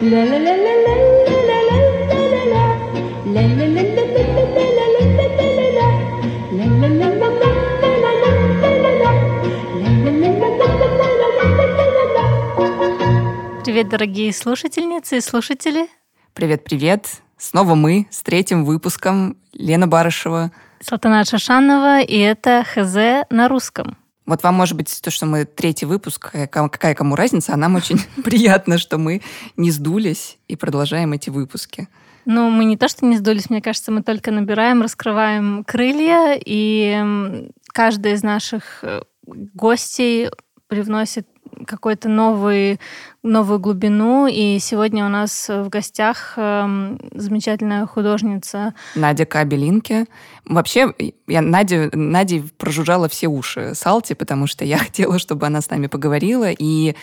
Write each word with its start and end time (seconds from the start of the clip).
Привет, 0.00 0.28
дорогие 13.88 14.32
слушательницы 14.32 15.16
и 15.16 15.20
слушатели. 15.20 15.88
Привет-привет. 16.32 17.08
Снова 17.36 17.74
мы 17.74 18.06
с 18.12 18.22
третьим 18.22 18.64
выпуском. 18.64 19.36
Лена 19.52 19.88
Барышева. 19.88 20.52
Салтанат 20.78 21.28
Шашанова, 21.28 22.02
и 22.02 22.16
это 22.18 22.62
ХЗ 22.62 23.26
на 23.30 23.48
русском. 23.48 23.96
Вот 24.28 24.42
вам, 24.42 24.56
может 24.56 24.76
быть, 24.76 25.00
то, 25.02 25.10
что 25.10 25.24
мы 25.24 25.46
третий 25.46 25.86
выпуск, 25.86 26.30
какая 26.50 26.94
кому 26.94 27.16
разница, 27.16 27.54
а 27.54 27.56
нам 27.56 27.76
очень 27.76 27.98
приятно, 28.22 28.76
что 28.76 28.98
мы 28.98 29.22
не 29.56 29.70
сдулись 29.70 30.36
и 30.48 30.54
продолжаем 30.54 31.14
эти 31.14 31.30
выпуски. 31.30 31.88
Ну, 32.26 32.50
мы 32.50 32.66
не 32.66 32.76
то, 32.76 32.88
что 32.88 33.06
не 33.06 33.16
сдулись, 33.16 33.48
мне 33.48 33.62
кажется, 33.62 33.90
мы 33.90 34.02
только 34.02 34.30
набираем, 34.30 34.82
раскрываем 34.82 35.64
крылья, 35.64 36.38
и 36.38 37.48
каждый 37.68 38.12
из 38.12 38.22
наших 38.22 38.84
э, 38.84 39.00
гостей 39.24 40.28
привносит 40.66 41.26
какой-то 41.66 42.08
новый, 42.08 42.80
новую 43.22 43.58
глубину. 43.58 44.26
И 44.26 44.58
сегодня 44.58 45.06
у 45.06 45.08
нас 45.08 45.48
в 45.48 45.68
гостях 45.68 46.34
э, 46.36 46.96
замечательная 47.12 47.86
художница 47.86 48.74
Надя 48.94 49.26
Кабелинки. 49.26 50.06
Вообще, 50.44 50.92
я 51.26 51.42
Надя, 51.42 51.90
Надя 51.92 52.42
прожужжала 52.56 53.08
все 53.08 53.28
уши 53.28 53.74
Салти, 53.74 54.14
потому 54.14 54.46
что 54.46 54.64
я 54.64 54.78
хотела, 54.78 55.18
чтобы 55.18 55.46
она 55.46 55.60
с 55.60 55.70
нами 55.70 55.86
поговорила. 55.86 56.50
И 56.50 56.94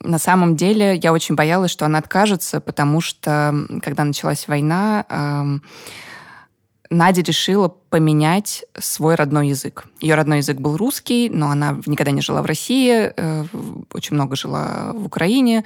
на 0.00 0.18
самом 0.18 0.56
деле 0.56 0.96
я 0.96 1.12
очень 1.12 1.34
боялась, 1.34 1.70
что 1.70 1.86
она 1.86 1.98
откажется, 1.98 2.60
потому 2.60 3.00
что 3.00 3.54
когда 3.82 4.04
началась 4.04 4.48
война, 4.48 5.04
э, 5.08 5.58
Надя 6.90 7.22
решила 7.22 7.68
поменять 7.68 8.64
свой 8.78 9.14
родной 9.14 9.48
язык. 9.48 9.86
Ее 10.00 10.14
родной 10.14 10.38
язык 10.38 10.58
был 10.58 10.76
русский, 10.76 11.28
но 11.30 11.50
она 11.50 11.80
никогда 11.86 12.12
не 12.12 12.20
жила 12.20 12.42
в 12.42 12.46
России, 12.46 13.12
э, 13.16 13.44
очень 13.92 14.14
много 14.14 14.36
жила 14.36 14.92
в 14.92 15.06
Украине. 15.06 15.64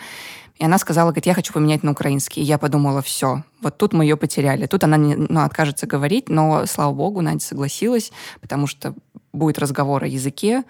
И 0.61 0.65
она 0.65 0.79
сказала, 0.79 1.09
говорит, 1.09 1.27
я 1.27 1.35
хочу 1.35 1.55
поменять 1.55 1.83
на 1.83 1.93
украинский. 1.93 2.43
И 2.43 2.45
я 2.45 2.59
подумала, 2.59 3.01
все, 3.01 3.43
вот 3.63 3.79
тут 3.79 3.95
мы 3.95 4.05
ее 4.05 4.17
потеряли. 4.17 4.67
Тут 4.67 4.85
она 4.85 4.99
ну, 4.99 5.41
откажется 5.41 5.87
говорить, 5.87 6.29
но, 6.29 6.67
слава 6.67 6.93
богу, 6.93 7.23
Надя 7.23 7.41
согласилась, 7.41 8.13
потому 8.43 8.67
что 8.67 8.95
будет 9.33 9.59
разговор 9.59 10.05
о 10.05 10.07
языке, 10.07 10.65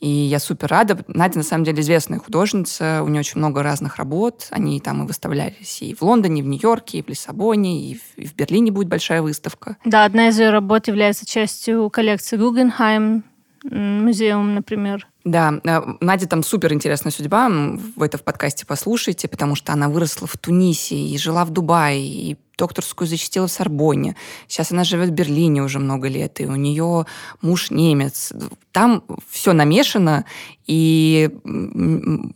и 0.00 0.08
я 0.08 0.38
супер 0.38 0.68
рада. 0.68 1.04
Надя, 1.08 1.38
на 1.38 1.44
самом 1.44 1.64
деле, 1.64 1.80
известная 1.80 2.18
художница, 2.18 3.02
у 3.02 3.08
нее 3.08 3.20
очень 3.20 3.38
много 3.38 3.62
разных 3.62 3.96
работ. 3.96 4.48
Они 4.50 4.80
там 4.80 5.04
и 5.04 5.06
выставлялись 5.06 5.82
и 5.82 5.94
в 5.94 6.02
Лондоне, 6.02 6.40
и 6.40 6.42
в 6.42 6.46
Нью-Йорке, 6.46 6.98
и 6.98 7.02
в 7.02 7.08
Лиссабоне, 7.08 7.90
и 7.90 7.94
в, 7.94 8.18
и 8.18 8.26
в 8.26 8.34
Берлине 8.34 8.70
будет 8.70 8.88
большая 8.88 9.22
выставка. 9.22 9.76
Да, 9.84 10.04
одна 10.04 10.28
из 10.28 10.38
ее 10.38 10.50
работ 10.50 10.88
является 10.88 11.26
частью 11.26 11.88
коллекции 11.90 12.36
Гугенхайм, 12.36 13.24
музеум, 13.64 14.54
например. 14.54 15.08
Да, 15.24 15.58
э, 15.64 15.80
Надя 16.00 16.28
там 16.28 16.42
супер 16.42 16.74
интересная 16.74 17.10
судьба, 17.10 17.48
вы 17.48 18.06
это 18.06 18.18
в 18.18 18.22
подкасте 18.22 18.66
послушайте, 18.66 19.26
потому 19.26 19.54
что 19.54 19.72
она 19.72 19.88
выросла 19.88 20.26
в 20.26 20.36
Тунисе 20.36 20.96
и 20.96 21.16
жила 21.16 21.46
в 21.46 21.50
Дубае, 21.50 22.06
и 22.06 22.36
докторскую 22.58 23.08
защитила 23.08 23.46
в 23.46 23.50
Сорбонне. 23.50 24.16
Сейчас 24.48 24.70
она 24.70 24.84
живет 24.84 25.08
в 25.08 25.12
Берлине 25.12 25.62
уже 25.62 25.78
много 25.78 26.08
лет, 26.08 26.40
и 26.40 26.46
у 26.46 26.54
нее 26.54 27.06
муж 27.40 27.70
немец. 27.70 28.32
Там 28.70 29.02
все 29.30 29.54
намешано, 29.54 30.24
и 30.66 31.30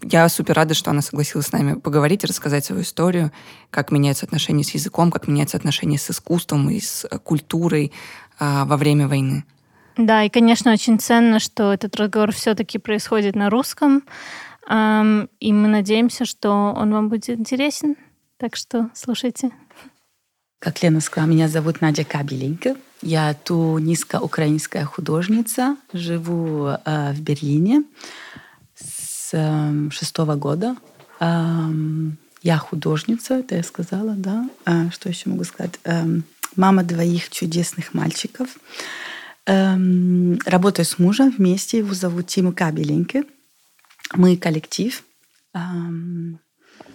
я 0.02 0.28
супер 0.28 0.54
рада, 0.54 0.74
что 0.74 0.90
она 0.90 1.02
согласилась 1.02 1.46
с 1.46 1.52
нами 1.52 1.74
поговорить 1.74 2.24
и 2.24 2.26
рассказать 2.26 2.64
свою 2.64 2.82
историю, 2.82 3.32
как 3.70 3.92
меняются 3.92 4.26
отношения 4.26 4.64
с 4.64 4.70
языком, 4.70 5.12
как 5.12 5.28
меняются 5.28 5.56
отношения 5.56 5.98
с 5.98 6.10
искусством 6.10 6.70
и 6.70 6.80
с 6.80 7.06
культурой 7.22 7.92
а, 8.38 8.64
во 8.64 8.76
время 8.76 9.08
войны. 9.08 9.44
Да, 9.98 10.22
и, 10.22 10.28
конечно, 10.28 10.72
очень 10.72 11.00
ценно, 11.00 11.40
что 11.40 11.72
этот 11.72 11.96
разговор 11.96 12.30
все-таки 12.32 12.78
происходит 12.78 13.34
на 13.34 13.50
русском. 13.50 14.04
И 14.70 15.52
мы 15.52 15.68
надеемся, 15.68 16.24
что 16.24 16.72
он 16.76 16.92
вам 16.92 17.08
будет 17.08 17.30
интересен. 17.30 17.96
Так 18.36 18.54
что 18.54 18.90
слушайте. 18.94 19.50
Как 20.60 20.80
Лена 20.82 21.00
сказала, 21.00 21.28
меня 21.28 21.48
зовут 21.48 21.80
Надя 21.80 22.04
Кабеленко. 22.04 22.76
Я 23.02 23.34
туниско-украинская 23.34 24.84
художница. 24.84 25.76
Живу 25.92 26.68
э, 26.68 27.12
в 27.12 27.20
Берлине 27.20 27.82
с 28.76 29.30
э, 29.32 29.90
шестого 29.90 30.36
года. 30.36 30.76
Э, 31.18 31.64
я 32.42 32.58
художница, 32.58 33.34
это 33.34 33.56
я 33.56 33.62
сказала, 33.64 34.14
да. 34.14 34.48
Э, 34.64 34.90
что 34.90 35.08
еще 35.08 35.28
могу 35.28 35.44
сказать? 35.44 35.78
Э, 35.84 36.04
мама 36.56 36.84
двоих 36.84 37.30
чудесных 37.30 37.94
мальчиков. 37.94 38.48
Эм, 39.48 40.38
работаю 40.44 40.84
с 40.84 40.98
мужем 40.98 41.30
вместе, 41.30 41.78
его 41.78 41.94
зовут 41.94 42.26
Тима 42.26 42.52
Кабеленко. 42.52 43.22
Мы 44.14 44.36
коллектив. 44.36 45.02
Эм... 45.54 46.38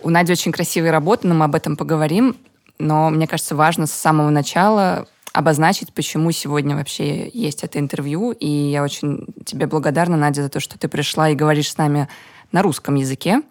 У 0.04 0.12
Нади 0.12 0.34
очень 0.34 0.52
красивые 0.52 0.92
работы, 0.92 1.28
но 1.28 1.34
мы 1.34 1.46
об 1.46 1.56
этом 1.56 1.76
поговорим. 1.76 2.36
Но 2.78 3.10
мне 3.10 3.26
кажется, 3.26 3.56
важно 3.56 3.88
с 3.88 3.92
самого 3.92 4.30
начала 4.30 5.08
обозначить, 5.34 5.94
почему 5.94 6.32
сегодня 6.32 6.76
вообще 6.76 7.28
есть 7.30 7.64
это 7.64 7.80
интервью. 7.80 8.34
И 8.34 8.48
я 8.48 8.84
очень 8.84 9.26
тебе 9.46 9.66
благодарна, 9.66 10.16
Надя, 10.16 10.44
за 10.44 10.50
то, 10.50 10.60
что 10.60 10.78
ты 10.78 10.88
пришла 10.88 11.30
и 11.30 11.36
говоришь 11.36 11.72
с 11.72 11.78
нами 11.80 12.08
на 12.52 12.62
русском 12.62 12.94
языке. 12.94 13.42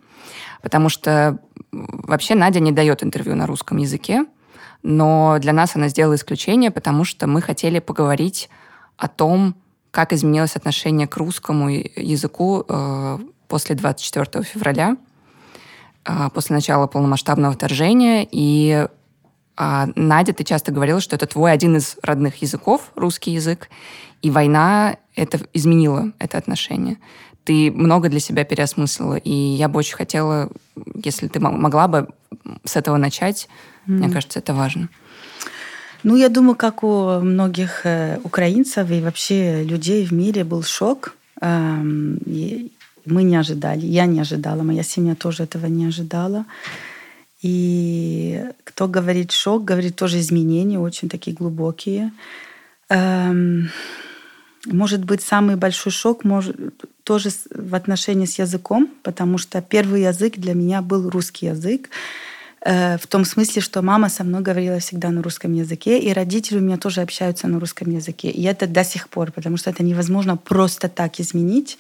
Потому 0.62 0.89
что 0.89 1.41
вообще 1.73 2.37
Надя 2.37 2.61
не 2.61 2.71
дает 2.71 3.03
интервью 3.03 3.35
на 3.35 3.49
русском 3.49 3.79
языке. 3.79 4.27
Но 4.85 5.39
для 5.41 5.53
нас 5.53 5.75
она 5.75 5.89
сделала 5.89 6.15
исключение, 6.15 6.71
потому 6.71 7.03
что 7.03 7.27
мы 7.27 7.43
хотели 7.43 7.81
поговорить 7.81 8.49
о 8.97 9.09
том, 9.09 9.55
как 9.91 10.13
изменилось 10.13 10.57
отношение 10.57 11.07
к 11.07 11.17
русскому 11.17 11.69
языку 11.69 12.65
э, 12.67 13.19
после 13.47 13.77
24 13.77 14.43
февраля, 14.43 14.97
э, 16.05 16.29
после 16.33 16.57
начала 16.57 16.87
полномасштабного 16.87 17.53
вторжения. 17.53 18.27
И 18.31 18.89
э, 19.59 19.87
Надя, 19.95 20.33
ты 20.33 20.45
часто 20.45 20.73
говорила, 20.73 21.01
что 21.01 21.17
это 21.17 21.27
твой 21.27 21.53
один 21.53 21.77
из 21.77 21.99
родных 22.03 22.41
языков, 22.43 22.91
русский 22.95 23.33
язык, 23.33 23.69
и 24.23 24.31
война 24.31 24.97
это 25.15 25.41
изменила 25.53 26.13
это 26.19 26.39
отношение. 26.39 26.97
Ты 27.45 27.71
много 27.71 28.09
для 28.09 28.21
себя 28.21 28.45
переосмыслила, 28.45 29.17
и 29.17 29.31
я 29.31 29.69
бы 29.69 29.79
очень 29.79 29.97
хотела, 29.97 30.49
если 30.95 31.29
ты 31.29 31.41
могла 31.41 31.89
бы 31.89 32.09
с 32.65 32.77
этого 32.77 32.97
начать, 32.97 33.49
mm-hmm. 33.87 33.93
мне 33.93 34.09
кажется, 34.11 34.39
это 34.39 34.55
важно. 34.55 34.89
Ну, 36.05 36.17
я 36.17 36.29
думаю, 36.29 36.57
как 36.57 36.83
у 36.83 37.21
многих 37.21 37.87
э, 37.87 38.19
украинцев 38.25 38.91
и 38.91 39.01
вообще 39.01 39.63
людей 39.63 40.05
в 40.05 40.13
мире 40.13 40.43
был 40.43 40.65
шок. 40.65 41.15
Эм, 41.41 42.19
мы 43.05 43.23
не 43.23 43.37
ожидали, 43.37 43.87
я 43.87 44.07
не 44.07 44.21
ожидала, 44.21 44.62
моя 44.62 44.83
семья 44.83 45.15
тоже 45.15 45.45
этого 45.45 45.67
не 45.67 45.87
ожидала. 45.87 46.45
И 47.41 48.45
кто 48.65 48.89
говорит 48.89 49.33
шок, 49.33 49.65
говорит 49.65 49.97
тоже 49.97 50.19
изменения, 50.19 50.79
очень 50.79 51.09
такие 51.09 51.37
глубокие. 51.37 52.12
Эм, 52.89 53.71
может 54.67 55.05
быть, 55.05 55.23
самый 55.23 55.57
большой 55.57 55.93
шок 55.93 56.25
может, 56.25 56.57
тоже 57.05 57.31
в 57.55 57.75
отношении 57.75 58.27
с 58.27 58.39
языком, 58.39 58.89
потому 59.03 59.39
что 59.39 59.61
первый 59.62 60.03
язык 60.03 60.37
для 60.37 60.55
меня 60.55 60.83
был 60.83 61.11
русский 61.11 61.47
язык. 61.47 61.91
Э, 62.65 62.97
в 62.97 63.06
том 63.06 63.25
смысле, 63.25 63.61
что 63.61 63.83
мама 63.83 64.09
со 64.09 64.25
мной 64.25 64.41
говорила 64.41 64.78
всегда 64.78 65.11
на 65.11 65.23
русском 65.23 65.53
языке, 65.53 65.99
и 65.99 66.12
родители 66.12 66.59
у 66.59 66.61
меня 66.61 66.77
тоже 66.77 67.00
общаются 67.00 67.49
на 67.49 67.59
русском 67.59 67.91
языке. 67.91 68.31
И 68.31 68.43
это 68.45 68.67
до 68.67 68.84
сих 68.84 69.09
пор, 69.09 69.33
потому 69.33 69.56
что 69.56 69.71
это 69.71 69.83
невозможно 69.83 70.37
просто 70.37 70.89
так 70.89 71.19
изменить. 71.19 71.78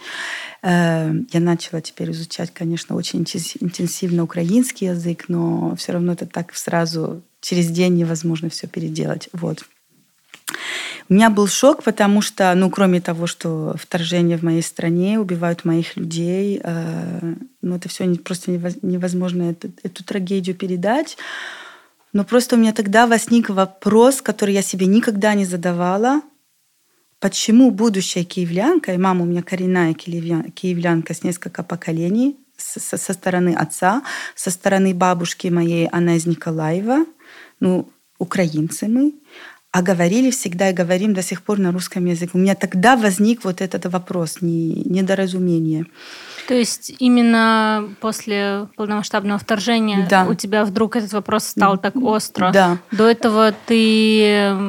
Э, 0.62 1.12
я 1.32 1.40
начала 1.40 1.80
теперь 1.80 2.10
изучать, 2.10 2.52
конечно, 2.52 2.96
очень 2.96 3.20
интенсивно 3.20 4.24
украинский 4.24 4.88
язык, 4.88 5.26
но 5.28 5.76
все 5.76 5.92
равно 5.92 6.12
это 6.12 6.26
так 6.26 6.54
сразу 6.54 7.22
через 7.40 7.70
день 7.70 7.94
невозможно 7.94 8.48
все 8.48 8.66
переделать. 8.66 9.28
Вот. 9.32 9.64
У 11.08 11.14
меня 11.14 11.30
был 11.30 11.46
шок, 11.46 11.82
потому 11.82 12.22
что, 12.22 12.54
ну, 12.54 12.70
кроме 12.70 13.00
того, 13.00 13.26
что 13.26 13.74
вторжение 13.78 14.38
в 14.38 14.42
моей 14.42 14.62
стране, 14.62 15.18
убивают 15.18 15.64
моих 15.64 15.96
людей, 15.96 16.60
э, 16.62 17.34
ну, 17.60 17.76
это 17.76 17.88
все 17.88 18.12
просто 18.14 18.52
невозможно 18.82 19.50
эту, 19.50 19.70
эту 19.82 20.04
трагедию 20.04 20.56
передать. 20.56 21.16
Но 22.12 22.24
просто 22.24 22.56
у 22.56 22.58
меня 22.58 22.72
тогда 22.72 23.06
возник 23.06 23.48
вопрос, 23.48 24.22
который 24.22 24.54
я 24.54 24.62
себе 24.62 24.86
никогда 24.86 25.34
не 25.34 25.44
задавала. 25.44 26.22
Почему 27.20 27.70
будущая 27.70 28.24
киевлянка, 28.24 28.92
и 28.92 28.98
мама 28.98 29.22
у 29.22 29.26
меня 29.26 29.42
коренная 29.42 29.94
киевлянка 29.94 31.14
с 31.14 31.22
несколько 31.22 31.62
поколений, 31.62 32.36
со, 32.56 32.96
со 32.96 33.12
стороны 33.12 33.54
отца, 33.54 34.02
со 34.34 34.50
стороны 34.50 34.94
бабушки 34.94 35.48
моей, 35.48 35.88
она 35.88 36.16
из 36.16 36.26
Николаева, 36.26 37.04
ну, 37.60 37.88
украинцы 38.18 38.88
мы, 38.88 39.14
а 39.72 39.80
говорили 39.80 40.30
всегда 40.30 40.68
и 40.68 40.74
говорим 40.74 41.14
до 41.14 41.22
сих 41.22 41.42
пор 41.42 41.58
на 41.58 41.72
русском 41.72 42.04
языке. 42.04 42.32
У 42.34 42.38
меня 42.38 42.54
тогда 42.54 42.94
возник 42.94 43.42
вот 43.42 43.62
этот 43.62 43.86
вопрос, 43.86 44.42
не, 44.42 44.82
недоразумение. 44.84 45.86
То 46.46 46.54
есть 46.54 46.92
именно 46.98 47.88
после 48.00 48.68
полномасштабного 48.76 49.38
вторжения 49.38 50.06
да. 50.10 50.26
у 50.26 50.34
тебя 50.34 50.64
вдруг 50.66 50.96
этот 50.96 51.12
вопрос 51.14 51.44
стал 51.44 51.78
так 51.78 51.96
остро? 51.96 52.50
Да. 52.52 52.78
До 52.90 53.08
этого 53.08 53.54
ты 53.66 54.60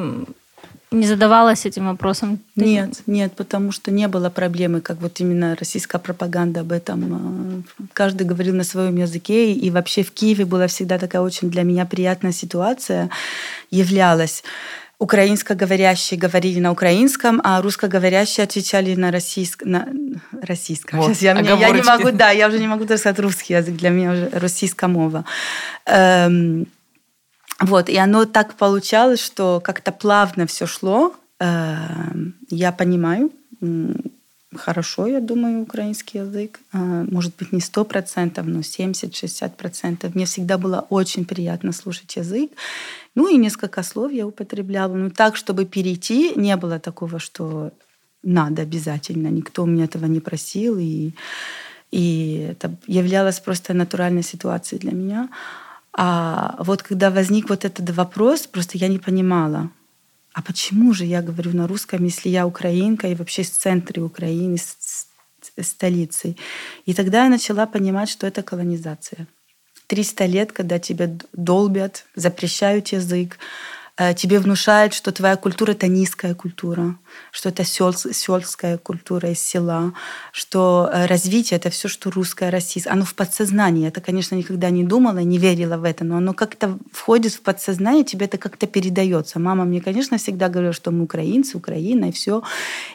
не 0.90 1.06
задавалась 1.06 1.66
этим 1.66 1.86
вопросом? 1.86 2.38
Нет, 2.56 3.02
нет, 3.06 3.34
потому 3.36 3.72
что 3.72 3.90
не 3.90 4.08
было 4.08 4.30
проблемы, 4.30 4.80
как 4.80 5.02
вот 5.02 5.20
именно 5.20 5.56
российская 5.56 5.98
пропаганда 5.98 6.60
об 6.60 6.72
этом. 6.72 7.64
Э, 7.68 7.84
каждый 7.92 8.26
говорил 8.26 8.54
на 8.54 8.64
своем 8.64 8.96
языке, 8.96 9.52
и 9.52 9.70
вообще 9.70 10.02
в 10.02 10.12
Киеве 10.12 10.44
была 10.44 10.66
всегда 10.68 10.98
такая 10.98 11.20
очень 11.20 11.50
для 11.50 11.64
меня 11.64 11.84
приятная 11.84 12.32
ситуация, 12.32 13.10
являлась 13.70 14.44
украинскоговорящие 15.04 16.18
говорили 16.18 16.60
на 16.60 16.72
украинском, 16.72 17.38
а 17.44 17.60
русскоговорящие 17.60 18.44
отвечали 18.44 18.94
на, 18.94 19.10
российск... 19.10 19.62
на... 19.64 19.86
российском. 20.40 20.98
Вот, 20.98 21.08
Сейчас 21.08 21.22
я, 21.22 21.38
я 21.38 21.70
не 21.70 21.82
могу, 21.82 22.10
да, 22.10 22.30
я 22.30 22.48
уже 22.48 22.58
не 22.58 22.66
могу 22.66 22.84
даже 22.84 23.00
сказать 23.00 23.18
русский 23.18 23.52
язык, 23.52 23.76
для 23.76 23.90
меня 23.90 24.12
уже 24.12 24.30
российская 24.32 24.88
мова. 24.88 25.26
Эм, 25.84 26.66
вот, 27.60 27.90
и 27.90 27.98
оно 27.98 28.24
так 28.24 28.54
получалось, 28.54 29.20
что 29.20 29.60
как-то 29.62 29.92
плавно 29.92 30.46
все 30.46 30.66
шло. 30.66 31.14
Эм, 31.38 32.34
я 32.48 32.72
понимаю, 32.72 33.30
хорошо, 34.56 35.06
я 35.06 35.20
думаю, 35.20 35.62
украинский 35.62 36.20
язык. 36.20 36.60
Э, 36.72 37.04
может 37.10 37.36
быть, 37.36 37.52
не 37.52 37.60
сто 37.60 37.84
процентов, 37.84 38.46
но 38.46 38.60
70-60%. 38.60 40.12
Мне 40.14 40.24
всегда 40.24 40.56
было 40.56 40.86
очень 40.90 41.24
приятно 41.24 41.72
слушать 41.72 42.16
язык. 42.16 42.50
Ну 43.14 43.28
и 43.28 43.36
несколько 43.36 43.82
слов 43.82 44.12
я 44.12 44.26
употребляла. 44.26 44.94
Но 44.94 45.10
так, 45.10 45.36
чтобы 45.36 45.64
перейти, 45.64 46.32
не 46.36 46.56
было 46.56 46.78
такого, 46.78 47.18
что 47.18 47.72
надо 48.22 48.62
обязательно. 48.62 49.28
Никто 49.28 49.64
меня 49.66 49.84
этого 49.84 50.06
не 50.06 50.20
просил. 50.20 50.78
И, 50.78 51.12
и 51.90 52.48
это 52.50 52.76
являлось 52.86 53.40
просто 53.40 53.74
натуральной 53.74 54.22
ситуацией 54.22 54.80
для 54.80 54.92
меня. 54.92 55.28
А 55.92 56.56
вот 56.58 56.82
когда 56.82 57.10
возник 57.10 57.48
вот 57.48 57.64
этот 57.64 57.90
вопрос, 57.90 58.46
просто 58.46 58.78
я 58.78 58.88
не 58.88 58.98
понимала, 58.98 59.70
а 60.32 60.42
почему 60.42 60.92
же 60.92 61.04
я 61.04 61.22
говорю 61.22 61.52
на 61.54 61.68
русском, 61.68 62.04
если 62.04 62.28
я 62.28 62.46
украинка 62.46 63.06
и 63.06 63.14
вообще 63.14 63.44
с 63.44 63.50
центра 63.50 64.02
Украины, 64.02 64.58
с 64.58 65.06
столицы? 65.60 66.36
И 66.86 66.94
тогда 66.94 67.24
я 67.24 67.30
начала 67.30 67.66
понимать, 67.66 68.08
что 68.08 68.26
это 68.26 68.42
колонизация. 68.42 69.28
300 69.86 70.26
лет, 70.26 70.52
когда 70.52 70.78
тебя 70.78 71.10
долбят, 71.32 72.06
запрещают 72.14 72.88
язык, 72.88 73.38
Э, 73.96 74.12
тебе 74.12 74.40
внушают, 74.40 74.92
что 74.92 75.12
твоя 75.12 75.36
культура— 75.36 75.70
это 75.72 75.86
низкая 75.86 76.34
культура, 76.34 76.96
что 77.30 77.50
это 77.50 77.62
сельская 77.64 78.76
культура 78.78 79.30
из 79.30 79.38
села, 79.38 79.92
что 80.32 80.90
э, 80.92 81.06
развитие— 81.06 81.58
это 81.58 81.70
все, 81.70 81.86
что 81.86 82.10
русское, 82.10 82.50
российское. 82.50 82.90
Оно 82.90 83.04
в 83.04 83.14
подсознании. 83.14 83.86
Это, 83.86 84.00
конечно, 84.00 84.34
никогда 84.34 84.70
не 84.70 84.82
думала, 84.82 85.18
не 85.18 85.38
верила 85.38 85.76
в 85.76 85.84
это, 85.84 86.04
но 86.04 86.16
оно 86.16 86.34
как-то 86.34 86.76
входит 86.92 87.34
в 87.34 87.42
подсознание, 87.42 88.04
тебе 88.04 88.26
это 88.26 88.36
как-то 88.36 88.66
передается. 88.66 89.38
Мама 89.38 89.64
мне, 89.64 89.80
конечно, 89.80 90.18
всегда 90.18 90.48
говорила, 90.48 90.72
что 90.72 90.90
мы 90.90 91.04
украинцы, 91.04 91.56
Украина, 91.56 92.06
и 92.06 92.12
все. 92.12 92.42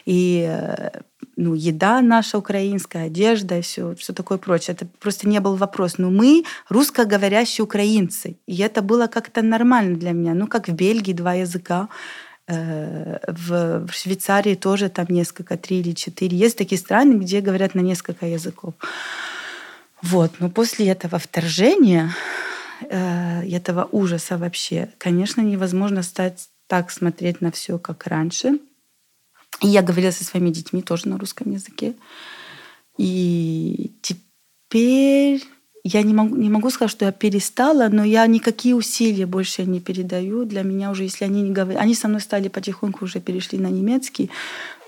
И 0.04 0.46
э, 0.46 1.00
ну, 1.36 1.54
еда 1.54 2.00
наша 2.00 2.38
украинская, 2.38 3.06
одежда 3.06 3.60
все, 3.62 3.94
все 3.94 4.12
такое 4.12 4.38
прочее. 4.38 4.74
Это 4.74 4.86
просто 4.98 5.28
не 5.28 5.40
был 5.40 5.56
вопрос. 5.56 5.98
Но 5.98 6.10
мы 6.10 6.44
русскоговорящие 6.68 7.64
украинцы. 7.64 8.36
И 8.46 8.58
это 8.58 8.82
было 8.82 9.06
как-то 9.06 9.42
нормально 9.42 9.96
для 9.96 10.12
меня. 10.12 10.34
Ну, 10.34 10.46
как 10.46 10.68
в 10.68 10.72
Бельгии 10.72 11.12
два 11.12 11.34
языка. 11.34 11.88
Э, 12.46 13.18
в 13.28 13.88
Швейцарии 13.92 14.54
тоже 14.54 14.88
там 14.88 15.06
несколько, 15.08 15.56
три 15.56 15.80
или 15.80 15.92
четыре. 15.92 16.36
Есть 16.36 16.58
такие 16.58 16.78
страны, 16.78 17.14
где 17.14 17.40
говорят 17.40 17.74
на 17.74 17.80
несколько 17.80 18.26
языков. 18.26 18.74
Вот. 20.02 20.32
Но 20.40 20.50
после 20.50 20.88
этого 20.88 21.18
вторжения, 21.18 22.10
э, 22.88 23.48
этого 23.48 23.88
ужаса 23.92 24.36
вообще, 24.36 24.88
конечно, 24.98 25.42
невозможно 25.42 26.02
стать 26.02 26.48
так 26.66 26.90
смотреть 26.90 27.40
на 27.40 27.50
все, 27.50 27.78
как 27.78 28.06
раньше. 28.06 28.58
И 29.60 29.68
я 29.68 29.82
говорила 29.82 30.10
со 30.10 30.24
своими 30.24 30.50
детьми 30.50 30.82
тоже 30.82 31.08
на 31.08 31.18
русском 31.18 31.52
языке. 31.52 31.94
И 32.96 33.92
теперь 34.02 35.42
я 35.82 36.02
не 36.02 36.12
могу, 36.12 36.36
не 36.36 36.50
могу 36.50 36.70
сказать, 36.70 36.90
что 36.90 37.04
я 37.06 37.12
перестала, 37.12 37.88
но 37.88 38.04
я 38.04 38.26
никакие 38.26 38.74
усилия 38.74 39.26
больше 39.26 39.64
не 39.64 39.80
передаю. 39.80 40.44
Для 40.44 40.62
меня 40.62 40.90
уже, 40.90 41.04
если 41.04 41.24
они 41.24 41.42
не 41.42 41.52
говорят... 41.52 41.82
Они 41.82 41.94
со 41.94 42.08
мной 42.08 42.20
стали 42.20 42.48
потихоньку, 42.48 43.04
уже 43.04 43.20
перешли 43.20 43.58
на 43.58 43.68
немецкий. 43.68 44.30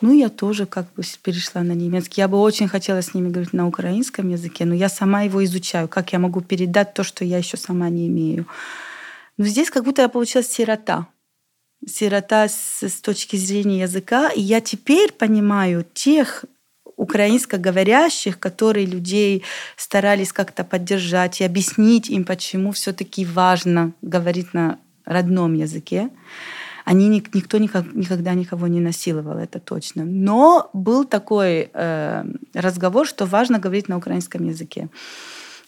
Ну, 0.02 0.12
я 0.12 0.28
тоже 0.28 0.66
как 0.66 0.92
бы 0.94 1.02
перешла 1.22 1.62
на 1.62 1.72
немецкий. 1.72 2.20
Я 2.20 2.28
бы 2.28 2.38
очень 2.38 2.68
хотела 2.68 3.00
с 3.00 3.14
ними 3.14 3.30
говорить 3.30 3.54
на 3.54 3.66
украинском 3.66 4.28
языке, 4.28 4.66
но 4.66 4.74
я 4.74 4.88
сама 4.88 5.22
его 5.22 5.42
изучаю. 5.44 5.88
Как 5.88 6.12
я 6.12 6.18
могу 6.18 6.42
передать 6.42 6.92
то, 6.92 7.04
что 7.04 7.24
я 7.24 7.38
еще 7.38 7.56
сама 7.56 7.88
не 7.88 8.08
имею? 8.08 8.46
Но 9.38 9.46
здесь 9.46 9.70
как 9.70 9.84
будто 9.84 10.02
я 10.02 10.08
получилась 10.08 10.48
сирота 10.48 11.06
сирота 11.86 12.48
с, 12.48 12.82
с 12.82 13.00
точки 13.00 13.36
зрения 13.36 13.80
языка. 13.80 14.30
И 14.30 14.40
я 14.40 14.60
теперь 14.60 15.12
понимаю 15.12 15.84
тех 15.94 16.44
украинскоговорящих, 16.96 18.38
которые 18.38 18.86
людей 18.86 19.42
старались 19.76 20.32
как-то 20.32 20.64
поддержать 20.64 21.40
и 21.40 21.44
объяснить 21.44 22.08
им, 22.10 22.24
почему 22.24 22.70
все-таки 22.72 23.24
важно 23.24 23.92
говорить 24.02 24.54
на 24.54 24.78
родном 25.04 25.54
языке. 25.54 26.10
Они 26.84 27.08
никто 27.08 27.58
никогда 27.58 28.34
никого 28.34 28.66
не 28.66 28.80
насиловал, 28.80 29.38
это 29.38 29.60
точно. 29.60 30.04
Но 30.04 30.70
был 30.72 31.04
такой 31.04 31.70
э, 31.72 32.24
разговор, 32.54 33.06
что 33.06 33.24
важно 33.26 33.58
говорить 33.58 33.88
на 33.88 33.96
украинском 33.96 34.44
языке. 34.44 34.88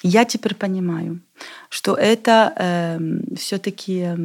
Я 0.02 0.24
теперь 0.24 0.54
понимаю, 0.54 1.20
что 1.68 1.94
это 1.94 2.52
э, 2.56 2.98
все-таки 3.36 4.00
э, 4.00 4.16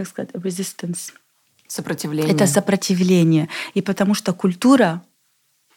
как 0.00 0.08
сказать, 0.08 0.30
resistance. 0.32 1.12
Сопротивление. 1.66 2.32
Это 2.32 2.46
сопротивление. 2.46 3.48
И 3.74 3.82
потому 3.82 4.14
что 4.14 4.32
культура, 4.32 5.02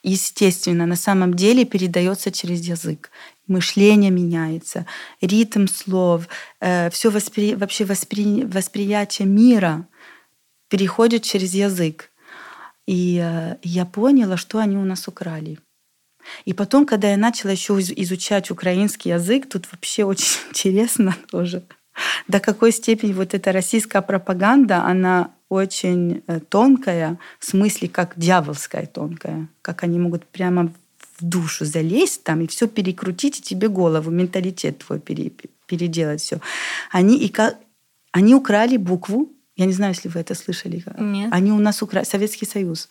естественно, 0.02 0.86
на 0.86 0.96
самом 0.96 1.34
деле 1.34 1.66
передается 1.66 2.32
через 2.32 2.62
язык. 2.62 3.12
Мышление 3.48 4.12
меняется, 4.12 4.86
ритм 5.22 5.68
слов, 5.68 6.28
э, 6.62 6.90
все 6.90 7.10
воспри... 7.10 7.56
вообще 7.56 7.84
воспри... 7.84 8.46
восприятие 8.46 9.28
мира 9.28 9.86
переходит 10.70 11.24
через 11.24 11.54
язык. 11.54 12.10
И 12.88 13.20
э, 13.22 13.58
я 13.62 13.86
поняла, 13.86 14.38
что 14.38 14.60
они 14.60 14.78
у 14.78 14.86
нас 14.86 15.08
украли. 15.10 15.60
И 16.46 16.54
потом, 16.54 16.86
когда 16.86 17.12
я 17.12 17.18
начала 17.18 17.52
еще 17.52 17.74
изучать 17.74 18.50
украинский 18.50 19.12
язык, 19.12 19.50
тут 19.50 19.70
вообще 19.72 20.06
очень 20.06 20.40
интересно 20.50 21.14
тоже 21.30 21.64
до 22.28 22.40
какой 22.40 22.72
степени 22.72 23.14
вот 23.14 23.34
эта 23.34 23.52
российская 23.52 24.02
пропаганда, 24.02 24.84
она 24.84 25.32
очень 25.50 26.24
э, 26.28 26.40
тонкая, 26.40 27.20
в 27.40 27.46
смысле 27.46 27.88
как 27.88 28.14
дьяволская 28.16 28.86
тонкая, 28.86 29.48
как 29.62 29.84
они 29.84 30.00
могут 30.00 30.26
прямо 30.26 30.72
в 31.20 31.24
душу 31.24 31.66
залезть 31.66 32.24
там 32.24 32.42
и 32.42 32.48
все 32.48 32.68
перекрутить, 32.68 33.40
и 33.40 33.44
тебе 33.44 33.68
голову, 33.68 34.10
менталитет 34.10 34.80
твой 34.80 35.00
пере, 35.00 35.32
переделать 35.68 36.22
все. 36.22 36.40
Они, 36.92 37.18
и 37.18 37.30
как, 37.30 37.58
они 38.12 38.36
украли 38.36 38.78
букву, 38.78 39.30
я 39.56 39.66
не 39.66 39.74
знаю, 39.74 39.94
если 39.94 40.10
вы 40.10 40.20
это 40.20 40.34
слышали. 40.34 40.84
Нет. 40.98 41.30
Они 41.32 41.52
у 41.52 41.60
нас 41.60 41.84
украли, 41.84 42.06
Советский 42.06 42.48
Союз. 42.48 42.90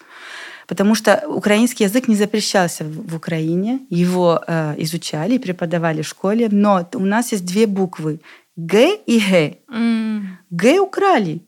Потому 0.69 0.95
что 0.95 1.25
украинский 1.27 1.87
язык 1.87 2.07
не 2.07 2.15
запрещался 2.15 2.85
в 2.85 3.17
Украине, 3.17 3.81
его 3.91 4.41
э, 4.47 4.75
изучали, 4.79 5.39
преподавали 5.39 6.03
в 6.03 6.07
школе, 6.07 6.49
но 6.51 6.89
у 6.95 7.05
нас 7.05 7.33
есть 7.33 7.45
две 7.45 7.67
буквы 7.67 8.21
Г 8.57 8.97
и 9.07 9.19
Г. 9.19 9.59
Mm. 9.69 10.23
Г 10.51 10.81
украли. 10.81 11.41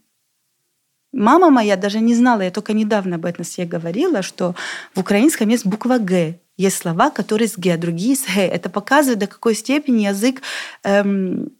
Мама 1.12 1.50
моя 1.50 1.76
даже 1.76 2.00
не 2.00 2.14
знала, 2.14 2.42
я 2.42 2.50
только 2.50 2.72
недавно 2.72 3.16
об 3.16 3.24
этом 3.24 3.44
себе 3.44 3.66
говорила, 3.66 4.22
что 4.22 4.54
в 4.94 5.00
украинском 5.00 5.48
есть 5.48 5.66
буква 5.66 5.98
Г. 5.98 6.38
Есть 6.56 6.78
слова, 6.78 7.10
которые 7.10 7.48
с 7.48 7.56
Г, 7.56 7.74
а 7.74 7.78
другие 7.78 8.16
с 8.16 8.24
Г. 8.24 8.40
Это 8.40 8.68
показывает, 8.68 9.18
до 9.18 9.26
какой 9.26 9.54
степени 9.54 10.06
язык 10.06 10.42
эм, 10.82 11.52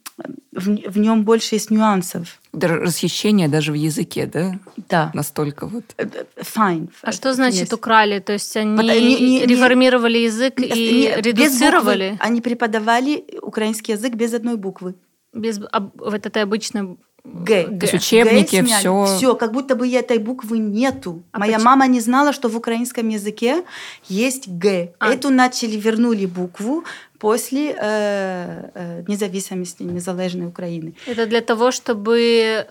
в, 0.51 0.91
в 0.91 0.97
нем 0.97 1.23
больше 1.23 1.55
есть 1.55 1.71
нюансов. 1.71 2.39
Даже 2.53 2.75
расхищение 2.75 3.47
даже 3.47 3.71
в 3.71 3.75
языке, 3.75 4.25
да? 4.25 4.59
Да. 4.89 5.11
Настолько 5.13 5.67
вот. 5.67 5.83
Э, 5.97 6.05
э, 6.05 6.41
fine. 6.41 6.89
А 7.01 7.11
что 7.11 7.33
значит 7.33 7.71
yes. 7.71 7.75
украли? 7.75 8.19
То 8.19 8.33
есть 8.33 8.55
они 8.55 8.77
не, 8.77 9.19
не, 9.19 9.45
реформировали 9.45 10.17
не, 10.17 10.23
язык 10.25 10.57
не, 10.59 10.67
и 10.67 10.93
не, 10.93 11.21
редуцировали? 11.21 12.11
Буквы. 12.11 12.25
Они 12.27 12.41
преподавали 12.41 13.25
украинский 13.41 13.93
язык 13.93 14.15
без 14.15 14.33
одной 14.33 14.55
буквы. 14.55 14.95
Без 15.35 15.59
вот 15.59 16.25
этой 16.25 16.43
обычной 16.43 16.97
Г. 17.25 17.67
Г. 17.69 17.87
учебники, 17.93 18.57
Г 18.57 18.65
все. 18.65 19.05
Все, 19.05 19.35
как 19.35 19.51
будто 19.51 19.75
бы 19.75 19.87
этой 19.89 20.19
буквы 20.19 20.59
нету. 20.59 21.23
А 21.31 21.39
Моя 21.39 21.53
почему? 21.53 21.65
мама 21.69 21.87
не 21.87 21.99
знала, 21.99 22.33
что 22.33 22.49
в 22.49 22.55
украинском 22.55 23.09
языке 23.09 23.63
есть 24.07 24.47
Г. 24.47 24.93
А. 24.99 25.11
Эту 25.11 25.29
начали, 25.29 25.75
вернули 25.75 26.25
букву, 26.25 26.83
после 27.19 27.71
э, 27.71 28.69
э, 28.75 29.03
независимости, 29.07 29.83
незалежной 29.83 30.47
Украины. 30.47 30.93
Это 31.07 31.25
для 31.25 31.41
того, 31.41 31.71
чтобы 31.71 32.19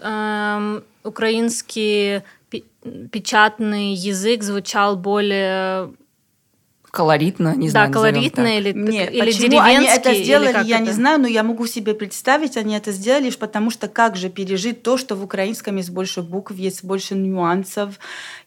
э, 0.01 0.81
украинский 1.03 2.23
печатный 3.11 3.95
язык 3.95 4.43
звучал 4.43 4.97
более 4.97 5.91
колоритно, 6.95 7.55
не 7.57 7.69
знаю, 7.69 7.89
Да, 7.89 7.93
колоритно 7.93 8.57
или, 8.59 8.73
Нет, 8.73 9.13
или 9.13 9.21
почему 9.21 9.41
деревенский. 9.49 9.77
они 9.77 9.87
это 9.87 10.15
сделали, 10.15 10.67
я 10.67 10.77
это? 10.79 10.85
не 10.87 10.93
знаю, 10.93 11.21
но 11.21 11.29
я 11.29 11.43
могу 11.43 11.67
себе 11.67 11.93
представить, 11.95 12.57
они 12.57 12.75
это 12.77 12.93
сделали, 12.93 13.25
лишь 13.25 13.37
потому 13.39 13.71
что 13.71 13.89
как 13.89 14.17
же 14.17 14.29
пережить 14.31 14.83
то, 14.83 14.97
что 14.97 15.17
в 15.17 15.25
украинском 15.25 15.77
есть 15.77 15.91
больше 15.91 16.23
букв, 16.23 16.53
есть 16.55 16.85
больше 16.85 17.15
нюансов, 17.15 17.99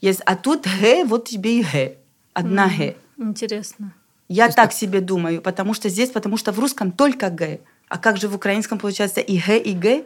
есть, 0.02 0.22
а 0.26 0.36
тут 0.36 0.66
г, 0.82 1.04
вот 1.06 1.28
тебе 1.30 1.60
и 1.60 1.64
г, 1.64 1.98
одна 2.34 2.68
г. 2.70 2.96
Интересно. 3.18 3.94
Я 4.30 4.50
так 4.50 4.74
себе 4.74 5.00
думаю, 5.02 5.42
потому 5.42 5.74
что 5.74 5.90
здесь, 5.90 6.10
потому 6.10 6.38
что 6.38 6.52
в 6.52 6.60
русском 6.60 6.92
только 6.92 7.30
г, 7.30 7.60
а 7.90 7.98
как 7.98 8.18
же 8.18 8.28
в 8.28 8.36
украинском 8.36 8.78
получается 8.80 9.20
и 9.22 9.38
г, 9.40 9.58
и 9.58 9.74
г? 9.74 10.04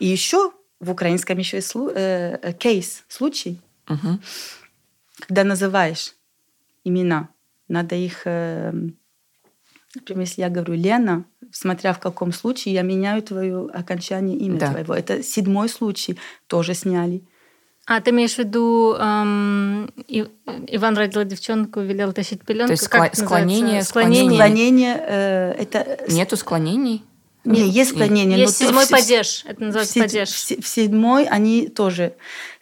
И 0.00 0.06
еще 0.06 0.52
в 0.80 0.90
украинском 0.90 1.38
еще 1.38 1.56
есть 1.58 1.74
слу- 1.74 1.92
э, 1.94 2.38
э, 2.42 2.52
кейс, 2.52 3.04
случай, 3.08 3.60
Мгм. 3.88 4.20
когда 5.26 5.44
называешь 5.44 6.14
имена, 6.84 7.28
надо 7.68 7.94
их, 7.96 8.22
э, 8.26 8.72
например, 9.94 10.20
если 10.22 10.42
я 10.42 10.50
говорю 10.50 10.74
Лена, 10.74 11.24
смотря 11.52 11.92
в 11.92 11.98
каком 12.00 12.32
случае, 12.32 12.74
я 12.74 12.82
меняю 12.82 13.22
твое 13.22 13.66
окончание 13.72 14.36
имя 14.38 14.58
Да. 14.58 14.70
твоего. 14.70 14.94
Это 14.94 15.22
седьмой 15.22 15.68
случай, 15.68 16.18
тоже 16.46 16.74
сняли. 16.74 17.22
А 17.86 18.00
ты 18.00 18.10
имеешь 18.12 18.34
в 18.34 18.38
виду, 18.38 18.94
эм, 18.98 19.90
И- 20.08 20.26
Иван 20.68 20.96
родил 20.96 21.22
девчонку, 21.24 21.80
велел 21.80 22.12
тащить 22.14 22.42
пеленку? 22.42 22.68
То 22.68 22.72
есть 22.72 22.88
Как 22.88 23.12
скла- 23.12 23.24
склонение, 23.24 23.82
склонение. 23.82 24.34
Склонение, 24.40 24.96
э, 25.06 25.52
это... 25.58 25.98
Нету 26.08 26.36
склонений? 26.38 27.04
Не, 27.44 27.68
есть 27.68 27.90
склонение. 27.90 28.38
Есть 28.38 28.58
но 28.60 28.66
седьмой 28.68 28.86
в- 28.86 28.90
падеж. 28.90 29.44
Это 29.46 29.62
называется 29.62 30.00
падеж. 30.00 30.28
в 30.30 30.38
се- 30.38 30.60
в 30.62 30.66
седьмой 30.66 31.24
они 31.26 31.68
тоже. 31.68 32.14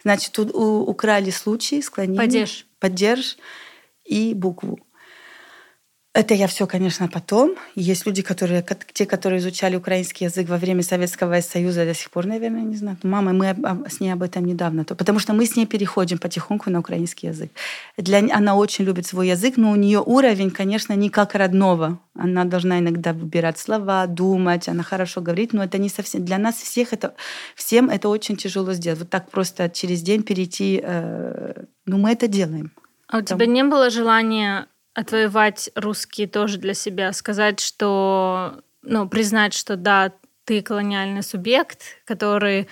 Значит, 0.03 0.33
тут 0.33 0.53
у- 0.53 0.81
украли 0.83 1.29
случай, 1.29 1.81
склонение. 1.81 2.19
Падеж. 2.19 2.65
Падеж 2.79 3.37
и 4.05 4.33
букву. 4.33 4.79
Это 6.15 6.35
я 6.35 6.45
все, 6.45 6.67
конечно, 6.67 7.07
потом. 7.07 7.55
Есть 7.73 8.05
люди, 8.05 8.21
которые, 8.21 8.61
кот- 8.61 8.85
те, 8.93 9.07
которые 9.07 9.39
изучали 9.39 9.75
украинский 9.75 10.27
язык 10.27 10.47
во 10.47 10.57
время 10.57 10.83
Советского 10.83 11.41
Союза, 11.41 11.85
до 11.85 11.95
сих 11.95 12.11
пор, 12.11 12.27
наверное, 12.27 12.61
не 12.61 12.75
знают. 12.75 13.03
Мама, 13.03 13.33
мы 13.33 13.55
с 13.89 13.99
ней 13.99 14.11
об 14.13 14.21
этом 14.21 14.45
недавно. 14.45 14.85
То- 14.85 14.93
Потому 14.93 15.17
что 15.17 15.33
мы 15.33 15.47
с 15.47 15.55
ней 15.55 15.65
переходим 15.65 16.19
потихоньку 16.19 16.69
на 16.69 16.79
украинский 16.79 17.29
язык. 17.29 17.49
Для, 17.97 18.19
она 18.19 18.55
очень 18.55 18.85
любит 18.85 19.07
свой 19.07 19.29
язык, 19.29 19.57
но 19.57 19.71
у 19.71 19.75
нее 19.75 20.03
уровень, 20.05 20.51
конечно, 20.51 20.93
не 20.93 21.09
как 21.09 21.33
родного. 21.33 21.97
Она 22.13 22.45
должна 22.45 22.77
иногда 22.77 23.11
выбирать 23.13 23.57
слова, 23.57 24.05
думать, 24.05 24.69
она 24.69 24.83
хорошо 24.83 25.19
говорит, 25.21 25.51
но 25.53 25.63
это 25.63 25.79
не 25.79 25.89
совсем... 25.89 26.23
Для 26.23 26.37
нас 26.37 26.57
всех 26.57 26.93
это, 26.93 27.15
всем 27.55 27.89
это 27.89 28.09
очень 28.09 28.37
тяжело 28.37 28.73
сделать. 28.73 28.99
Вот 28.99 29.09
так 29.09 29.31
просто 29.31 29.67
через 29.67 30.03
день 30.03 30.21
перейти... 30.21 30.79
э, 30.83 31.63
ну, 31.87 31.97
мы 31.97 32.11
это 32.11 32.27
делаем. 32.27 32.71
А 33.13 33.19
у 33.19 33.21
Там- 33.21 33.37
тебя 33.37 33.45
не 33.45 33.63
было 33.63 33.91
желания 33.91 34.65
отвоевать 34.95 35.69
русский 35.75 36.25
тоже 36.25 36.57
для 36.57 36.73
себя, 36.73 37.13
сказать, 37.13 37.59
что, 37.59 38.61
ну, 38.81 39.07
признать, 39.07 39.53
что 39.53 39.75
да, 39.75 40.13
ты 40.45 40.63
колониальный 40.63 41.21
субъект, 41.21 41.83
который, 42.05 42.67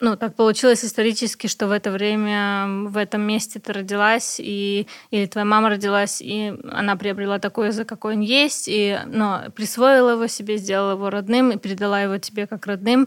ну, 0.00 0.16
так 0.16 0.34
получилось 0.34 0.84
исторически, 0.84 1.46
что 1.46 1.68
в 1.68 1.70
это 1.70 1.92
время 1.92 2.88
в 2.88 2.96
этом 2.96 3.22
месте 3.22 3.60
ты 3.60 3.72
родилась, 3.72 4.40
и, 4.40 4.88
или 5.12 5.26
твоя 5.26 5.44
мама 5.44 5.70
родилась, 5.70 6.20
и 6.20 6.52
она 6.72 6.96
приобрела 6.96 7.38
такой 7.38 7.68
язык, 7.68 7.88
какой 7.88 8.14
он 8.14 8.22
есть, 8.22 8.64
и, 8.66 8.98
ну, 9.06 9.36
присвоила 9.54 10.10
его 10.10 10.26
себе, 10.26 10.56
сделала 10.56 10.94
его 10.94 11.10
родным 11.10 11.52
и 11.52 11.58
передала 11.58 12.00
его 12.00 12.18
тебе 12.18 12.48
как 12.48 12.66
родным. 12.66 13.06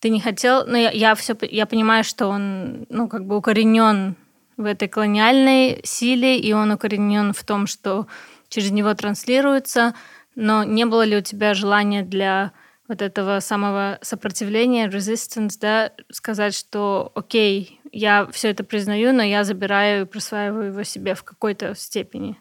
Ты 0.00 0.10
не 0.10 0.20
хотел, 0.20 0.66
но 0.66 0.76
я, 0.76 0.90
я 0.90 1.14
все, 1.14 1.34
я 1.50 1.64
понимаю, 1.64 2.04
что 2.04 2.26
он, 2.26 2.84
ну, 2.90 3.08
как 3.08 3.24
бы 3.24 3.38
укоренен 3.38 4.16
в 4.56 4.64
этой 4.64 4.88
колониальной 4.88 5.80
силе, 5.84 6.38
и 6.38 6.52
он 6.52 6.70
укоренен 6.70 7.32
в 7.32 7.44
том, 7.44 7.66
что 7.66 8.06
через 8.48 8.70
него 8.70 8.94
транслируется, 8.94 9.94
но 10.34 10.64
не 10.64 10.84
было 10.86 11.04
ли 11.04 11.16
у 11.16 11.20
тебя 11.20 11.54
желания 11.54 12.02
для 12.02 12.52
вот 12.88 13.00
этого 13.00 13.40
самого 13.40 13.98
сопротивления, 14.02 14.88
resistance, 14.88 15.56
да, 15.60 15.92
сказать, 16.10 16.54
что 16.54 17.12
окей, 17.14 17.80
я 17.92 18.26
все 18.32 18.50
это 18.50 18.62
признаю, 18.62 19.12
но 19.12 19.22
я 19.22 19.44
забираю 19.44 20.02
и 20.02 20.08
присваиваю 20.08 20.66
его 20.66 20.82
себе 20.82 21.14
в 21.14 21.22
какой-то 21.22 21.74
степени. 21.74 22.36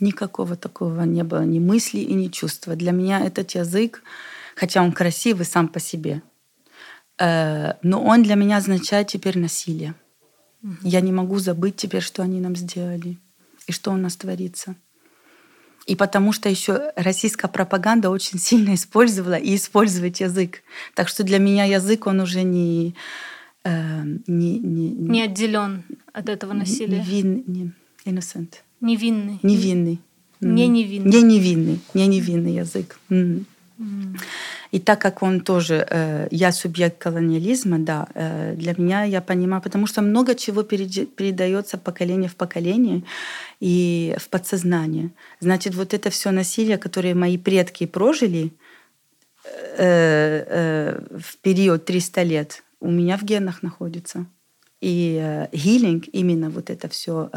Никакого 0.00 0.56
такого 0.56 1.02
не 1.02 1.22
было, 1.22 1.44
ни 1.44 1.60
мысли 1.60 2.00
и 2.00 2.14
ни 2.14 2.28
чувства. 2.28 2.74
Для 2.74 2.92
меня 2.92 3.24
этот 3.24 3.52
язык, 3.52 4.02
хотя 4.56 4.82
он 4.82 4.92
красивый 4.92 5.46
сам 5.46 5.68
по 5.68 5.80
себе, 5.80 6.20
э, 7.18 7.74
но 7.82 8.02
он 8.04 8.22
для 8.22 8.34
меня 8.34 8.58
означает 8.58 9.08
теперь 9.08 9.38
насилие. 9.38 9.94
Я 10.82 11.00
не 11.00 11.12
могу 11.12 11.38
забыть 11.38 11.76
теперь, 11.76 12.02
что 12.02 12.22
они 12.22 12.40
нам 12.40 12.56
сделали 12.56 13.18
и 13.66 13.72
что 13.72 13.92
у 13.92 13.96
нас 13.96 14.16
творится. 14.16 14.76
И 15.86 15.96
потому 15.96 16.32
что 16.32 16.48
еще 16.48 16.92
российская 16.96 17.48
пропаганда 17.48 18.08
очень 18.10 18.38
сильно 18.38 18.74
использовала 18.74 19.34
и 19.34 19.54
использует 19.56 20.16
язык. 20.20 20.62
Так 20.94 21.08
что 21.08 21.22
для 21.24 21.38
меня 21.38 21.64
язык, 21.64 22.06
он 22.06 22.20
уже 22.20 22.42
не... 22.42 22.94
э, 23.64 24.02
не, 24.26 24.58
не, 24.58 24.88
Не 24.90 25.22
отделен 25.22 25.82
от 26.12 26.28
этого 26.30 26.54
насилия. 26.54 27.00
невин- 27.02 27.44
не, 27.46 27.72
innocent. 28.06 28.54
Невинный. 28.80 29.38
Невинный. 29.42 30.00
Не 30.40 30.68
невинный. 30.68 31.10
Не 31.10 31.22
невинный. 31.22 31.80
Не 31.94 32.06
невинный 32.06 32.54
язык. 32.54 32.98
М. 33.10 33.46
И 34.74 34.80
так 34.80 35.00
как 35.00 35.22
он 35.22 35.40
тоже, 35.40 35.86
э, 35.88 36.26
я 36.32 36.50
субъект 36.50 36.98
колониализма, 36.98 37.78
да, 37.78 38.08
э, 38.14 38.56
для 38.56 38.74
меня 38.76 39.04
я 39.04 39.20
понимаю, 39.20 39.62
потому 39.62 39.86
что 39.86 40.02
много 40.02 40.34
чего 40.34 40.64
передается 40.64 41.78
поколение 41.78 42.28
в 42.28 42.34
поколение 42.34 43.04
и 43.60 44.16
в 44.18 44.28
подсознание. 44.28 45.10
Значит, 45.38 45.76
вот 45.76 45.94
это 45.94 46.10
все 46.10 46.32
насилие, 46.32 46.76
которое 46.76 47.14
мои 47.14 47.38
предки 47.38 47.86
прожили 47.86 48.50
э, 49.78 50.44
э, 50.48 51.18
в 51.20 51.36
период 51.36 51.84
300 51.84 52.22
лет, 52.24 52.64
у 52.80 52.90
меня 52.90 53.16
в 53.16 53.22
генах 53.22 53.62
находится. 53.62 54.26
И 54.80 55.46
хилинг, 55.54 56.04
именно 56.12 56.50
вот 56.50 56.70
это 56.70 56.88
все 56.88 57.30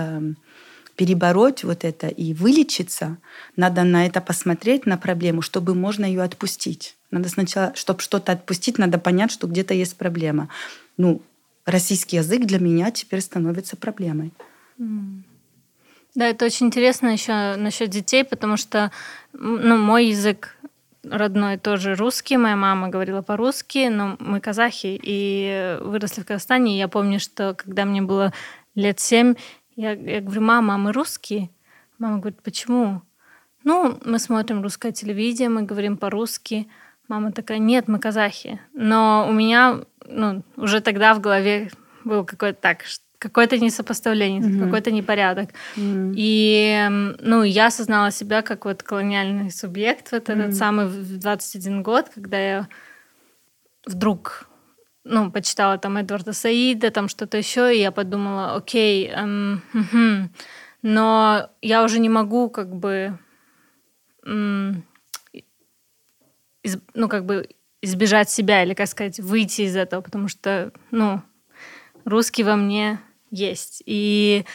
перебороть 0.96 1.64
вот 1.64 1.86
это 1.86 2.08
и 2.08 2.34
вылечиться, 2.34 3.18
надо 3.56 3.84
на 3.84 4.08
это 4.08 4.22
посмотреть, 4.22 4.88
на 4.88 4.98
проблему, 4.98 5.44
чтобы 5.44 5.76
можно 5.76 6.04
ее 6.06 6.24
отпустить. 6.24 6.97
Надо 7.12 7.30
сначала, 7.30 7.74
чтобы 7.76 8.02
что-то 8.02 8.34
отпустить, 8.34 8.78
надо 8.78 8.98
понять, 8.98 9.32
что 9.32 9.48
где-то 9.48 9.74
есть 9.74 9.98
проблема. 9.98 10.50
Ну, 10.98 11.22
российский 11.66 12.18
язык 12.18 12.46
для 12.46 12.60
меня 12.60 12.92
теперь 12.92 13.22
становится 13.22 13.78
проблемой. 13.78 14.34
Да, 16.16 16.28
это 16.28 16.46
очень 16.46 16.68
интересно 16.68 17.10
еще 17.10 17.56
насчет 17.58 17.90
детей, 17.90 18.24
потому 18.24 18.58
что 18.58 18.92
ну, 19.34 19.78
мой 19.78 20.08
язык 20.08 20.58
родной 21.04 21.58
тоже 21.58 21.96
русский, 21.96 22.38
моя 22.38 22.56
мама 22.56 22.90
говорила 22.90 23.22
по-русски, 23.22 23.88
но 23.90 24.18
мы 24.20 24.40
казахи 24.42 25.00
и 25.02 25.78
выросли 25.82 26.22
в 26.22 26.26
Казахстане. 26.26 26.76
И 26.76 26.80
я 26.80 26.88
помню, 26.88 27.20
что 27.20 27.54
когда 27.54 27.86
мне 27.86 28.02
было 28.02 28.34
лет 28.76 29.00
семь, 29.00 29.36
я, 29.76 29.92
я 29.92 30.22
говорю, 30.22 30.42
мама, 30.42 30.76
а 30.76 30.78
мы 30.78 30.92
русские? 30.92 31.50
Мама 32.00 32.20
говорит, 32.20 32.42
почему? 32.42 33.02
Ну, 33.64 34.00
мы 34.06 34.20
смотрим 34.20 34.62
русское 34.62 34.92
телевидение, 34.92 35.50
мы 35.50 35.64
говорим 35.64 35.98
по-русски. 35.98 36.68
Мама 37.08 37.32
такая, 37.32 37.58
нет, 37.58 37.88
мы 37.88 38.00
казахи. 38.00 38.60
Но 38.74 39.26
у 39.30 39.32
меня 39.32 39.80
ну, 40.06 40.44
уже 40.58 40.82
тогда 40.82 41.14
в 41.14 41.22
голове 41.22 41.70
был 42.04 42.26
какой-то 42.26 42.60
так, 42.62 42.84
какое-то 43.20 43.58
несопоставление, 43.58 44.42
Мгм. 44.42 44.60
какой-то 44.60 44.92
непорядок. 44.92 45.50
И 45.78 46.76
м, 46.88 47.16
ну, 47.20 47.44
я 47.44 47.68
осознала 47.68 48.12
себя 48.12 48.42
как 48.42 48.66
вот 48.66 48.84
колониальный 48.84 49.52
субъект 49.52 50.12
вот 50.12 50.30
этот 50.30 50.48
Мгм. 50.48 50.52
самый 50.54 50.86
в 50.88 51.18
21 51.18 51.84
год, 51.84 52.10
когда 52.14 52.40
я 52.40 52.68
вдруг 53.86 54.48
ну, 55.04 55.32
почитала 55.32 55.78
там 55.78 55.98
Эдварда 55.98 56.34
Саида, 56.34 56.92
там 56.92 57.08
что-то 57.08 57.38
еще, 57.38 57.74
и 57.74 57.80
я 57.80 57.92
подумала, 57.92 58.56
окей, 58.56 59.08
эм, 59.08 59.62
мгм. 59.72 60.32
но 60.82 61.50
я 61.62 61.84
уже 61.84 62.00
не 62.00 62.10
могу 62.10 62.50
как 62.50 62.76
бы 62.76 63.18
м, 64.26 64.84
из- 66.68 66.80
ну, 66.94 67.08
как 67.08 67.26
бы 67.26 67.50
избежать 67.82 68.30
себя, 68.30 68.64
или, 68.64 68.74
как 68.74 68.88
сказать, 68.88 69.20
выйти 69.20 69.62
из 69.62 69.76
этого, 69.76 70.02
потому 70.02 70.28
что, 70.28 70.72
ну, 70.92 71.22
русский 72.06 72.44
во 72.44 72.56
мне 72.56 73.00
есть. 73.32 73.84
И 73.86 74.46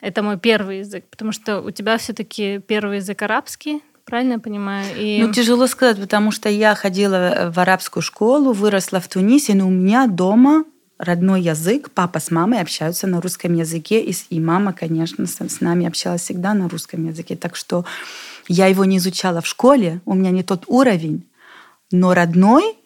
это 0.00 0.22
мой 0.22 0.38
первый 0.38 0.78
язык, 0.80 1.04
потому 1.10 1.32
что 1.32 1.60
у 1.60 1.70
тебя 1.70 1.96
все-таки 1.98 2.58
первый 2.58 2.96
язык 2.98 3.22
арабский, 3.22 3.82
правильно 4.04 4.34
я 4.34 4.38
понимаю? 4.38 4.86
И... 4.96 5.22
Ну, 5.22 5.32
тяжело 5.32 5.66
сказать, 5.66 5.98
потому 6.00 6.30
что 6.30 6.48
я 6.48 6.74
ходила 6.74 7.50
в 7.54 7.58
арабскую 7.58 8.02
школу, 8.02 8.52
выросла 8.52 9.00
в 9.00 9.08
Тунисе, 9.08 9.54
но 9.54 9.66
у 9.66 9.70
меня 9.70 10.06
дома 10.06 10.64
родной 10.98 11.42
язык, 11.42 11.90
папа 11.90 12.20
с 12.20 12.30
мамой 12.30 12.60
общаются 12.60 13.06
на 13.06 13.20
русском 13.20 13.54
языке, 13.54 14.00
и, 14.00 14.14
и 14.30 14.40
мама, 14.40 14.72
конечно, 14.72 15.26
с, 15.26 15.40
с 15.40 15.60
нами 15.60 15.86
общалась 15.86 16.22
всегда 16.22 16.54
на 16.54 16.68
русском 16.68 17.06
языке. 17.06 17.36
Так 17.36 17.56
что 17.56 17.84
Я 18.48 18.66
его 18.66 18.84
не 18.84 18.98
изучала 18.98 19.40
в 19.40 19.46
школе, 19.46 20.00
у 20.04 20.14
меня 20.14 20.30
не 20.30 20.42
тот 20.42 20.64
уровень, 20.68 21.24
но 21.90 22.14
родной 22.14 22.76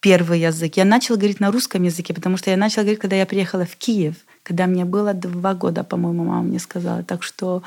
первый 0.00 0.40
язык 0.40 0.76
я 0.76 0.84
начала 0.84 1.16
говорить 1.16 1.40
на 1.40 1.50
русском 1.50 1.82
языке, 1.82 2.12
потому 2.12 2.36
что 2.36 2.50
я 2.50 2.56
начала 2.56 2.84
говорить, 2.84 3.00
когда 3.00 3.16
я 3.16 3.26
приехала 3.26 3.64
в 3.64 3.76
Киев, 3.76 4.16
когда 4.42 4.66
мне 4.66 4.84
было 4.84 5.14
два 5.14 5.54
года, 5.54 5.82
по-моему, 5.82 6.24
мама 6.24 6.42
мне 6.42 6.58
сказала. 6.58 7.02
Так 7.02 7.22
что 7.22 7.62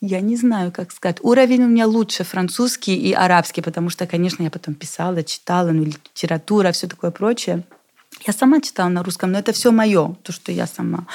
я 0.00 0.20
не 0.20 0.36
знаю, 0.36 0.72
как 0.72 0.92
сказать. 0.92 1.18
Уровень 1.22 1.62
у 1.64 1.68
меня 1.68 1.86
лучше 1.86 2.24
французский 2.24 2.96
и 2.96 3.12
арабский, 3.12 3.62
потому 3.62 3.90
что, 3.90 4.06
конечно, 4.06 4.42
я 4.42 4.50
потом 4.50 4.74
писала, 4.74 5.22
читала, 5.22 5.70
ну, 5.70 5.84
литература, 5.84 6.72
все 6.72 6.88
такое 6.88 7.10
прочее. 7.10 7.62
Я 8.26 8.32
сама 8.32 8.60
читала 8.60 8.88
на 8.88 9.02
русском, 9.02 9.30
но 9.30 9.38
это 9.38 9.52
все 9.52 9.70
мое, 9.70 10.16
то, 10.22 10.32
что 10.32 10.50
я 10.50 10.66
сама 10.66 11.06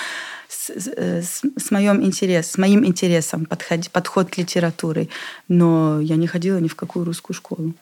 с, 0.47 0.69
с, 0.69 1.41
с, 1.57 1.71
моим, 1.71 2.03
интерес, 2.03 2.51
с 2.51 2.57
моим 2.57 2.85
интересом 2.85 3.45
подход, 3.45 3.89
подход 3.89 4.29
к 4.29 4.37
литературе. 4.37 5.09
Но 5.47 5.99
я 5.99 6.15
не 6.15 6.27
ходила 6.27 6.59
ни 6.59 6.67
в 6.67 6.75
какую 6.75 7.05
русскую 7.05 7.35
школу. 7.35 7.73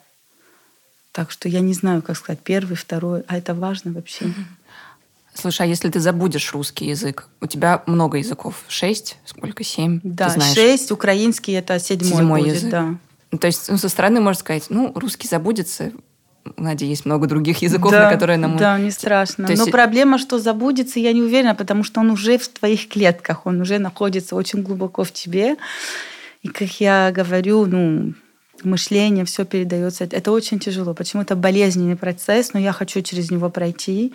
Так 1.12 1.30
что 1.30 1.48
я 1.48 1.60
не 1.60 1.74
знаю, 1.74 2.02
как 2.02 2.16
сказать, 2.16 2.40
первый, 2.42 2.74
второй, 2.74 3.22
а 3.28 3.36
это 3.36 3.54
важно 3.54 3.92
вообще. 3.92 4.32
Слушай, 5.34 5.62
а 5.62 5.66
если 5.66 5.88
ты 5.88 6.00
забудешь 6.00 6.52
русский 6.52 6.86
язык, 6.86 7.28
у 7.40 7.46
тебя 7.46 7.82
много 7.86 8.18
языков, 8.18 8.64
шесть, 8.68 9.18
сколько, 9.24 9.64
семь? 9.64 10.00
Да, 10.02 10.34
шесть, 10.40 10.90
украинский 10.90 11.54
это 11.54 11.78
седьмой, 11.78 12.10
седьмой 12.10 12.40
будет, 12.40 12.54
язык. 12.54 12.70
да. 12.70 12.94
Ну, 13.30 13.38
то 13.38 13.46
есть 13.46 13.70
ну, 13.70 13.78
со 13.78 13.88
стороны 13.88 14.20
можно 14.20 14.38
сказать, 14.38 14.66
ну, 14.68 14.92
русский 14.94 15.26
забудется, 15.26 15.92
у 16.56 16.62
Нади 16.62 16.86
есть 16.86 17.06
много 17.06 17.26
других 17.26 17.62
языков, 17.62 17.92
да, 17.92 18.04
на 18.04 18.10
которые 18.10 18.36
нам... 18.36 18.56
Да, 18.56 18.78
не 18.78 18.90
страшно. 18.90 19.46
есть... 19.48 19.64
Но 19.64 19.70
проблема, 19.70 20.18
что 20.18 20.38
забудется, 20.38 21.00
я 21.00 21.12
не 21.12 21.22
уверена, 21.22 21.54
потому 21.54 21.84
что 21.84 22.00
он 22.00 22.10
уже 22.10 22.36
в 22.36 22.48
твоих 22.48 22.88
клетках, 22.88 23.46
он 23.46 23.60
уже 23.60 23.78
находится 23.78 24.34
очень 24.34 24.62
глубоко 24.62 25.04
в 25.04 25.12
тебе. 25.12 25.56
И, 26.42 26.48
как 26.48 26.80
я 26.80 27.12
говорю, 27.14 27.66
ну, 27.66 28.14
мышление, 28.64 29.24
все 29.24 29.44
передается. 29.44 30.04
Это 30.04 30.32
очень 30.32 30.58
тяжело. 30.58 30.94
Почему 30.94 31.22
это 31.22 31.36
болезненный 31.36 31.96
процесс, 31.96 32.52
но 32.52 32.60
я 32.60 32.72
хочу 32.72 33.02
через 33.02 33.30
него 33.30 33.50
пройти. 33.50 34.12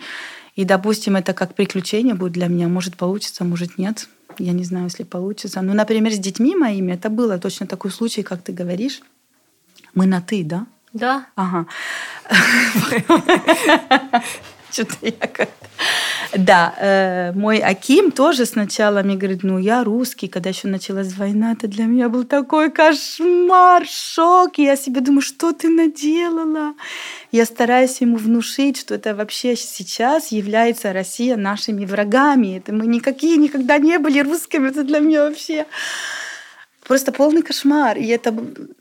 И, 0.56 0.64
допустим, 0.64 1.16
это 1.16 1.34
как 1.34 1.54
приключение 1.54 2.14
будет 2.14 2.32
для 2.32 2.48
меня. 2.48 2.68
Может, 2.68 2.96
получится, 2.96 3.44
может, 3.44 3.78
нет. 3.78 4.08
Я 4.38 4.52
не 4.52 4.64
знаю, 4.64 4.84
если 4.84 5.04
получится. 5.04 5.62
Ну, 5.62 5.74
например, 5.74 6.12
с 6.12 6.18
детьми 6.18 6.54
моими 6.56 6.92
это 6.92 7.10
было 7.10 7.38
точно 7.38 7.66
такой 7.66 7.90
случай, 7.90 8.22
как 8.22 8.42
ты 8.42 8.52
говоришь. 8.52 9.00
Мы 9.94 10.06
на 10.06 10.20
«ты», 10.20 10.44
да? 10.44 10.66
Да. 10.92 11.26
Ага. 11.34 11.66
Что-то 14.70 14.94
я 15.02 15.12
как-то... 15.12 15.46
Да, 16.36 16.74
э, 16.78 17.32
мой 17.32 17.58
Аким 17.58 18.10
тоже 18.10 18.44
сначала 18.44 19.02
мне 19.02 19.16
говорит, 19.16 19.42
ну 19.42 19.58
я 19.58 19.82
русский, 19.84 20.28
когда 20.28 20.50
еще 20.50 20.68
началась 20.68 21.14
война, 21.14 21.52
это 21.52 21.68
для 21.68 21.84
меня 21.84 22.08
был 22.08 22.24
такой 22.24 22.70
кошмар, 22.70 23.86
шок. 23.86 24.58
Я 24.58 24.76
себе 24.76 25.00
думаю, 25.00 25.22
что 25.22 25.52
ты 25.52 25.68
наделала? 25.68 26.74
Я 27.32 27.46
стараюсь 27.46 28.00
ему 28.00 28.16
внушить, 28.16 28.76
что 28.78 28.94
это 28.94 29.14
вообще 29.14 29.56
сейчас 29.56 30.32
является 30.32 30.92
Россия 30.92 31.36
нашими 31.36 31.86
врагами. 31.86 32.58
Это 32.58 32.74
мы 32.74 32.86
никакие 32.86 33.36
никогда 33.36 33.78
не 33.78 33.98
были 33.98 34.20
русскими, 34.20 34.68
это 34.68 34.84
для 34.84 35.00
меня 35.00 35.24
вообще 35.24 35.66
просто 36.88 37.12
полный 37.12 37.42
кошмар. 37.42 37.98
И 37.98 38.06
это 38.06 38.34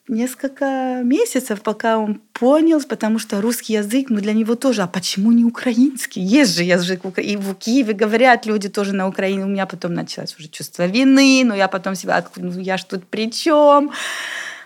несколько 0.08 1.02
месяцев, 1.04 1.62
пока 1.62 1.98
он 1.98 2.22
понял, 2.34 2.82
потому 2.82 3.20
что 3.20 3.42
русский 3.42 3.74
язык, 3.74 4.10
ну 4.10 4.22
для 4.22 4.34
него 4.34 4.56
тоже, 4.56 4.82
а 4.82 4.88
почему 4.88 5.32
не 5.34 5.44
украинский? 5.44 6.22
Есть 6.22 6.56
же 6.56 6.64
язык, 6.64 7.02
и 7.18 7.36
в 7.36 7.54
Киеве 7.56 7.94
говорят 7.94 8.46
люди 8.46 8.70
тоже 8.70 8.94
на 8.94 9.08
Украине. 9.08 9.44
У 9.44 9.48
меня 9.48 9.66
потом 9.66 9.94
началось 9.94 10.36
уже 10.40 10.48
чувство 10.48 10.88
вины, 10.88 11.44
но 11.46 11.54
я 11.56 11.68
потом 11.68 11.96
себя, 11.96 12.26
ну 12.38 12.60
я 12.60 12.78
ж 12.78 12.86
тут 12.86 13.06
при 13.06 13.30
чем? 13.30 13.92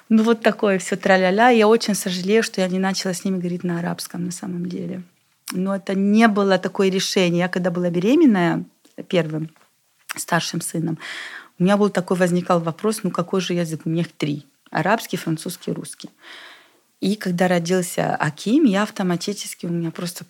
Ну 0.09 0.23
вот 0.23 0.41
такое 0.41 0.77
все 0.77 0.95
траля-ля. 0.95 1.49
Я 1.49 1.67
очень 1.67 1.95
сожалею, 1.95 2.43
что 2.43 2.61
я 2.61 2.67
не 2.67 2.79
начала 2.79 3.13
с 3.13 3.25
ними 3.25 3.39
говорить 3.39 3.63
на 3.63 3.79
арабском 3.79 4.25
на 4.25 4.31
самом 4.31 4.67
деле. 4.67 5.01
Но 5.51 5.75
это 5.75 5.95
не 5.95 6.27
было 6.27 6.57
такое 6.57 6.91
решение. 6.91 7.39
Я 7.39 7.47
когда 7.47 7.71
была 7.71 7.89
беременная 7.89 8.63
первым 9.07 9.49
старшим 10.15 10.61
сыном, 10.61 10.97
у 11.61 11.63
меня 11.63 11.77
был 11.77 11.91
такой 11.91 12.17
возникал 12.17 12.59
вопрос, 12.59 13.01
ну 13.03 13.11
какой 13.11 13.39
же 13.39 13.53
язык? 13.53 13.81
У 13.85 13.89
меня 13.89 14.01
их 14.01 14.11
три. 14.11 14.47
Арабский, 14.71 15.15
французский, 15.15 15.71
русский. 15.71 16.09
И 17.01 17.15
когда 17.15 17.47
родился 17.47 18.15
Аким, 18.15 18.63
я 18.63 18.81
автоматически, 18.81 19.67
у 19.67 19.69
меня 19.69 19.91
просто 19.91 20.25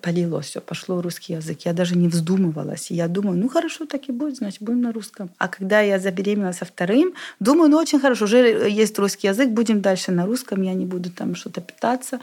полилось 0.00 0.46
все, 0.46 0.60
пошло 0.60 1.02
русский 1.02 1.32
язык. 1.32 1.62
Я 1.64 1.72
даже 1.72 1.96
не 1.96 2.06
вздумывалась. 2.06 2.92
Я 2.92 3.08
думаю, 3.08 3.36
ну 3.36 3.48
хорошо, 3.48 3.86
так 3.86 4.08
и 4.08 4.12
будет, 4.12 4.36
значит, 4.36 4.62
будем 4.62 4.82
на 4.82 4.92
русском. 4.92 5.30
А 5.38 5.48
когда 5.48 5.80
я 5.80 5.98
забеременела 5.98 6.52
со 6.52 6.64
вторым, 6.64 7.12
думаю, 7.40 7.68
ну 7.70 7.76
очень 7.76 7.98
хорошо, 7.98 8.26
уже 8.26 8.70
есть 8.70 8.96
русский 9.00 9.26
язык, 9.26 9.48
будем 9.48 9.80
дальше 9.80 10.12
на 10.12 10.26
русском, 10.26 10.62
я 10.62 10.74
не 10.74 10.86
буду 10.86 11.10
там 11.10 11.34
что-то 11.34 11.60
питаться. 11.60 12.20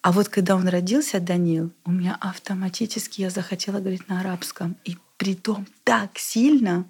А 0.00 0.10
вот 0.10 0.30
когда 0.30 0.56
он 0.56 0.68
родился, 0.68 1.20
Данил, 1.20 1.70
у 1.84 1.90
меня 1.90 2.16
автоматически 2.18 3.20
я 3.20 3.28
захотела 3.28 3.78
говорить 3.78 4.08
на 4.08 4.20
арабском. 4.20 4.76
И 4.84 4.96
при 5.18 5.34
том 5.34 5.66
так 5.84 6.16
сильно, 6.16 6.86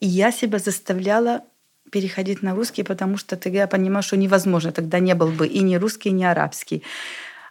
и 0.00 0.06
я 0.06 0.32
себя 0.32 0.58
заставляла 0.58 1.42
переходить 1.90 2.42
на 2.42 2.54
русский, 2.54 2.82
потому 2.82 3.16
что 3.16 3.36
тогда 3.36 3.60
я 3.60 3.66
понимаю, 3.66 4.02
что 4.02 4.16
невозможно. 4.16 4.72
Тогда 4.72 4.98
не 4.98 5.14
был 5.14 5.28
бы 5.28 5.46
и 5.46 5.60
не 5.60 5.78
русский, 5.78 6.10
и 6.10 6.12
не 6.12 6.24
арабский. 6.24 6.82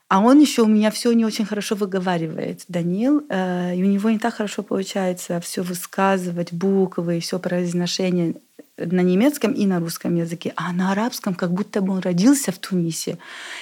А 0.07 0.21
он 0.21 0.39
еще 0.39 0.63
у 0.63 0.67
меня 0.67 0.89
все 0.89 1.11
не 1.11 1.23
очень 1.23 1.45
хорошо 1.45 1.75
выговаривает, 1.75 2.63
Данил, 2.67 3.23
э, 3.29 3.75
и 3.75 3.83
у 3.83 3.85
него 3.85 4.09
не 4.09 4.17
так 4.17 4.33
хорошо 4.33 4.63
получается 4.63 5.39
все 5.39 5.61
высказывать, 5.61 6.51
буквы, 6.51 7.19
все 7.19 7.37
произношение 7.37 8.33
на 8.77 9.01
немецком 9.01 9.51
и 9.51 9.67
на 9.67 9.79
русском 9.79 10.15
языке, 10.15 10.53
а 10.55 10.73
на 10.73 10.91
арабском, 10.93 11.35
как 11.35 11.51
будто 11.51 11.81
бы 11.81 11.93
он 11.93 11.99
родился 11.99 12.51
в 12.51 12.57
Тунисе. 12.57 13.17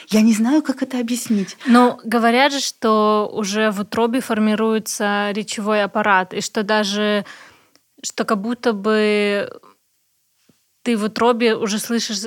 Я 0.10 0.22
не 0.22 0.34
знаю, 0.34 0.62
как 0.62 0.84
это 0.84 1.00
объяснить. 1.00 1.58
Но 1.66 2.00
говорят 2.06 2.54
же, 2.54 2.60
что 2.60 3.30
уже 3.34 3.72
в 3.72 3.82
утробе 3.82 4.22
формируется 4.22 5.32
речевой 5.32 5.84
аппарат, 5.84 6.34
и 6.34 6.42
что 6.42 6.64
даже 6.64 7.26
что 8.04 8.26
как 8.26 8.42
будто 8.42 8.74
бы 8.74 9.50
ты 10.88 10.96
в 10.96 11.04
утробе 11.04 11.54
уже 11.56 11.80
слышишь 11.80 12.20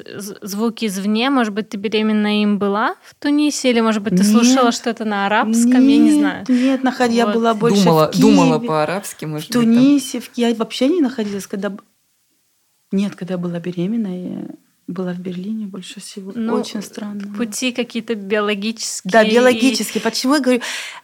звуки 0.42 0.85
извне. 0.85 1.30
Может 1.30 1.54
быть, 1.54 1.70
ты 1.70 1.78
беременна 1.78 2.42
им 2.42 2.59
была 2.59 2.96
в 3.02 3.14
Тунисе? 3.14 3.70
Или, 3.70 3.80
может 3.80 4.02
быть, 4.02 4.12
ты 4.16 4.22
нет, 4.22 4.26
слушала 4.26 4.70
что-то 4.70 5.06
на 5.06 5.24
арабском? 5.24 5.80
Нет, 5.80 5.90
я 5.90 5.96
не 5.96 6.12
знаю. 6.12 6.44
Нет, 6.46 6.83
наход... 6.85 7.06
вот. 7.06 7.14
я 7.14 7.26
была 7.26 7.54
больше 7.54 7.85
думала, 7.85 8.09
в 8.09 8.11
Киеве. 8.11 8.28
Думала 8.28 8.59
по-арабски, 8.59 9.24
может 9.24 9.48
в 9.48 9.52
Тунисе, 9.54 10.18
быть, 10.18 10.26
там... 10.26 10.35
в... 10.35 10.38
я 10.38 10.54
вообще 10.54 10.88
не 10.88 11.00
находилась, 11.00 11.46
когда... 11.46 11.74
Нет, 12.92 13.16
когда 13.16 13.35
я 13.35 13.38
была 13.38 13.61
беременна, 13.61 14.48
была 14.90 15.12
в 15.12 15.18
Берлине 15.18 15.66
больше 15.66 16.00
всего. 16.00 16.33
Ну, 16.35 16.55
Очень 16.55 16.83
странно. 16.83 17.35
Пути 17.37 17.72
какие-то 17.72 18.14
биологические. 18.14 19.11
Да, 19.11 19.24
биологические. 19.24 20.03
Почему 20.03 20.35
я 20.35 20.40
говорю? 20.40 20.61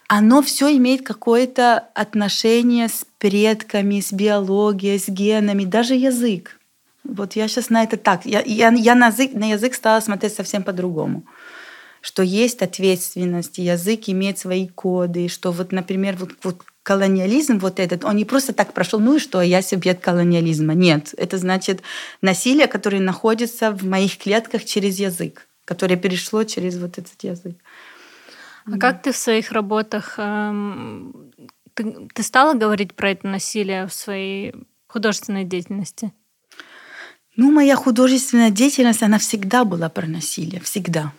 Оно 0.07 0.41
все 0.41 0.75
имеет 0.77 1.05
какое-то 1.05 1.79
отношение 1.95 2.89
с 2.89 3.05
предками, 3.17 3.99
с 3.99 4.11
биологией, 4.11 4.99
с 4.99 5.07
генами, 5.07 5.65
даже 5.65 5.95
язык. 5.95 6.59
Вот 7.03 7.35
я 7.35 7.47
сейчас 7.47 7.69
на 7.69 7.83
это 7.83 7.97
так. 7.97 8.25
Я, 8.25 8.41
я, 8.45 8.69
я 8.69 8.95
на, 8.95 9.07
язык, 9.07 9.33
на 9.33 9.51
язык 9.51 9.73
стала 9.73 10.01
смотреть 10.01 10.33
совсем 10.33 10.63
по-другому. 10.63 11.23
Что 12.01 12.21
есть 12.21 12.61
ответственность, 12.61 13.57
язык 13.57 14.03
имеет 14.07 14.37
свои 14.37 14.67
коды, 14.67 15.27
что 15.29 15.51
вот, 15.51 15.71
например, 15.71 16.15
вот, 16.17 16.31
вот 16.43 16.61
колониализм 16.87 17.59
вот 17.59 17.81
этот, 17.81 18.05
он 18.05 18.15
не 18.15 18.23
просто 18.23 18.53
так 18.53 18.71
прошел, 18.71 19.01
ну 19.01 19.17
и 19.17 19.19
что, 19.19 19.41
я 19.41 19.61
субъект 19.61 20.01
колониализма. 20.01 20.73
Нет, 20.73 21.13
это 21.17 21.37
значит 21.37 21.81
насилие, 22.21 22.67
которое 22.67 23.01
находится 23.01 23.71
в 23.71 23.83
моих 23.83 24.17
клетках 24.17 24.63
через 24.63 24.97
язык, 24.97 25.49
которое 25.65 25.97
перешло 25.97 26.45
через 26.45 26.77
вот 26.77 26.97
этот 26.97 27.21
язык. 27.23 27.57
А 28.65 28.71
да. 28.71 28.77
как 28.77 29.01
ты 29.01 29.11
в 29.11 29.17
своих 29.17 29.51
работах, 29.51 30.15
эм, 30.17 31.33
ты, 31.73 32.07
ты 32.13 32.23
стала 32.23 32.53
говорить 32.53 32.93
про 32.93 33.11
это 33.11 33.27
насилие 33.27 33.85
в 33.87 33.93
своей 33.93 34.55
художественной 34.87 35.43
деятельности? 35.43 36.13
Ну, 37.35 37.51
моя 37.51 37.75
художественная 37.75 38.49
деятельность, 38.49 39.03
она 39.03 39.17
всегда 39.17 39.65
была 39.65 39.89
про 39.89 40.07
насилие, 40.07 40.61
всегда. 40.61 41.11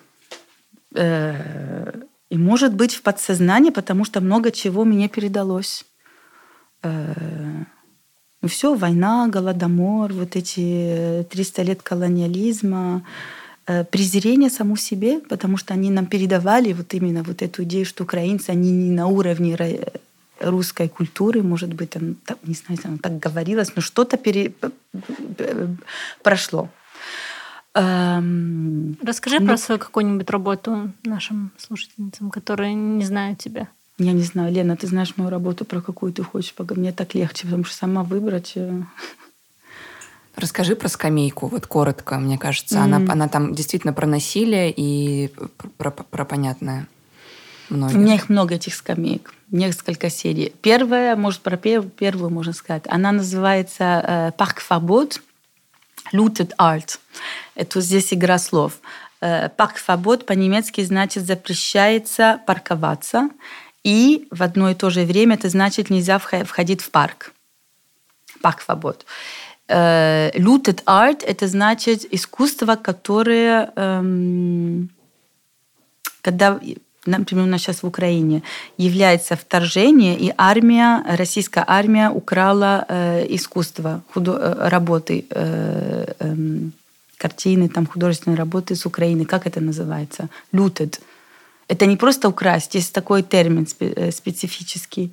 Э, 0.95 1.93
и 2.31 2.37
может 2.37 2.75
быть 2.75 2.95
в 2.95 3.03
подсознании, 3.03 3.71
потому 3.71 4.05
что 4.05 4.21
много 4.21 4.51
чего 4.51 4.85
мне 4.85 5.09
передалось. 5.09 5.85
Э, 6.83 7.65
ну 8.43 8.49
все, 8.49 8.75
война, 8.75 9.29
голодомор, 9.29 10.13
вот 10.13 10.37
эти 10.37 11.27
300 11.31 11.63
лет 11.63 11.83
колониализма, 11.83 13.03
э, 13.67 13.85
презрение 13.85 14.51
саму 14.51 14.77
себе, 14.77 15.21
потому 15.21 15.57
что 15.57 15.75
они 15.75 15.91
нам 15.91 16.07
передавали 16.07 16.73
вот 16.73 16.95
именно 16.95 17.23
вот 17.23 17.43
эту 17.43 17.63
идею, 17.65 17.87
что 17.87 18.05
украинцы, 18.05 18.51
они 18.51 18.71
не 18.71 18.91
на 18.91 19.07
уровне 19.07 19.57
русской 20.41 20.89
культуры, 20.89 21.43
может 21.43 21.75
быть, 21.75 21.91
там, 21.91 22.17
не 22.45 22.55
знаю, 22.55 22.79
там 22.81 22.99
так 22.99 23.19
говорилось, 23.19 23.75
но 23.75 23.83
что-то 23.83 24.17
пере... 24.17 24.53
прошло. 26.23 26.69
Эм, 27.75 28.97
Расскажи 29.03 29.41
ну, 29.41 29.47
про 29.47 29.57
свою 29.57 29.79
какую-нибудь 29.79 30.31
работу 30.31 30.93
нашим 31.05 31.53
слушательницам, 31.59 32.31
которые 32.31 32.75
не 32.75 33.05
знают 33.05 33.39
тебя. 33.39 33.69
Я 33.99 34.13
не 34.13 34.23
знаю, 34.23 34.53
Лена, 34.53 34.77
ты 34.77 34.87
знаешь 34.87 35.15
мою 35.17 35.31
работу, 35.31 35.65
про 35.65 35.81
какую 35.81 36.13
ты 36.13 36.23
хочешь 36.23 36.55
поговорить. 36.55 36.83
Мне 36.83 36.93
так 36.93 37.15
легче, 37.15 37.45
потому 37.45 37.65
что 37.65 37.77
сама 37.77 38.05
выбрать... 38.05 38.53
Э, 38.55 38.83
Расскажи 40.37 40.77
про 40.77 40.89
скамейку, 40.89 41.49
вот 41.49 41.67
коротко, 41.67 42.17
мне 42.19 42.39
кажется. 42.39 42.77
Mm. 42.77 42.83
Она, 42.83 43.13
она 43.13 43.29
там 43.29 43.55
действительно 43.55 43.93
про 43.93 44.07
насилие 44.07 44.73
и 44.75 45.33
про, 45.57 45.91
про, 45.91 46.05
про 46.05 46.25
понятное. 46.25 46.87
Многих. 47.71 47.97
У 47.97 47.99
меня 47.99 48.15
их 48.15 48.29
много, 48.29 48.55
этих 48.55 48.75
скамеек. 48.75 49.35
Несколько 49.51 50.11
серий. 50.11 50.55
Первая, 50.63 51.17
может, 51.17 51.41
про 51.41 51.57
первую, 51.57 52.31
можно 52.31 52.53
сказать. 52.53 52.85
Она 52.87 53.13
называется 53.13 53.85
э, 53.85 54.33
«Парк 54.39 54.61
Фабот», 54.61 55.21
«Looted 56.13 56.53
Art». 56.59 56.99
Это 57.55 57.81
здесь 57.81 58.13
игра 58.13 58.39
слов. 58.39 58.75
Э, 59.21 59.49
«Парк 59.49 59.77
Фабот» 59.77 60.27
по-немецки 60.27 60.83
значит 60.83 61.27
«запрещается 61.27 62.41
парковаться». 62.47 63.31
И 63.85 64.29
в 64.31 64.43
одно 64.43 64.71
и 64.71 64.75
то 64.75 64.91
же 64.91 65.05
время 65.05 65.37
это 65.37 65.49
значит 65.49 65.91
«нельзя 65.91 66.19
входить 66.19 66.83
в 66.83 66.91
парк». 66.91 67.33
«Парк 68.43 68.61
Фабот». 68.61 69.07
Э, 69.69 70.31
looted 70.35 70.83
art– 70.85 71.23
это 71.27 71.47
значит 71.47 72.07
искусство, 72.13 72.77
которое, 72.77 73.71
эм, 73.77 74.89
когда, 76.23 76.59
например, 77.17 77.45
у 77.45 77.49
нас 77.49 77.61
сейчас 77.61 77.83
в 77.83 77.87
Украине 77.87 78.43
является 78.77 79.37
вторжение, 79.37 80.19
и 80.19 80.33
армия, 80.37 81.05
российская 81.17 81.65
армия 81.67 82.11
украла 82.11 82.85
э, 82.89 83.27
искусство, 83.29 84.03
худо, 84.13 84.33
э, 84.33 84.69
работы, 84.69 85.25
э, 85.31 86.15
э, 86.19 86.35
картины, 87.17 87.69
там, 87.69 87.87
художественные 87.87 88.37
работы 88.37 88.75
с 88.75 88.87
Украины. 88.87 89.25
Как 89.25 89.47
это 89.47 89.61
называется? 89.61 90.29
Looted. 90.53 91.01
Это 91.69 91.87
не 91.87 91.97
просто 91.97 92.29
украсть, 92.29 92.75
есть 92.75 92.93
такой 92.93 93.23
термин 93.23 93.67
э, 93.81 94.11
специфический. 94.11 95.13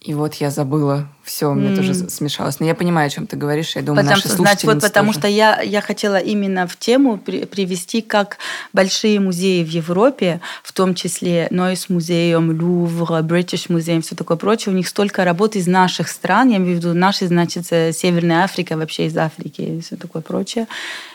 И 0.00 0.14
вот 0.14 0.34
я 0.36 0.50
забыла 0.50 1.08
все, 1.22 1.50
у 1.50 1.54
меня 1.54 1.72
mm. 1.72 1.76
тоже 1.76 1.94
смешалось. 1.94 2.58
Но 2.58 2.64
я 2.64 2.74
понимаю, 2.74 3.08
о 3.08 3.10
чем 3.10 3.26
ты 3.26 3.36
говоришь. 3.36 3.76
Я 3.76 3.82
думаю, 3.82 4.02
потому, 4.02 4.16
наши 4.16 4.28
значит, 4.28 4.64
вот 4.64 4.80
потому 4.80 5.12
что 5.12 5.28
я, 5.28 5.60
я 5.60 5.82
хотела 5.82 6.16
именно 6.16 6.66
в 6.66 6.78
тему 6.78 7.18
при, 7.18 7.44
привести, 7.44 8.00
как 8.00 8.38
большие 8.72 9.20
музеи 9.20 9.62
в 9.62 9.68
Европе, 9.68 10.40
в 10.62 10.72
том 10.72 10.94
числе 10.94 11.48
Нойс 11.50 11.90
музеем, 11.90 12.48
Лувр, 12.58 13.10
British 13.20 13.66
музеем, 13.70 14.00
все 14.00 14.16
такое 14.16 14.38
прочее, 14.38 14.72
у 14.72 14.76
них 14.76 14.88
столько 14.88 15.22
работ 15.22 15.54
из 15.54 15.66
наших 15.66 16.08
стран, 16.08 16.48
я 16.48 16.56
имею 16.56 16.76
в 16.76 16.78
виду 16.78 16.94
наши, 16.94 17.26
значит, 17.26 17.66
э, 17.70 17.92
Северная 17.92 18.44
Африка, 18.44 18.78
вообще 18.78 19.04
из 19.04 19.16
Африки 19.18 19.60
и 19.60 19.80
все 19.82 19.96
такое 19.96 20.22
прочее, 20.22 20.66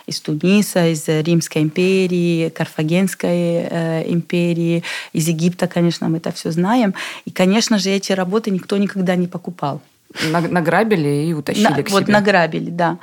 из 0.08 0.20
Туниса, 0.20 0.88
из 0.88 1.08
Римской 1.08 1.62
империи, 1.62 2.50
Карфагенской 2.50 3.68
э, 3.70 4.04
империи, 4.12 4.84
из 5.14 5.28
Египта, 5.28 5.68
конечно, 5.68 6.10
мы 6.10 6.18
это 6.18 6.32
все 6.32 6.52
знаем. 6.52 6.94
И, 7.26 7.32
конечно 7.32 7.78
же, 7.78 7.90
эти 7.90 8.12
работы 8.12 8.52
никто 8.52 8.78
никогда 8.78 9.16
не 9.16 9.28
покупал. 9.28 9.82
Награбили 10.32 11.26
и 11.28 11.34
утащили 11.34 11.64
На, 11.64 11.84
к 11.84 11.90
себе. 11.90 12.00
Вот 12.00 12.08
награбили, 12.08 12.70
да. 12.70 12.98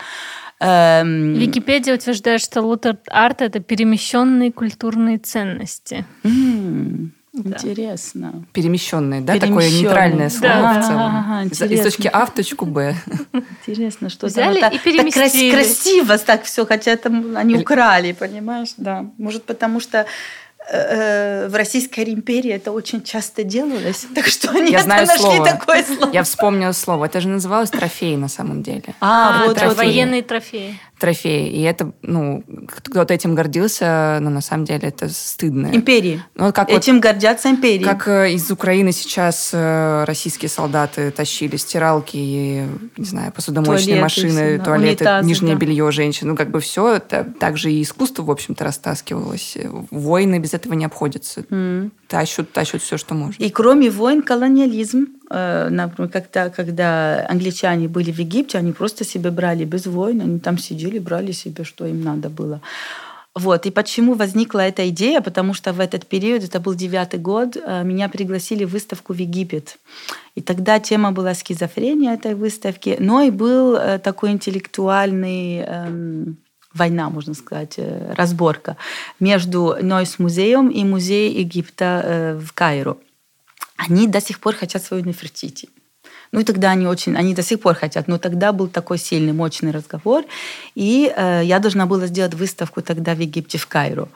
Эм... 0.60 1.34
Википедия 1.34 1.94
утверждает, 1.94 2.40
что 2.40 2.62
лутер 2.62 2.96
арт 3.08 3.42
это 3.42 3.60
перемещенные 3.60 4.52
культурные 4.52 5.18
ценности. 5.18 6.06
Mm. 6.22 7.08
Интересно. 7.34 8.44
Перемещенные, 8.52 9.22
да? 9.22 9.38
Такое 9.38 9.70
нейтральное 9.70 10.28
слово 10.28 10.54
да. 10.54 10.80
в 10.80 10.86
целом. 10.86 11.00
Ага, 11.00 11.42
из, 11.44 11.62
из 11.62 11.82
точки 11.82 12.10
А 12.12 12.26
в 12.26 12.34
точку 12.34 12.66
Б. 12.66 12.94
Интересно, 13.32 14.10
что 14.10 14.26
Взяли 14.26 14.60
там, 14.60 14.72
и 14.72 14.78
переместили. 14.78 15.50
Так 15.50 15.60
красиво 15.60 16.18
так 16.18 16.44
все, 16.44 16.66
хотя 16.66 16.96
там 16.96 17.36
они 17.36 17.56
украли, 17.56 18.12
понимаешь? 18.12 18.74
Да. 18.76 19.06
Может, 19.16 19.44
потому 19.44 19.80
что 19.80 20.06
Э, 20.70 21.48
в 21.48 21.54
Российской 21.56 22.04
империи 22.04 22.52
это 22.52 22.72
очень 22.72 23.02
часто 23.02 23.42
делалось. 23.42 24.06
Так 24.14 24.26
что 24.26 24.50
они 24.50 24.70
Я 24.70 24.82
знаю 24.82 25.06
нашли 25.06 25.22
слово. 25.22 25.44
такое 25.44 25.82
слово. 25.82 26.12
Я 26.12 26.22
вспомнила 26.22 26.72
слово. 26.72 27.06
Это 27.06 27.20
же 27.20 27.28
называлось 27.28 27.70
трофей 27.70 28.16
на 28.16 28.28
самом 28.28 28.62
деле. 28.62 28.94
А, 29.00 29.42
а 29.42 29.46
вот 29.46 29.56
трофей. 29.56 29.76
военные 29.76 30.22
трофеи 30.22 30.78
трофеи. 31.02 31.48
И 31.50 31.62
это, 31.62 31.90
ну, 32.02 32.44
кто-то 32.68 33.12
этим 33.12 33.34
гордился, 33.34 34.18
но 34.20 34.30
на 34.30 34.40
самом 34.40 34.64
деле 34.64 34.86
это 34.86 35.08
стыдно. 35.08 35.66
Империи. 35.74 36.22
Ну, 36.36 36.52
как 36.52 36.70
этим 36.70 36.94
вот, 36.94 37.02
гордятся 37.02 37.50
империи. 37.50 37.82
Как 37.82 38.06
э, 38.06 38.32
из 38.34 38.48
Украины 38.52 38.92
сейчас 38.92 39.50
э, 39.52 40.04
российские 40.04 40.48
солдаты 40.48 41.10
тащили 41.10 41.56
стиралки 41.56 42.16
и, 42.16 42.64
не 42.96 43.04
знаю, 43.04 43.32
посудомоечные 43.32 43.96
туалеты, 43.96 44.00
машины, 44.00 44.30
все, 44.30 44.64
туалеты, 44.64 45.02
унитазы, 45.02 45.26
нижнее 45.26 45.54
да. 45.56 45.60
белье 45.60 45.90
женщин. 45.90 46.28
Ну, 46.28 46.36
как 46.36 46.52
бы 46.52 46.60
все, 46.60 46.94
это, 46.94 47.24
также 47.40 47.72
и 47.72 47.82
искусство, 47.82 48.22
в 48.22 48.30
общем-то, 48.30 48.62
растаскивалось. 48.62 49.56
Войны 49.90 50.38
без 50.38 50.54
этого 50.54 50.74
не 50.74 50.84
обходятся. 50.84 51.40
Mm. 51.40 51.90
Тащут, 52.12 52.52
тащут 52.52 52.82
все, 52.82 52.96
что 52.96 53.14
можно. 53.14 53.42
И 53.42 53.50
кроме 53.50 53.90
войн, 53.90 54.22
колониализм 54.22 55.06
Э, 55.32 55.68
например, 55.70 56.10
когда, 56.10 56.50
когда 56.50 57.26
англичане 57.28 57.88
были 57.88 58.12
в 58.12 58.18
Египте, 58.18 58.58
они 58.58 58.72
просто 58.72 59.04
себе 59.04 59.30
брали 59.30 59.64
без 59.64 59.86
войн, 59.86 60.20
они 60.20 60.38
там 60.38 60.58
сидели, 60.58 60.98
брали 60.98 61.32
себе, 61.32 61.64
что 61.64 61.86
им 61.86 62.02
надо 62.02 62.28
было. 62.28 62.60
Вот. 63.34 63.64
И 63.64 63.70
почему 63.70 64.12
возникла 64.12 64.60
эта 64.60 64.90
идея? 64.90 65.22
Потому 65.22 65.54
что 65.54 65.72
в 65.72 65.80
этот 65.80 66.06
период, 66.06 66.44
это 66.44 66.60
был 66.60 66.74
девятый 66.74 67.18
год, 67.18 67.56
э, 67.56 67.82
меня 67.82 68.10
пригласили 68.10 68.64
в 68.64 68.72
выставку 68.72 69.14
в 69.14 69.16
Египет. 69.16 69.78
И 70.34 70.42
тогда 70.42 70.78
тема 70.78 71.12
была 71.12 71.34
скизофрения 71.34 72.12
этой 72.12 72.34
выставки, 72.34 72.96
но 73.00 73.22
и 73.22 73.30
был 73.30 73.76
э, 73.76 73.98
такой 73.98 74.32
интеллектуальный 74.32 75.64
эм, 75.66 76.36
война, 76.74 77.10
можно 77.10 77.34
сказать, 77.34 77.78
разборка 78.16 78.76
между 79.20 79.76
Нойс 79.80 80.18
музеем 80.18 80.68
и 80.68 80.84
музеем 80.84 81.38
Египта 81.38 82.38
в 82.40 82.52
Каиру 82.52 82.98
они 83.88 84.06
до 84.06 84.20
сих 84.20 84.38
пор 84.38 84.54
хотят 84.54 84.82
свою 84.82 85.04
Нефертити. 85.04 85.68
Ну 86.32 86.40
и 86.40 86.44
тогда 86.44 86.70
они 86.70 86.86
очень, 86.86 87.16
они 87.16 87.34
до 87.34 87.42
сих 87.42 87.60
пор 87.60 87.74
хотят, 87.74 88.08
но 88.08 88.18
тогда 88.18 88.52
был 88.52 88.68
такой 88.68 88.98
сильный, 88.98 89.32
мощный 89.32 89.70
разговор, 89.70 90.24
и 90.74 91.12
э, 91.14 91.42
я 91.44 91.58
должна 91.58 91.84
была 91.86 92.06
сделать 92.06 92.34
выставку 92.34 92.80
тогда 92.80 93.14
в 93.14 93.20
Египте, 93.20 93.58
в 93.58 93.66
Кайру. 93.66 94.08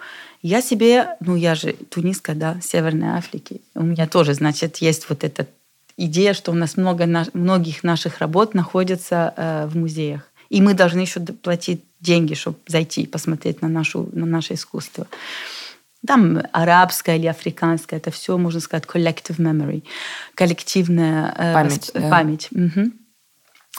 Я 0.43 0.63
себе, 0.63 1.17
ну 1.21 1.37
я 1.37 1.55
же 1.55 1.75
туниска, 1.91 2.35
да, 2.35 2.59
Северной 2.63 3.19
Африки, 3.19 3.61
у 3.75 3.83
меня 3.83 4.07
тоже, 4.07 4.33
значит, 4.33 4.79
есть 4.79 5.09
вот 5.11 5.25
эта 5.25 5.47
идея, 5.99 6.33
что 6.33 6.53
у 6.53 6.55
нас 6.55 6.77
много 6.79 7.07
многих 7.35 7.85
наших 7.85 8.19
работ 8.21 8.55
находятся 8.55 9.35
э, 9.37 9.67
в 9.67 9.77
музеях, 9.77 10.23
и 10.49 10.63
мы 10.63 10.73
должны 10.73 11.01
еще 11.01 11.21
платить 11.21 11.85
деньги, 12.01 12.35
чтобы 12.35 12.59
зайти 12.67 13.03
и 13.03 13.07
посмотреть 13.07 13.63
на, 13.63 13.69
нашу, 13.69 14.09
на 14.13 14.27
наше 14.27 14.55
искусство 14.55 15.07
там 16.07 16.43
арабская 16.53 17.17
или 17.17 17.27
африканская, 17.27 17.99
это 17.99 18.11
все, 18.11 18.39
можно 18.39 18.61
сказать, 18.61 18.85
collective 18.85 19.39
memory, 19.39 19.83
коллективная 20.35 21.35
э, 21.37 21.55
память. 21.55 21.73
Восп... 21.73 21.95
Да. 21.95 22.11
память. 22.11 22.49
Угу. 22.53 22.93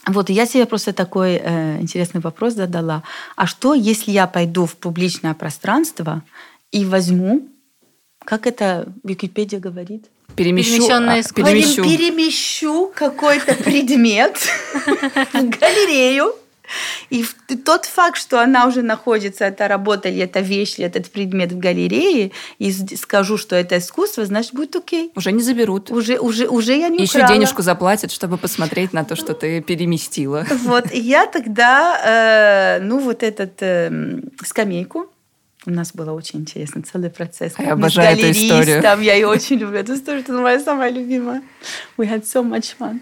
Вот 0.08 0.30
я 0.30 0.46
себе 0.46 0.66
просто 0.66 0.94
такой 0.94 1.42
э, 1.42 1.80
интересный 1.82 2.22
вопрос 2.22 2.54
задала. 2.54 3.04
А 3.36 3.48
что, 3.48 3.74
если 3.74 4.12
я 4.12 4.28
пойду 4.28 4.66
в 4.66 4.76
публичное 4.76 5.34
пространство 5.34 6.24
и 6.72 6.86
возьму, 6.86 7.48
как 8.24 8.46
это 8.46 8.88
Википедия 9.04 9.60
говорит? 9.60 10.06
Перемещу, 10.36 10.84
а, 10.92 11.22
перемещу. 11.34 11.84
перемещу 11.84 12.92
какой-то 12.94 13.56
предмет 13.56 14.38
в 14.76 15.50
галерею, 15.50 16.36
и 17.10 17.26
тот 17.66 17.86
факт, 17.86 18.18
что 18.18 18.42
она 18.42 18.68
уже 18.68 18.82
находится, 18.82 19.46
эта 19.46 19.68
работа 19.68 20.10
или 20.10 20.24
эта 20.24 20.40
вещь, 20.40 20.76
или 20.78 20.88
этот 20.88 21.12
предмет 21.12 21.52
в 21.52 21.60
галерее, 21.60 22.32
и 22.60 22.72
скажу, 22.72 23.38
что 23.38 23.56
это 23.56 23.78
искусство, 23.78 24.26
значит, 24.26 24.54
будет 24.54 24.76
окей. 24.76 25.12
Уже 25.16 25.32
не 25.32 25.42
заберут. 25.42 25.92
Уже, 25.92 26.20
уже, 26.20 26.48
уже 26.48 26.76
я 26.78 26.90
не 26.90 27.04
Еще 27.04 27.20
украла. 27.20 27.34
денежку 27.34 27.62
заплатят, 27.62 28.12
чтобы 28.12 28.38
посмотреть 28.38 28.94
на 28.94 29.04
то, 29.04 29.16
что 29.16 29.34
ты 29.34 29.62
переместила. 29.62 30.46
Вот, 30.64 30.92
и 30.92 31.00
я 31.00 31.26
тогда, 31.28 32.78
э, 32.78 32.80
ну, 32.82 33.00
вот 33.00 33.24
этот 33.24 33.54
э, 33.62 34.20
скамейку, 34.44 35.08
у 35.68 35.72
нас 35.72 35.92
было 35.94 36.14
очень 36.14 36.40
интересно, 36.40 36.82
целый 36.82 37.10
процесс. 37.10 37.54
А 37.58 37.64
я 37.64 37.74
обожаю 37.74 38.18
эту 38.18 38.32
историю. 38.32 38.82
Я 39.02 39.14
ее 39.16 39.28
очень 39.28 39.58
люблю. 39.58 39.78
Эту 39.78 39.96
историю, 39.96 40.24
это 40.24 40.32
моя 40.32 40.60
самая 40.60 40.90
любимая. 40.92 41.42
We 41.98 42.08
had 42.08 42.24
so 42.24 42.42
much 42.42 42.76
fun. 42.80 43.00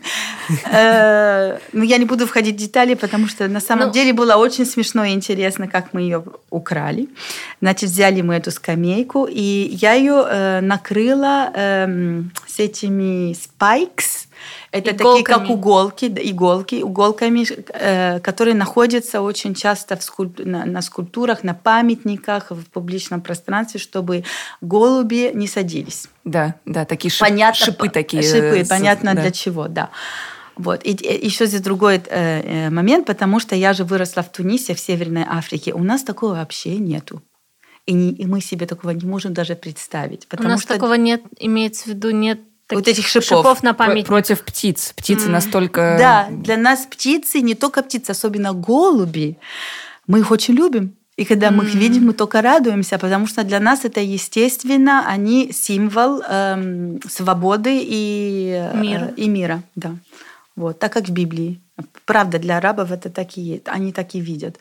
Э, 0.72 1.60
Но 1.74 1.80
ну, 1.80 1.84
я 1.84 1.98
не 1.98 2.06
буду 2.06 2.26
входить 2.26 2.56
в 2.56 2.58
детали, 2.58 2.96
потому 2.96 3.28
что 3.28 3.48
на 3.48 3.60
самом 3.60 3.88
ну, 3.88 3.94
деле 3.94 4.14
было 4.14 4.36
очень 4.36 4.66
смешно 4.66 5.06
и 5.06 5.12
интересно, 5.12 5.68
как 5.68 5.94
мы 5.94 6.02
ее 6.02 6.24
украли. 6.50 7.08
Значит, 7.62 7.90
взяли 7.92 8.22
мы 8.22 8.34
эту 8.36 8.50
скамейку, 8.52 9.28
и 9.30 9.70
я 9.82 9.94
ее 9.94 10.26
э, 10.28 10.62
накрыла 10.62 11.52
эм, 11.54 12.32
с 12.56 12.60
этими 12.60 13.34
spikes, 13.34 14.28
это 14.72 14.92
иголками. 14.92 15.24
такие, 15.24 15.26
как 15.26 15.50
уголки, 15.50 16.08
иголки, 16.08 16.84
уголками, 16.84 17.46
э, 17.74 18.20
которые 18.20 18.56
находятся 18.56 19.22
очень 19.22 19.56
часто 19.56 19.96
в 19.98 20.04
скульп... 20.04 20.40
на, 20.40 20.66
на 20.66 20.82
скульптурах, 20.82 21.44
на 21.44 21.54
памятниках, 21.54 22.52
в 22.52 22.66
публичном 22.66 23.22
пространстве, 23.22 23.80
чтобы 23.80 24.24
голуби 24.62 25.32
не 25.34 25.48
садились. 25.48 26.08
Да, 26.24 26.56
да, 26.66 26.86
такие 26.86 27.12
шип... 27.12 27.22
понятно, 27.22 27.66
шипы 27.66 27.90
такие. 27.90 28.24
Шипы, 28.24 28.64
с... 28.64 28.70
понятно 28.70 29.16
да. 29.16 29.22
для 29.22 29.32
чего, 29.32 29.68
да. 29.68 29.90
Вот. 30.56 30.86
И, 30.86 30.92
и 30.92 31.26
еще 31.26 31.48
здесь 31.48 31.62
другой 31.62 31.96
э, 31.96 32.00
э, 32.10 32.70
момент, 32.70 33.06
потому 33.06 33.40
что 33.40 33.56
я 33.56 33.74
же 33.74 33.84
выросла 33.84 34.24
в 34.24 34.32
Тунисе, 34.32 34.74
в 34.74 34.80
Северной 34.80 35.26
Африке. 35.28 35.74
У 35.74 35.84
нас 35.84 36.04
такого 36.04 36.36
вообще 36.36 36.78
нету. 36.78 37.22
И, 37.86 37.94
не, 37.94 38.12
и 38.12 38.26
мы 38.26 38.42
себе 38.42 38.66
такого 38.66 38.92
не 38.92 39.06
можем 39.06 39.34
даже 39.34 39.56
представить. 39.56 40.28
У 40.38 40.44
нас 40.44 40.62
что... 40.62 40.74
такого 40.74 40.96
нет, 40.96 41.22
имеется 41.40 41.84
в 41.84 41.88
виду, 41.88 42.10
нет 42.12 42.40
вот 42.72 42.88
этих 42.88 43.08
шипов. 43.08 43.28
Шипов 43.28 43.64
на 43.64 43.74
память. 43.74 44.08
Против 44.08 44.42
птиц. 44.42 44.94
Птицы 44.96 45.28
mm. 45.28 45.32
настолько... 45.32 45.96
Да, 46.00 46.28
для 46.32 46.58
нас 46.58 46.88
птицы, 46.90 47.42
не 47.42 47.54
только 47.54 47.84
птицы, 47.84 48.12
особенно 48.12 48.54
голуби, 48.54 49.38
мы 50.08 50.20
их 50.20 50.32
очень 50.32 50.56
любим. 50.56 50.96
И 51.16 51.26
когда 51.26 51.50
mm. 51.50 51.52
мы 51.52 51.66
их 51.66 51.76
видим, 51.76 52.08
мы 52.08 52.14
только 52.14 52.42
радуемся, 52.42 52.98
потому 52.98 53.28
что 53.28 53.44
для 53.44 53.60
нас 53.60 53.86
это 53.86 54.02
естественно, 54.02 55.06
они 55.08 55.52
символ 55.54 56.22
эм, 56.28 57.00
свободы 57.08 57.80
и 57.82 58.70
мира. 58.74 59.06
Э, 59.06 59.14
и 59.16 59.30
мира, 59.30 59.64
да. 59.76 59.96
Вот, 60.56 60.80
так 60.80 60.92
как 60.92 61.08
в 61.08 61.12
Библии. 61.12 61.62
Правда, 62.06 62.40
для 62.40 62.58
арабов 62.58 62.92
это 62.92 63.10
такие, 63.10 63.62
они 63.66 63.92
так 63.92 64.16
и 64.16 64.22
видят. 64.22 64.60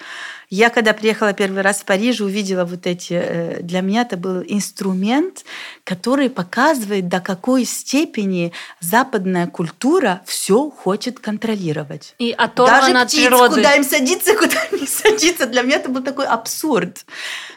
Я, 0.50 0.70
когда 0.70 0.92
приехала 0.92 1.32
первый 1.32 1.62
раз 1.62 1.80
в 1.80 1.84
Париж, 1.84 2.20
увидела 2.20 2.64
вот 2.64 2.86
эти... 2.86 3.12
Э, 3.12 3.62
для 3.62 3.82
меня 3.82 4.02
это 4.02 4.16
был 4.16 4.42
инструмент, 4.42 5.44
который 5.84 6.28
показывает, 6.28 7.08
до 7.08 7.20
какой 7.20 7.66
степени 7.66 8.52
западная 8.80 9.46
культура 9.46 10.22
все 10.24 10.70
хочет 10.70 11.20
контролировать. 11.20 12.14
И 12.18 12.32
оторвана 12.32 12.80
Даже 12.80 12.98
от 12.98 13.08
птиц, 13.08 13.26
природы. 13.26 13.54
куда 13.56 13.74
им 13.76 13.84
садиться, 13.84 14.34
куда 14.38 14.56
не 14.72 14.86
садиться. 14.86 15.46
Для 15.46 15.62
меня 15.62 15.76
это 15.76 15.90
был 15.90 16.02
такой 16.02 16.26
абсурд 16.26 17.04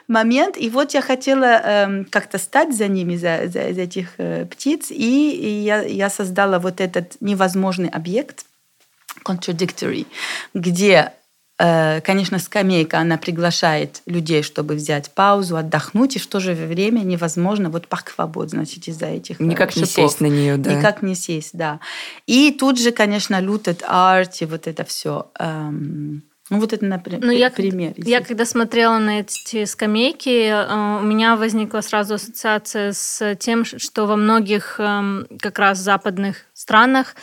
момент. 0.07 0.57
И 0.57 0.69
вот 0.69 0.93
я 0.93 1.01
хотела 1.01 1.61
э, 1.63 2.03
как-то 2.11 2.37
стать 2.37 2.75
за 2.75 2.87
ними, 2.87 3.15
за, 3.15 3.43
за, 3.45 3.73
за 3.73 3.81
этих 3.81 4.09
э, 4.17 4.45
птиц, 4.45 4.91
и, 4.91 5.31
и 5.31 5.49
я, 5.63 5.81
я 5.81 6.09
создала 6.09 6.59
вот 6.59 6.81
этот 6.81 7.15
невозможный 7.21 7.89
объект, 7.89 8.45
contradictory, 9.23 10.05
где 10.53 11.13
э, 11.59 12.01
Конечно, 12.01 12.37
скамейка, 12.39 12.99
она 12.99 13.17
приглашает 13.17 14.01
людей, 14.05 14.43
чтобы 14.43 14.75
взять 14.75 15.09
паузу, 15.11 15.57
отдохнуть, 15.57 16.15
и 16.15 16.19
в 16.19 16.27
то 16.27 16.39
же 16.39 16.53
время 16.53 16.99
невозможно 16.99 17.69
вот 17.69 17.87
пахвобод, 17.87 18.51
значит, 18.51 18.87
из-за 18.87 19.07
этих 19.07 19.41
э, 19.41 19.43
Никак 19.43 19.71
шипов. 19.71 19.87
не 19.87 19.93
сесть 19.93 20.21
на 20.21 20.27
нее, 20.27 20.57
да. 20.57 20.73
Никак 20.73 21.01
не 21.01 21.15
сесть, 21.15 21.51
да. 21.57 21.79
И 22.27 22.51
тут 22.51 22.79
же, 22.79 22.91
конечно, 22.91 23.41
лутед 23.41 23.83
арт 23.87 24.41
и 24.41 24.45
вот 24.45 24.67
это 24.67 24.83
все. 24.83 25.31
Эм, 25.39 26.23
ну, 26.49 26.59
вот 26.59 26.71
это, 26.71 26.85
например, 26.85 27.21
Ну, 27.25 27.31
я, 27.31 27.49
пример. 27.49 27.93
я 27.97 28.21
когда 28.21 28.45
смотрела 28.45 28.99
на 28.99 29.19
эти 29.19 29.65
скамейки, 29.65 30.47
э, 30.49 30.99
у 31.01 31.03
меня 31.03 31.35
возникла 31.35 31.81
сразу 31.81 32.13
ассоциация 32.13 32.93
с 32.93 33.35
тем, 33.35 33.65
что 33.65 34.05
во 34.05 34.15
многих 34.15 34.79
эм, 34.79 35.27
как 35.39 35.59
раз 35.59 35.79
западных 35.79 36.45
странах 36.53 37.15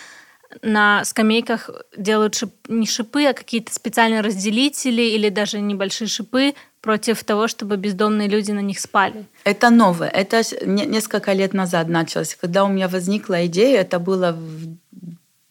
на 0.62 1.05
скамейках 1.05 1.71
делают 1.97 2.35
шип, 2.35 2.51
не 2.69 2.87
шипы, 2.87 3.25
а 3.25 3.33
какие-то 3.33 3.73
специальные 3.73 4.21
разделители 4.21 5.03
или 5.03 5.29
даже 5.29 5.61
небольшие 5.61 6.09
шипы 6.09 6.55
против 6.81 7.25
того, 7.25 7.49
чтобы 7.49 7.77
бездомные 7.77 8.29
люди 8.29 8.53
на 8.53 8.61
них 8.61 8.79
спали. 8.79 9.25
Это 9.45 9.71
новое. 9.71 10.09
Это 10.09 10.43
несколько 10.67 11.33
лет 11.33 11.55
назад 11.55 11.88
началось. 11.88 12.37
Когда 12.40 12.64
у 12.64 12.69
меня 12.69 12.88
возникла 12.88 13.47
идея, 13.47 13.81
это 13.81 13.99
было 13.99 14.33
в 14.33 14.77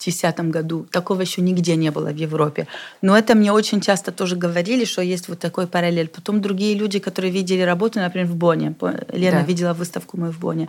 2010 0.06 0.52
году. 0.52 0.86
Такого 0.92 1.22
еще 1.22 1.42
нигде 1.42 1.76
не 1.76 1.92
было 1.92 2.12
в 2.12 2.16
Европе. 2.16 2.68
Но 3.02 3.18
это 3.18 3.36
мне 3.36 3.52
очень 3.52 3.82
часто 3.82 4.12
тоже 4.12 4.36
говорили, 4.36 4.86
что 4.86 5.02
есть 5.02 5.30
вот 5.30 5.40
такой 5.40 5.66
параллель. 5.66 6.08
Потом 6.08 6.42
другие 6.42 6.76
люди, 6.76 7.00
которые 7.00 7.32
видели 7.32 7.62
работу, 7.62 8.00
например, 8.00 8.28
в 8.28 8.36
Бонне. 8.36 8.76
Лена 9.14 9.40
да. 9.40 9.44
видела 9.44 9.74
выставку 9.74 10.18
мою 10.18 10.32
в 10.32 10.40
Бонне. 10.40 10.68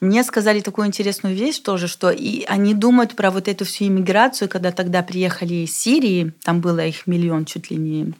Мне 0.00 0.24
сказали 0.24 0.60
такую 0.60 0.86
интересную 0.86 1.34
вещь 1.34 1.58
тоже, 1.58 1.86
что 1.86 2.10
и 2.10 2.44
они 2.44 2.74
думают 2.74 3.14
про 3.16 3.30
вот 3.30 3.48
эту 3.48 3.66
всю 3.66 3.86
иммиграцию, 3.86 4.48
когда 4.48 4.72
тогда 4.72 5.02
приехали 5.02 5.54
из 5.54 5.78
Сирии, 5.78 6.32
там 6.42 6.60
было 6.60 6.86
их 6.86 7.06
миллион 7.06 7.44
чуть 7.44 7.70
ли 7.70 7.76
не 7.76 8.14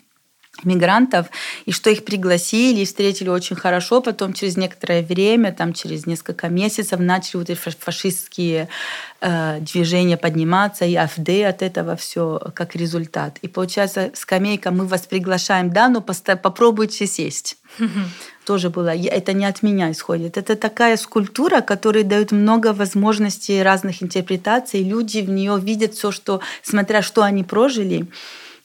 мигрантов, 0.64 1.26
и 1.66 1.72
что 1.72 1.90
их 1.90 2.04
пригласили 2.04 2.80
и 2.80 2.84
встретили 2.84 3.28
очень 3.28 3.56
хорошо. 3.56 4.00
Потом 4.00 4.32
через 4.32 4.56
некоторое 4.56 5.02
время, 5.02 5.52
там 5.52 5.72
через 5.72 6.06
несколько 6.06 6.48
месяцев 6.48 7.00
начали 7.00 7.38
вот 7.38 7.50
эти 7.50 7.58
фашистские 7.58 8.68
э, 9.20 9.60
движения 9.60 10.16
подниматься, 10.16 10.84
и 10.84 10.94
АФД 10.94 11.28
от 11.48 11.62
этого 11.62 11.96
все 11.96 12.40
как 12.54 12.76
результат. 12.76 13.38
И 13.42 13.48
получается, 13.48 14.10
скамейка, 14.14 14.70
мы 14.70 14.86
вас 14.86 15.02
приглашаем, 15.02 15.70
да, 15.70 15.88
но 15.88 16.00
попробуйте 16.00 17.06
сесть. 17.06 17.56
Тоже 18.44 18.70
было. 18.70 18.88
Это 18.88 19.32
не 19.32 19.44
от 19.44 19.62
меня 19.62 19.92
исходит. 19.92 20.36
Это 20.36 20.56
такая 20.56 20.96
скульптура, 20.96 21.60
которая 21.60 22.04
дает 22.04 22.32
много 22.32 22.72
возможностей 22.72 23.62
разных 23.62 24.02
интерпретаций. 24.02 24.82
Люди 24.82 25.18
в 25.18 25.30
нее 25.30 25.58
видят 25.60 25.94
все, 25.94 26.10
что, 26.10 26.40
смотря 26.62 27.02
что 27.02 27.22
они 27.22 27.44
прожили, 27.44 28.06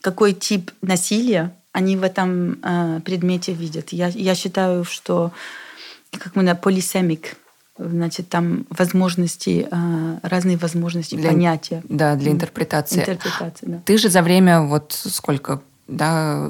какой 0.02 0.34
тип 0.34 0.72
насилия, 0.82 1.56
они 1.76 1.98
в 1.98 2.04
этом 2.04 2.58
э, 2.64 3.02
предмете 3.04 3.52
видят. 3.52 3.90
Я, 3.92 4.08
я 4.08 4.34
считаю, 4.34 4.86
что 4.86 5.34
как 6.12 6.38
мы 6.38 6.44
на 6.44 6.56
полисемик, 6.56 7.36
значит, 7.78 8.30
там 8.30 8.66
возможности, 8.70 9.68
э, 9.70 10.20
разные 10.24 10.56
возможности 10.56 11.16
для, 11.16 11.32
понятия. 11.32 11.84
Да, 11.90 12.16
для 12.16 12.32
интерпретации. 12.32 13.02
Интерпретации, 13.02 13.66
да. 13.66 13.82
Ты 13.84 13.98
же 13.98 14.10
за 14.10 14.22
время 14.22 14.62
вот 14.62 14.94
сколько 14.94 15.62
да, 15.90 16.50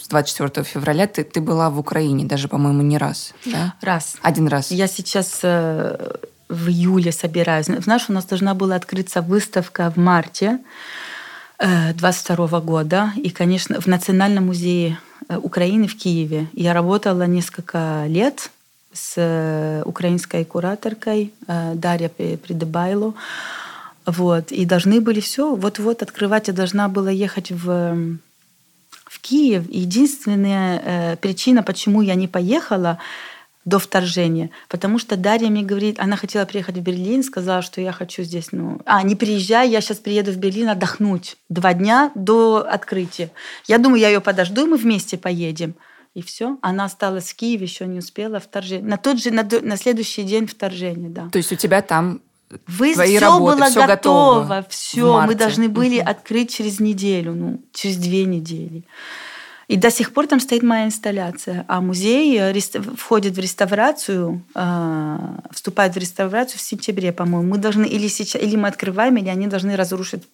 с 0.00 0.08
24 0.08 0.64
февраля 0.64 1.06
ты, 1.06 1.22
ты 1.22 1.42
была 1.42 1.68
в 1.68 1.78
Украине, 1.78 2.24
даже, 2.24 2.48
по-моему, 2.48 2.80
не 2.80 2.96
раз, 2.96 3.34
да? 3.44 3.74
Раз. 3.82 4.16
Один 4.22 4.48
раз. 4.48 4.70
Я 4.70 4.86
сейчас 4.86 5.40
э, 5.42 6.16
в 6.48 6.68
июле 6.68 7.12
собираюсь. 7.12 7.66
Знаешь, 7.66 8.06
у 8.08 8.12
нас 8.14 8.24
должна 8.24 8.54
была 8.54 8.76
открыться 8.76 9.20
выставка 9.20 9.92
в 9.94 9.98
марте. 9.98 10.58
22 11.62 12.60
года. 12.60 13.12
И, 13.16 13.30
конечно, 13.30 13.80
в 13.80 13.86
Национальном 13.86 14.46
музее 14.46 14.98
э, 15.28 15.36
Украины 15.36 15.86
в 15.86 15.96
Киеве 15.96 16.48
я 16.52 16.74
работала 16.74 17.26
несколько 17.26 18.04
лет 18.08 18.50
с 18.92 19.14
э, 19.16 19.82
украинской 19.84 20.44
кураторкой 20.44 21.32
э, 21.46 21.74
Дарья 21.74 22.08
Придебайло. 22.08 23.14
Вот. 24.06 24.50
И 24.50 24.64
должны 24.64 25.00
были 25.00 25.20
все 25.20 25.54
вот-вот 25.54 26.02
открывать. 26.02 26.48
Я 26.48 26.54
должна 26.54 26.88
была 26.88 27.12
ехать 27.12 27.52
в, 27.52 28.18
в 29.04 29.20
Киев. 29.20 29.64
единственная 29.70 31.16
причина, 31.16 31.62
почему 31.62 32.02
я 32.02 32.16
не 32.16 32.26
поехала, 32.26 32.98
до 33.64 33.78
вторжения. 33.78 34.50
Потому 34.68 34.98
что 34.98 35.16
Дарья 35.16 35.48
мне 35.48 35.62
говорит, 35.62 36.00
она 36.00 36.16
хотела 36.16 36.44
приехать 36.44 36.76
в 36.76 36.80
Берлин, 36.80 37.22
сказала, 37.22 37.62
что 37.62 37.80
я 37.80 37.92
хочу 37.92 38.22
здесь, 38.22 38.48
ну... 38.52 38.80
А, 38.86 39.02
не 39.02 39.14
приезжай, 39.14 39.70
я 39.70 39.80
сейчас 39.80 39.98
приеду 39.98 40.32
в 40.32 40.36
Берлин 40.36 40.68
отдохнуть. 40.68 41.36
Два 41.48 41.74
дня 41.74 42.10
до 42.14 42.66
открытия. 42.68 43.30
Я 43.66 43.78
думаю, 43.78 44.00
я 44.00 44.08
ее 44.08 44.20
подожду, 44.20 44.66
и 44.66 44.68
мы 44.68 44.76
вместе 44.76 45.16
поедем. 45.16 45.74
И 46.14 46.22
все. 46.22 46.58
Она 46.60 46.84
осталась 46.84 47.30
в 47.30 47.36
Киеве, 47.36 47.64
еще 47.64 47.86
не 47.86 48.00
успела 48.00 48.38
вторжение. 48.38 48.86
На 48.86 48.98
тот 48.98 49.18
же, 49.18 49.30
на, 49.30 49.48
на 49.62 49.76
следующий 49.76 50.24
день 50.24 50.46
вторжения, 50.46 51.08
да. 51.08 51.30
То 51.30 51.38
есть 51.38 51.52
у 51.52 51.56
тебя 51.56 51.80
там 51.80 52.20
вы 52.66 52.92
Твои 52.94 53.16
все 53.16 53.18
работы, 53.18 53.56
было 53.56 53.70
все 53.70 53.86
готово, 53.86 54.40
готово 54.42 54.66
все. 54.68 55.22
Мы 55.22 55.34
должны 55.34 55.68
были 55.68 55.98
открыть 55.98 56.54
через 56.54 56.80
неделю, 56.80 57.32
ну, 57.32 57.62
через 57.72 57.96
две 57.96 58.24
недели. 58.24 58.84
И 59.72 59.76
до 59.76 59.90
сих 59.90 60.12
пор 60.12 60.26
там 60.26 60.38
стоит 60.38 60.62
моя 60.62 60.84
инсталляция. 60.84 61.64
А 61.66 61.80
музей 61.80 62.38
э, 62.38 62.60
входит 62.96 63.36
в 63.36 63.38
реставрацию, 63.38 64.42
э, 64.54 65.18
вступает 65.50 65.94
в 65.94 65.98
реставрацию 65.98 66.58
в 66.58 66.62
сентябре, 66.62 67.10
по-моему. 67.10 67.48
Мы 67.48 67.58
должны 67.58 67.86
или 67.86 68.06
сейчас, 68.08 68.42
или 68.42 68.56
мы 68.56 68.68
открываем, 68.68 69.16
или 69.16 69.30
они 69.30 69.46
должны 69.46 69.74
разрушить 69.74 70.24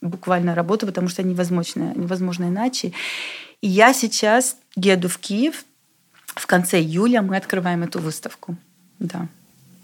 буквально 0.00 0.56
работу, 0.56 0.86
потому 0.86 1.08
что 1.08 1.22
невозможно, 1.22 1.92
невозможно 1.94 2.46
иначе. 2.46 2.92
И 3.60 3.68
я 3.68 3.92
сейчас 3.92 4.56
еду 4.74 5.08
в 5.08 5.18
Киев. 5.18 5.64
В 6.34 6.46
конце 6.48 6.80
июля 6.80 7.22
мы 7.22 7.36
открываем 7.36 7.84
эту 7.84 8.00
выставку. 8.00 8.56
Да. 8.98 9.28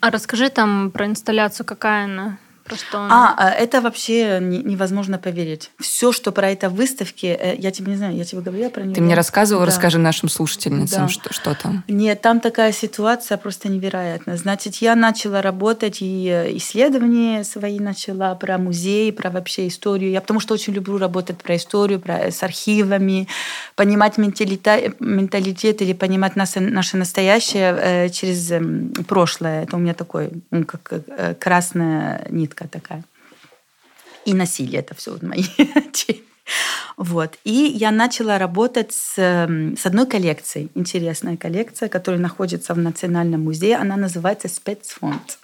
А 0.01 0.11
расскажи 0.11 0.49
там 0.49 0.91
про 0.91 1.07
инсталляцию, 1.07 1.65
какая 1.67 2.07
она? 2.07 2.39
Просто 2.65 2.99
он... 2.99 3.13
А, 3.13 3.35
а, 3.37 3.51
это 3.51 3.81
вообще 3.83 4.39
невозможно 4.41 5.19
поверить. 5.19 5.71
Все, 5.79 6.13
что 6.13 6.33
про 6.33 6.51
это 6.51 6.71
в 6.71 6.75
выставке, 6.75 7.37
э, 7.39 7.57
я 7.59 7.71
тебе 7.71 7.93
не 7.93 7.99
знаю, 7.99 8.17
я 8.17 8.25
тебе 8.25 8.41
говорила 8.41 8.71
про 8.71 8.83
нее. 8.83 8.95
Ты 8.95 9.03
мне 9.03 9.15
рассказывала, 9.15 9.67
да. 9.67 9.73
расскажи 9.73 9.99
нашим 9.99 10.31
слушательницам, 10.31 11.03
да. 11.03 11.09
что, 11.09 11.33
что 11.33 11.55
там. 11.55 11.85
Нет, 11.89 12.23
там 12.23 12.41
такая 12.41 12.73
ситуация 12.73 13.37
просто 13.37 13.69
невероятная. 13.69 14.39
Значит, 14.39 14.77
я 14.77 14.97
начала 14.97 15.43
работать 15.43 15.99
и 16.01 16.29
э, 16.29 16.57
исследования 16.57 17.45
свои 17.45 17.79
начала 17.79 18.35
про 18.35 18.57
музей, 18.57 19.13
про 19.13 19.31
вообще 19.31 19.69
историю. 19.69 20.11
Я 20.11 20.23
потому 20.23 20.41
что 20.41 20.55
очень 20.55 20.73
люблю 20.73 20.97
работать 20.97 21.37
про 21.37 21.57
историю, 21.57 22.01
про, 22.01 22.19
э, 22.19 22.31
с 22.31 22.43
архивами, 22.43 23.29
понимать 23.77 24.17
менталитет, 24.17 24.99
менталитет 25.01 25.83
или 25.83 25.93
понимать 25.93 26.35
наше, 26.35 26.61
наше 26.61 26.97
настоящее 26.97 27.77
э, 27.79 28.09
через 28.09 28.51
э, 28.51 28.61
прошлое. 29.07 29.65
Это 29.65 29.77
у 29.77 29.79
меня 29.79 29.93
такой, 29.93 30.31
ну, 30.51 30.65
как 30.65 30.93
э, 30.93 31.35
красная 31.39 32.27
нитка 32.31 32.54
нитка 32.55 32.69
такая. 32.69 33.05
И 34.25 34.35
насилие 34.35 34.81
это 34.81 34.95
все 34.95 35.17
в 35.17 35.23
моей 35.23 35.45
теме. 35.93 36.21
Вот. 36.97 37.39
И 37.45 37.51
я 37.51 37.91
начала 37.91 38.39
работать 38.39 38.93
с, 38.93 39.15
с 39.17 39.87
одной 39.87 40.07
коллекцией, 40.07 40.71
интересная 40.75 41.37
коллекция, 41.37 41.89
которая 41.89 42.21
находится 42.21 42.75
в 42.75 42.79
Национальном 42.79 43.45
музее. 43.45 43.77
Она 43.77 43.97
называется 43.97 44.49
«Спецфонд». 44.49 45.39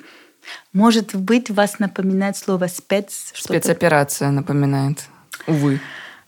Может 0.73 1.15
быть, 1.15 1.51
вас 1.51 1.79
напоминает 1.79 2.37
слово 2.37 2.69
«спец». 2.69 3.33
Спецоперация 3.35 4.31
напоминает, 4.31 5.05
увы. 5.47 5.81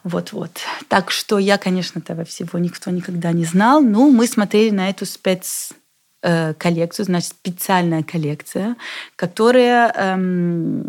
Вот-вот. 0.05 0.59
Так 0.89 1.11
что 1.11 1.39
я, 1.39 1.57
конечно, 1.59 2.01
этого 2.01 2.25
всего 2.25 2.59
никто 2.59 2.91
никогда 2.91 3.33
не 3.33 3.45
знал. 3.45 3.81
Ну, 3.81 4.11
мы 4.11 4.27
смотрели 4.27 4.71
на 4.75 4.91
эту 4.91 5.07
спец 5.07 5.73
э, 6.23 6.55
коллекцию, 6.55 7.07
значит, 7.07 7.31
специальная 7.31 8.03
коллекция, 8.03 8.77
которая 9.17 9.93
эм, 9.95 10.87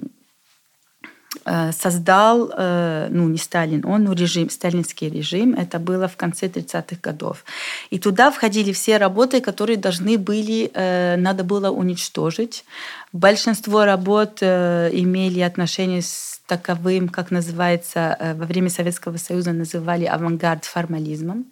э, 1.46 1.72
создал, 1.72 2.52
э, 2.56 3.08
ну, 3.10 3.28
не 3.28 3.38
Сталин, 3.38 3.86
он, 3.86 4.04
ну, 4.04 4.14
режим, 4.14 4.50
сталинский 4.50 5.10
режим, 5.10 5.54
это 5.54 5.80
было 5.80 6.08
в 6.08 6.16
конце 6.18 6.48
30-х 6.48 6.98
годов. 7.02 7.46
И 7.90 8.00
туда 8.00 8.32
входили 8.32 8.72
все 8.72 8.98
работы, 8.98 9.42
которые 9.42 9.78
должны 9.78 10.18
были, 10.18 10.72
надо 11.18 11.44
было 11.44 11.72
уничтожить. 11.72 12.66
Большинство 13.12 13.86
работ 13.86 14.44
имели 14.44 15.42
отношение 15.42 16.02
с 16.02 16.42
таковым, 16.48 17.10
как 17.10 17.32
называется, 17.32 18.36
во 18.38 18.46
время 18.46 18.70
Советского 18.70 19.18
Союза 19.18 19.54
называли 19.54 20.06
авангард 20.06 20.66
формализмом. 20.66 21.46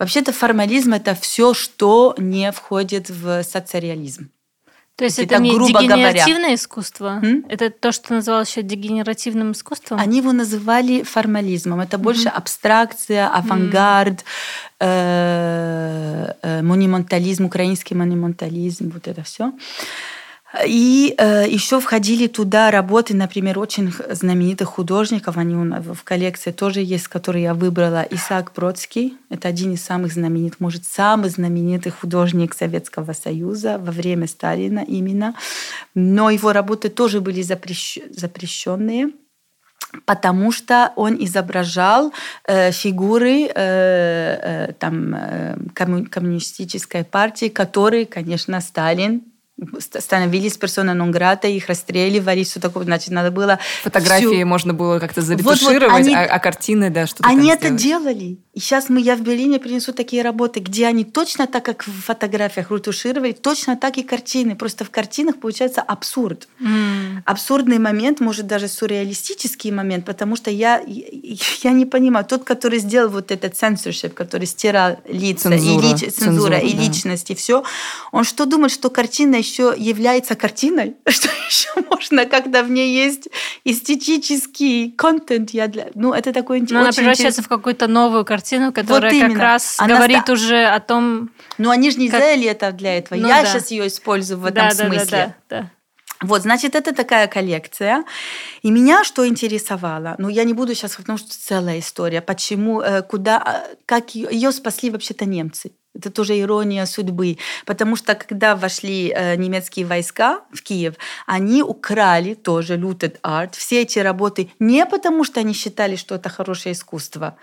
Вообще-то 0.00 0.32
формализм– 0.32 0.92
это 0.94 1.14
все, 1.14 1.52
что 1.52 2.14
не 2.18 2.50
входит 2.52 3.10
в 3.10 3.42
социализм. 3.42 4.30
То 4.96 5.04
есть 5.04 5.18
это, 5.18 5.34
это 5.34 5.42
не 5.42 5.50
грубо 5.52 5.80
дегенеративное 5.80 6.40
говоря. 6.40 6.54
искусство? 6.54 7.20
М? 7.22 7.44
Это 7.48 7.70
то, 7.70 7.92
что 7.92 8.14
называлось 8.14 8.50
еще 8.50 8.62
дегенеративным 8.62 9.52
искусством? 9.52 10.00
Они 10.00 10.18
его 10.18 10.32
называли 10.32 11.02
формализмом. 11.02 11.80
Это 11.80 11.98
больше 11.98 12.28
mm-hmm. 12.28 12.36
абстракция, 12.36 13.28
авангард, 13.28 14.20
mm-hmm. 14.20 14.24
э, 14.80 16.34
э, 16.42 16.62
монументализм, 16.62 17.44
украинский 17.44 17.94
монументализм, 17.94 18.90
вот 18.90 19.06
это 19.06 19.22
все. 19.22 19.52
И 20.66 21.14
э, 21.16 21.46
еще 21.48 21.78
входили 21.78 22.26
туда 22.26 22.72
работы, 22.72 23.14
например, 23.14 23.58
очень 23.58 23.92
знаменитых 24.10 24.68
художников. 24.68 25.36
Они 25.36 25.54
в 25.54 26.02
коллекции 26.02 26.50
тоже 26.50 26.80
есть, 26.80 27.06
которые 27.06 27.44
я 27.44 27.54
выбрала. 27.54 28.04
Исаак 28.10 28.52
Бродский. 28.54 29.16
Это 29.28 29.46
один 29.46 29.74
из 29.74 29.82
самых 29.82 30.12
знаменитых, 30.12 30.58
может, 30.58 30.84
самый 30.84 31.30
знаменитый 31.30 31.92
художник 31.92 32.54
Советского 32.54 33.12
Союза 33.12 33.78
во 33.78 33.92
время 33.92 34.26
Сталина 34.26 34.80
именно. 34.80 35.36
Но 35.94 36.30
его 36.30 36.52
работы 36.52 36.88
тоже 36.88 37.20
были 37.20 37.42
запрещ... 37.42 37.98
запрещенные 38.10 39.10
потому 40.06 40.52
что 40.52 40.92
он 40.94 41.16
изображал 41.18 42.12
э, 42.46 42.70
фигуры 42.70 43.46
э, 43.46 43.50
э, 43.56 44.72
там, 44.78 45.14
э, 45.14 45.56
коммунистической 45.74 47.02
партии, 47.02 47.48
которые, 47.48 48.06
конечно, 48.06 48.60
Сталин 48.60 49.22
становились 49.78 50.56
персона 50.56 50.94
нон 50.94 51.10
грата, 51.10 51.48
их 51.48 51.68
расстреливали, 51.68 52.44
все 52.44 52.60
такое. 52.60 52.84
Значит, 52.84 53.10
надо 53.10 53.30
было... 53.30 53.58
Фотографии 53.82 54.36
всю... 54.38 54.46
можно 54.46 54.74
было 54.74 54.98
как-то 54.98 55.22
заретушировать, 55.22 55.82
вот, 55.82 55.90
вот 55.90 56.06
они... 56.06 56.14
а, 56.14 56.24
а 56.24 56.38
картины, 56.38 56.90
да, 56.90 57.06
что-то 57.06 57.28
Они 57.28 57.50
это 57.50 57.76
сделать. 57.76 57.82
делали. 57.82 58.38
И 58.52 58.58
сейчас 58.58 58.88
мы, 58.88 59.00
я 59.00 59.14
в 59.14 59.20
Берлине 59.20 59.60
принесу 59.60 59.92
такие 59.92 60.22
работы, 60.22 60.58
где 60.58 60.86
они 60.86 61.04
точно 61.04 61.46
так, 61.46 61.64
как 61.64 61.86
в 61.86 62.02
фотографиях 62.02 62.72
ретушировали, 62.72 63.30
точно 63.30 63.76
так 63.76 63.96
и 63.96 64.02
картины. 64.02 64.56
Просто 64.56 64.84
в 64.84 64.90
картинах 64.90 65.38
получается 65.38 65.82
абсурд. 65.82 66.48
Mm. 66.60 67.20
Абсурдный 67.26 67.78
момент, 67.78 68.18
может, 68.18 68.48
даже 68.48 68.66
сюрреалистический 68.66 69.70
момент, 69.70 70.04
потому 70.04 70.34
что 70.34 70.50
я, 70.50 70.82
я 71.62 71.70
не 71.70 71.86
понимаю, 71.86 72.24
тот, 72.24 72.42
который 72.42 72.80
сделал 72.80 73.10
вот 73.10 73.30
этот 73.30 73.54
censorship, 73.54 74.10
который 74.10 74.46
стирал 74.46 74.98
лица 75.06 75.50
цензура, 75.50 75.86
и, 75.86 75.92
лич... 75.92 76.00
цензура, 76.00 76.10
цензура, 76.10 76.58
и 76.58 76.72
да. 76.72 76.82
личность, 76.82 77.30
и 77.30 77.36
все, 77.36 77.62
он 78.10 78.24
что 78.24 78.46
думает, 78.46 78.72
что 78.72 78.90
картина 78.90 79.36
еще 79.36 79.72
является 79.76 80.34
картиной, 80.34 80.96
что 81.08 81.28
еще 81.46 81.68
можно, 81.88 82.26
когда 82.26 82.64
в 82.64 82.70
ней 82.70 82.94
есть 82.94 83.28
эстетический 83.64 84.90
контент. 84.90 85.50
Я 85.50 85.68
для... 85.68 85.88
Ну, 85.94 86.12
это 86.12 86.32
такой 86.32 86.64
Но 86.68 86.80
она 86.80 86.92
превращается 86.92 87.40
интерес... 87.40 87.46
в 87.46 87.48
какую-то 87.48 87.86
новую 87.86 88.24
картину, 88.24 88.40
которая 88.72 89.12
вот 89.12 89.32
как 89.32 89.38
раз 89.38 89.76
она 89.78 89.96
говорит 89.96 90.22
ста... 90.22 90.32
уже 90.32 90.64
о 90.64 90.80
том... 90.80 91.30
Ну, 91.58 91.70
они 91.70 91.90
же 91.90 91.98
не 91.98 92.08
как... 92.08 92.20
сделали 92.20 92.46
это 92.46 92.72
для 92.72 92.98
этого. 92.98 93.18
Ну, 93.18 93.28
Я 93.28 93.42
да. 93.42 93.48
сейчас 93.48 93.70
ее 93.70 93.86
использую 93.86 94.40
в 94.40 94.44
этом 94.44 94.68
да, 94.68 94.70
смысле. 94.70 95.04
Да, 95.10 95.34
да, 95.48 95.60
да. 95.60 95.70
Вот, 96.22 96.42
значит, 96.42 96.74
это 96.74 96.94
такая 96.94 97.26
коллекция. 97.28 98.04
И 98.62 98.70
меня 98.70 99.04
что 99.04 99.26
интересовало? 99.26 100.16
Ну, 100.18 100.28
я 100.28 100.44
не 100.44 100.52
буду 100.52 100.74
сейчас, 100.74 100.96
потому 100.96 101.16
что 101.16 101.30
целая 101.30 101.78
история. 101.78 102.20
Почему, 102.20 102.82
э, 102.82 103.02
куда, 103.02 103.38
а, 103.38 103.66
как 103.86 104.14
ее, 104.14 104.28
ее 104.30 104.52
спасли 104.52 104.90
вообще-то 104.90 105.24
немцы. 105.24 105.72
Это 105.94 106.10
тоже 106.10 106.38
ирония 106.38 106.86
судьбы, 106.86 107.38
потому 107.66 107.96
что 107.96 108.14
когда 108.14 108.54
вошли 108.54 109.12
э, 109.12 109.34
немецкие 109.36 109.86
войска 109.86 110.42
в 110.52 110.62
Киев, 110.62 110.94
они 111.26 111.64
украли 111.64 112.34
тоже 112.34 112.76
looted 112.76 113.18
art, 113.22 113.56
все 113.56 113.82
эти 113.82 113.98
работы 113.98 114.50
не 114.60 114.86
потому, 114.86 115.24
что 115.24 115.40
они 115.40 115.52
считали, 115.52 115.96
что 115.96 116.14
это 116.14 116.28
хорошее 116.28 116.74
искусство, 116.74 117.36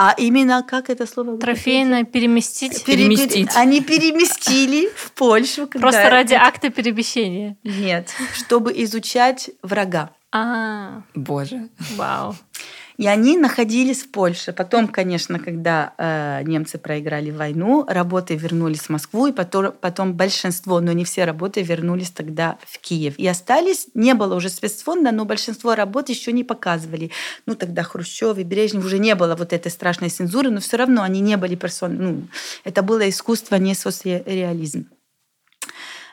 а 0.00 0.14
именно, 0.16 0.62
как 0.62 0.90
это 0.90 1.06
слово? 1.06 1.38
Трофейно 1.38 2.04
переместить. 2.04 2.84
Переместить. 2.84 3.50
Они 3.56 3.80
переместили 3.80 4.88
в 4.94 5.10
Польшу. 5.10 5.66
Просто 5.66 6.08
ради 6.08 6.34
акта 6.34 6.70
перемещения. 6.70 7.56
Нет, 7.64 8.14
чтобы 8.32 8.72
изучать 8.84 9.50
врага. 9.60 10.10
А, 10.30 11.02
боже, 11.16 11.68
вау. 11.96 12.36
И 12.98 13.06
они 13.06 13.36
находились 13.36 14.02
в 14.02 14.10
Польше. 14.10 14.52
Потом, 14.52 14.88
конечно, 14.88 15.38
когда 15.38 15.94
э, 15.98 16.42
немцы 16.42 16.78
проиграли 16.78 17.30
войну, 17.30 17.84
работы 17.86 18.34
вернулись 18.34 18.80
в 18.80 18.88
Москву, 18.90 19.28
и 19.28 19.32
потом, 19.32 19.72
потом 19.80 20.14
большинство, 20.14 20.80
но 20.80 20.90
не 20.90 21.04
все 21.04 21.24
работы 21.24 21.62
вернулись 21.62 22.10
тогда 22.10 22.58
в 22.66 22.80
Киев. 22.80 23.14
И 23.16 23.26
остались, 23.28 23.86
не 23.94 24.14
было 24.14 24.34
уже 24.34 24.48
спецфонда, 24.48 25.12
но 25.12 25.24
большинство 25.24 25.76
работ 25.76 26.08
еще 26.08 26.32
не 26.32 26.42
показывали. 26.42 27.12
Ну, 27.46 27.54
тогда 27.54 27.84
Хрущев 27.84 28.36
и 28.36 28.42
Брежнев 28.42 28.84
уже 28.84 28.98
не 28.98 29.14
было 29.14 29.36
вот 29.36 29.52
этой 29.52 29.70
страшной 29.70 30.10
цензуры, 30.10 30.50
но 30.50 30.58
все 30.58 30.76
равно 30.76 31.02
они 31.02 31.20
не 31.20 31.36
были 31.36 31.54
персон... 31.54 31.96
Ну, 31.96 32.22
это 32.64 32.82
было 32.82 33.08
искусство, 33.08 33.54
не 33.56 33.74
соцреализм. 33.74 34.88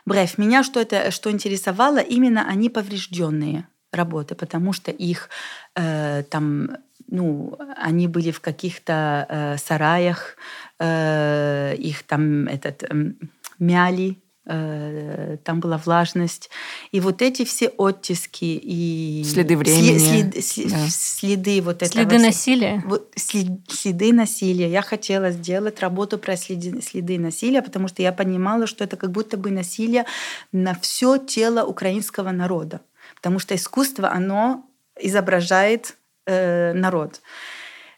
Бреф, 0.06 0.38
меня 0.38 0.64
что, 0.64 0.80
это, 0.80 1.10
что 1.10 1.32
интересовало, 1.32 1.98
именно 1.98 2.48
они 2.48 2.70
поврежденные 2.70 3.68
работы, 3.92 4.36
потому 4.36 4.74
что 4.74 4.92
их 4.92 5.30
э, 5.76 6.24
там, 6.30 6.78
ну, 7.08 7.58
они 7.78 8.08
были 8.08 8.32
в 8.32 8.42
каких-то 8.42 9.26
э, 9.30 9.58
сараях, 9.58 10.38
э, 10.80 11.76
их 11.78 12.04
там 12.04 12.48
этот 12.48 12.84
э, 12.84 13.14
мяли, 13.60 14.18
э, 14.46 15.38
там 15.44 15.60
была 15.60 15.78
влажность. 15.78 16.50
И 16.92 17.00
вот 17.00 17.22
эти 17.22 17.46
все 17.46 17.68
оттиски 17.78 18.46
и... 18.46 19.24
Следы 19.26 19.58
времени. 19.58 19.98
След, 19.98 20.46
след, 20.46 20.70
да. 20.70 20.88
Следы 20.90 21.62
вот 21.62 21.84
этого. 21.84 21.92
Следы 21.92 22.20
насилия. 22.20 22.84
Вот, 22.86 23.12
след, 23.16 23.48
следы 23.70 24.14
насилия. 24.14 24.70
Я 24.70 24.82
хотела 24.82 25.32
сделать 25.32 25.80
работу 25.80 26.18
про 26.18 26.38
следы, 26.38 26.82
следы 26.82 27.20
насилия, 27.20 27.62
потому 27.62 27.88
что 27.88 28.02
я 28.02 28.12
понимала, 28.12 28.68
что 28.68 28.84
это 28.84 28.98
как 28.98 29.12
будто 29.12 29.38
бы 29.38 29.52
насилие 29.52 30.06
на 30.52 30.74
все 30.76 31.18
тело 31.18 31.64
украинского 31.64 32.32
народа 32.32 32.82
потому 33.16 33.40
что 33.40 33.56
искусство, 33.56 34.12
оно 34.12 34.65
изображает 35.00 35.96
э, 36.26 36.74
народ 36.74 37.22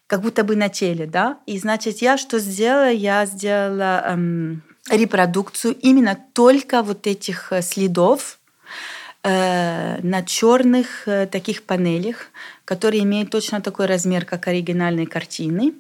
как 0.08 0.22
будто 0.22 0.44
бы 0.44 0.56
на 0.56 0.70
теле, 0.70 1.06
да. 1.06 1.40
И 1.46 1.60
значит, 1.60 2.02
я 2.02 2.18
что 2.18 2.40
сделала? 2.40 2.90
Я 2.90 3.26
сделала 3.26 4.02
эм, 4.08 4.64
репродукцию 4.90 5.76
именно 5.76 6.18
только 6.34 6.82
вот 6.82 7.08
этих 7.08 7.52
э, 7.52 7.62
следов 7.62 8.40
э, 9.24 10.00
на 10.02 10.24
черных 10.24 11.08
э, 11.08 11.28
таких 11.28 11.64
панелях, 11.64 12.28
которые 12.64 13.04
имеют 13.04 13.32
точно 13.32 13.62
такой 13.62 13.86
размер, 13.86 14.26
как 14.26 14.48
оригинальные 14.48 15.08
картины. 15.08 15.74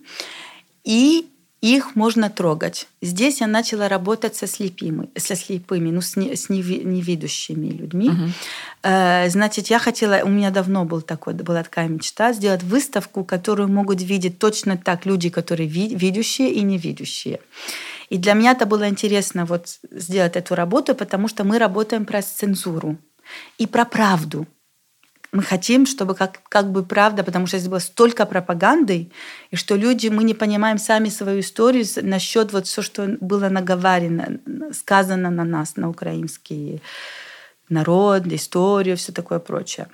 И 0.84 1.30
их 1.76 1.96
можно 1.96 2.30
трогать. 2.30 2.88
Здесь 3.02 3.42
я 3.42 3.48
начала 3.48 3.90
работать 3.90 4.36
со 4.36 4.48
слепыми, 4.48 5.10
со 5.18 5.36
слепыми 5.36 5.92
ну, 5.92 6.02
с, 6.02 6.16
не, 6.16 6.36
с 6.36 6.50
невидящими 6.50 7.70
людьми. 7.70 8.12
Uh-huh. 8.84 9.30
Значит, 9.30 9.68
я 9.68 9.80
хотела, 9.80 10.22
у 10.24 10.30
меня 10.30 10.52
давно 10.52 10.86
был 10.86 11.02
такой, 11.02 11.34
была 11.34 11.64
такая 11.64 11.88
мечта, 11.88 12.34
сделать 12.34 12.64
выставку, 12.64 13.24
которую 13.24 13.70
могут 13.70 14.02
видеть 14.02 14.40
точно 14.40 14.78
так 14.78 15.06
люди, 15.06 15.30
которые 15.30 15.68
видящие 15.68 16.52
и 16.52 16.62
невидящие. 16.62 17.40
И 18.10 18.18
для 18.18 18.34
меня 18.34 18.52
это 18.52 18.66
было 18.66 18.88
интересно 18.88 19.46
вот 19.46 19.80
сделать 19.92 20.36
эту 20.36 20.56
работу, 20.56 20.96
потому 20.96 21.28
что 21.28 21.44
мы 21.44 21.60
работаем 21.60 22.06
про 22.06 22.22
цензуру 22.22 22.98
и 23.58 23.68
про 23.68 23.86
правду 23.86 24.48
мы 25.32 25.44
хотим, 25.44 25.86
чтобы 25.86 26.16
как, 26.16 26.42
как 26.50 26.72
бы 26.72 26.84
правда, 26.84 27.24
потому 27.24 27.48
что 27.48 27.58
здесь 27.58 27.70
было 27.70 27.80
столько 27.80 28.26
пропаганды, 28.26 29.12
и 29.52 29.56
что 29.56 29.76
люди, 29.76 30.08
мы 30.08 30.24
не 30.24 30.34
понимаем 30.34 30.78
сами 30.78 31.10
свою 31.10 31.42
историю 31.42 31.86
насчет 32.02 32.54
вот 32.54 32.66
все, 32.68 32.82
что 32.82 33.18
было 33.20 33.50
наговорено, 33.50 34.40
сказано 34.74 35.30
на 35.30 35.44
нас, 35.44 35.76
на 35.76 35.90
украинский 35.90 36.82
народ, 37.70 38.26
историю, 38.28 38.96
все 38.96 39.12
такое 39.12 39.40
прочее. 39.40 39.88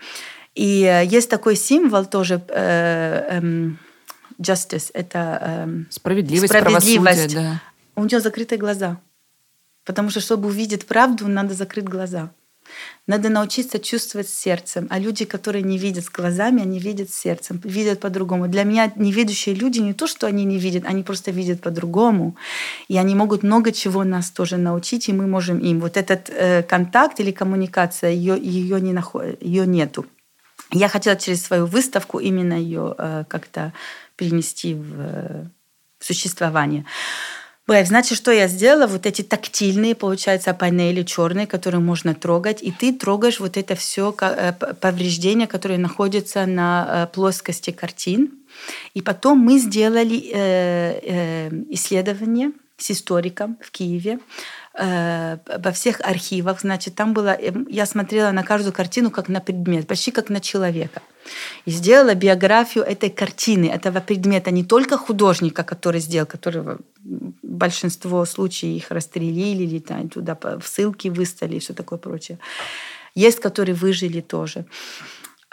И 0.53 0.83
э, 0.83 1.05
есть 1.05 1.29
такой 1.29 1.55
символ 1.55 2.05
тоже 2.05 2.41
э, 2.47 3.39
э, 3.39 3.71
justice, 4.39 4.91
это 4.93 5.39
э, 5.41 5.83
справедливость, 5.89 6.53
справедливость. 6.53 7.33
Да. 7.33 7.61
У 7.95 8.03
него 8.03 8.19
закрытые 8.19 8.59
глаза. 8.59 8.99
Потому 9.85 10.09
что, 10.09 10.19
чтобы 10.19 10.47
увидеть 10.47 10.85
правду, 10.85 11.27
надо 11.27 11.53
закрыть 11.53 11.85
глаза. 11.85 12.31
Надо 13.07 13.29
научиться 13.29 13.79
чувствовать 13.79 14.29
сердцем. 14.29 14.87
А 14.89 14.99
люди, 14.99 15.25
которые 15.25 15.63
не 15.63 15.77
видят 15.77 16.05
с 16.05 16.09
глазами, 16.09 16.61
они 16.61 16.79
видят 16.79 17.09
сердцем, 17.09 17.61
видят 17.63 17.99
по-другому. 17.99 18.47
Для 18.47 18.63
меня 18.63 18.91
невидящие 18.95 19.55
люди 19.55 19.79
не 19.79 19.93
то, 19.93 20.07
что 20.07 20.27
они 20.27 20.45
не 20.45 20.57
видят, 20.57 20.85
они 20.85 21.03
просто 21.03 21.31
видят 21.31 21.61
по-другому. 21.61 22.35
И 22.87 22.97
они 22.97 23.15
могут 23.15 23.43
много 23.43 23.71
чего 23.71 24.03
нас 24.03 24.31
тоже 24.31 24.57
научить, 24.57 25.09
и 25.09 25.13
мы 25.13 25.27
можем 25.27 25.59
им. 25.59 25.79
Вот 25.79 25.97
этот 25.97 26.29
э, 26.29 26.63
контакт 26.63 27.19
или 27.19 27.31
коммуникация, 27.31 28.11
ее, 28.11 28.37
ее, 28.39 28.79
не 28.79 28.93
наход... 28.93 29.41
ее 29.41 29.67
нету. 29.67 30.05
Я 30.71 30.87
хотела 30.87 31.15
через 31.15 31.43
свою 31.43 31.65
выставку 31.65 32.19
именно 32.19 32.53
ее 32.53 32.95
э, 32.97 33.25
как-то 33.27 33.73
перенести 34.15 34.73
в, 34.73 34.93
э, 34.97 35.45
существование. 35.99 36.85
Бэйв, 37.65 37.87
значит, 37.87 38.17
что 38.17 38.31
я 38.31 38.49
сделала? 38.49 38.87
Вот 38.87 39.05
эти 39.05 39.21
тактильные, 39.21 39.95
получается, 39.95 40.53
панели 40.53 41.03
черные, 41.03 41.47
которые 41.47 41.79
можно 41.79 42.13
трогать, 42.13 42.61
и 42.61 42.71
ты 42.71 42.91
трогаешь 42.91 43.39
вот 43.39 43.55
это 43.55 43.75
все 43.75 44.13
э, 44.19 44.51
повреждения, 44.51 45.47
которые 45.47 45.77
находятся 45.77 46.45
на 46.45 47.07
э, 47.09 47.13
плоскости 47.13 47.71
картин. 47.71 48.31
И 48.93 49.01
потом 49.01 49.37
мы 49.39 49.59
сделали 49.59 50.29
э, 50.33 51.49
исследование 51.69 52.51
с 52.77 52.91
историком 52.91 53.57
в 53.61 53.71
Киеве 53.71 54.19
во 54.75 55.71
всех 55.71 56.01
архивах. 56.01 56.61
Значит, 56.61 56.95
там 56.95 57.13
было... 57.13 57.37
Я 57.69 57.85
смотрела 57.85 58.31
на 58.31 58.43
каждую 58.43 58.73
картину 58.73 59.11
как 59.11 59.29
на 59.29 59.39
предмет, 59.39 59.87
почти 59.87 60.11
как 60.11 60.29
на 60.29 60.39
человека 60.39 61.01
и 61.65 61.71
сделала 61.71 62.15
биографию 62.15 62.83
этой 62.83 63.09
картины, 63.09 63.65
этого 63.65 63.99
предмета, 63.99 64.51
не 64.51 64.63
только 64.63 64.97
художника, 64.97 65.63
который 65.63 66.01
сделал, 66.01 66.25
которого 66.25 66.79
большинство 67.41 68.25
случаев 68.25 68.83
их 68.83 68.91
расстрелили 68.91 69.63
или 69.63 69.79
там, 69.79 70.09
туда 70.09 70.35
в 70.35 70.67
ссылки 70.67 71.07
выставили 71.07 71.57
и 71.57 71.59
все 71.59 71.73
такое 71.73 71.99
прочее. 71.99 72.39
Есть, 73.15 73.39
которые 73.39 73.75
выжили 73.75 74.21
тоже. 74.21 74.65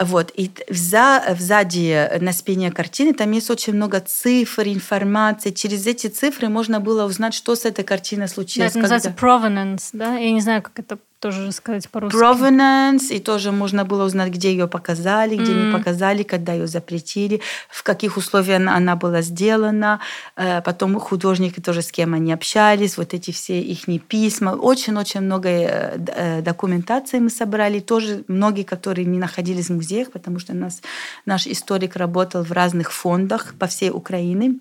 Вот. 0.01 0.31
И 0.35 0.51
за, 0.69 1.23
сзади 1.37 2.09
на 2.19 2.33
спине 2.33 2.71
картины 2.71 3.13
там 3.13 3.31
есть 3.31 3.49
очень 3.49 3.73
много 3.73 3.99
цифр, 3.99 4.63
информации. 4.63 5.51
Через 5.51 5.85
эти 5.85 6.07
цифры 6.07 6.49
можно 6.49 6.79
было 6.79 7.05
узнать, 7.05 7.33
что 7.33 7.55
с 7.55 7.65
этой 7.65 7.85
картиной 7.85 8.27
случилось. 8.27 8.73
Да, 8.73 8.79
это 8.79 8.89
называется 8.89 9.15
provenance, 9.17 9.89
да? 9.93 10.17
Я 10.17 10.31
не 10.31 10.41
знаю, 10.41 10.61
как 10.61 10.79
это 10.79 10.97
тоже 11.21 11.51
сказать 11.51 11.87
по-русски. 11.87 12.17
Provenance, 12.17 13.13
и 13.15 13.19
тоже 13.19 13.51
можно 13.51 13.85
было 13.85 14.05
узнать, 14.05 14.33
где 14.33 14.51
ее 14.51 14.67
показали, 14.67 15.35
где 15.35 15.51
mm. 15.51 15.65
не 15.65 15.71
показали, 15.71 16.23
когда 16.23 16.53
ее 16.53 16.67
запретили, 16.67 17.41
в 17.69 17.83
каких 17.83 18.17
условиях 18.17 18.59
она, 18.59 18.75
она 18.75 18.95
была 18.95 19.21
сделана. 19.21 19.99
Э, 20.35 20.61
потом 20.61 20.99
художники 20.99 21.59
тоже 21.59 21.81
с 21.81 21.91
кем 21.91 22.15
они 22.15 22.33
общались, 22.33 22.97
вот 22.97 23.13
эти 23.13 23.31
все 23.31 23.61
их 23.61 23.85
письма. 24.07 24.49
Очень-очень 24.49 25.21
много 25.21 25.49
э, 25.49 25.97
э, 26.07 26.41
документации 26.41 27.19
мы 27.19 27.29
собрали, 27.29 27.79
тоже 27.79 28.23
многие, 28.27 28.63
которые 28.63 29.05
не 29.05 29.19
находились 29.19 29.69
в 29.69 29.75
музеях, 29.75 30.11
потому 30.11 30.39
что 30.39 30.53
нас, 30.53 30.81
наш 31.25 31.45
историк 31.45 31.95
работал 31.95 32.43
в 32.43 32.51
разных 32.51 32.91
фондах 32.91 33.53
по 33.59 33.67
всей 33.67 33.91
Украине. 33.91 34.55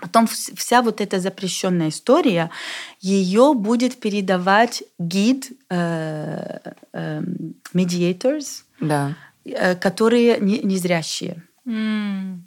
Потом 0.00 0.26
вся 0.26 0.82
вот 0.82 1.00
эта 1.00 1.20
запрещенная 1.20 1.88
история, 1.88 2.50
ее 3.00 3.54
будет 3.54 4.00
передавать 4.00 4.82
гид 4.98 5.52
э, 5.70 6.58
э, 6.92 7.22
mediators, 7.72 8.64
да. 8.80 9.14
э, 9.44 9.76
которые 9.76 10.38
не, 10.40 10.58
незрящие. 10.58 11.42
Mm. 11.66 12.40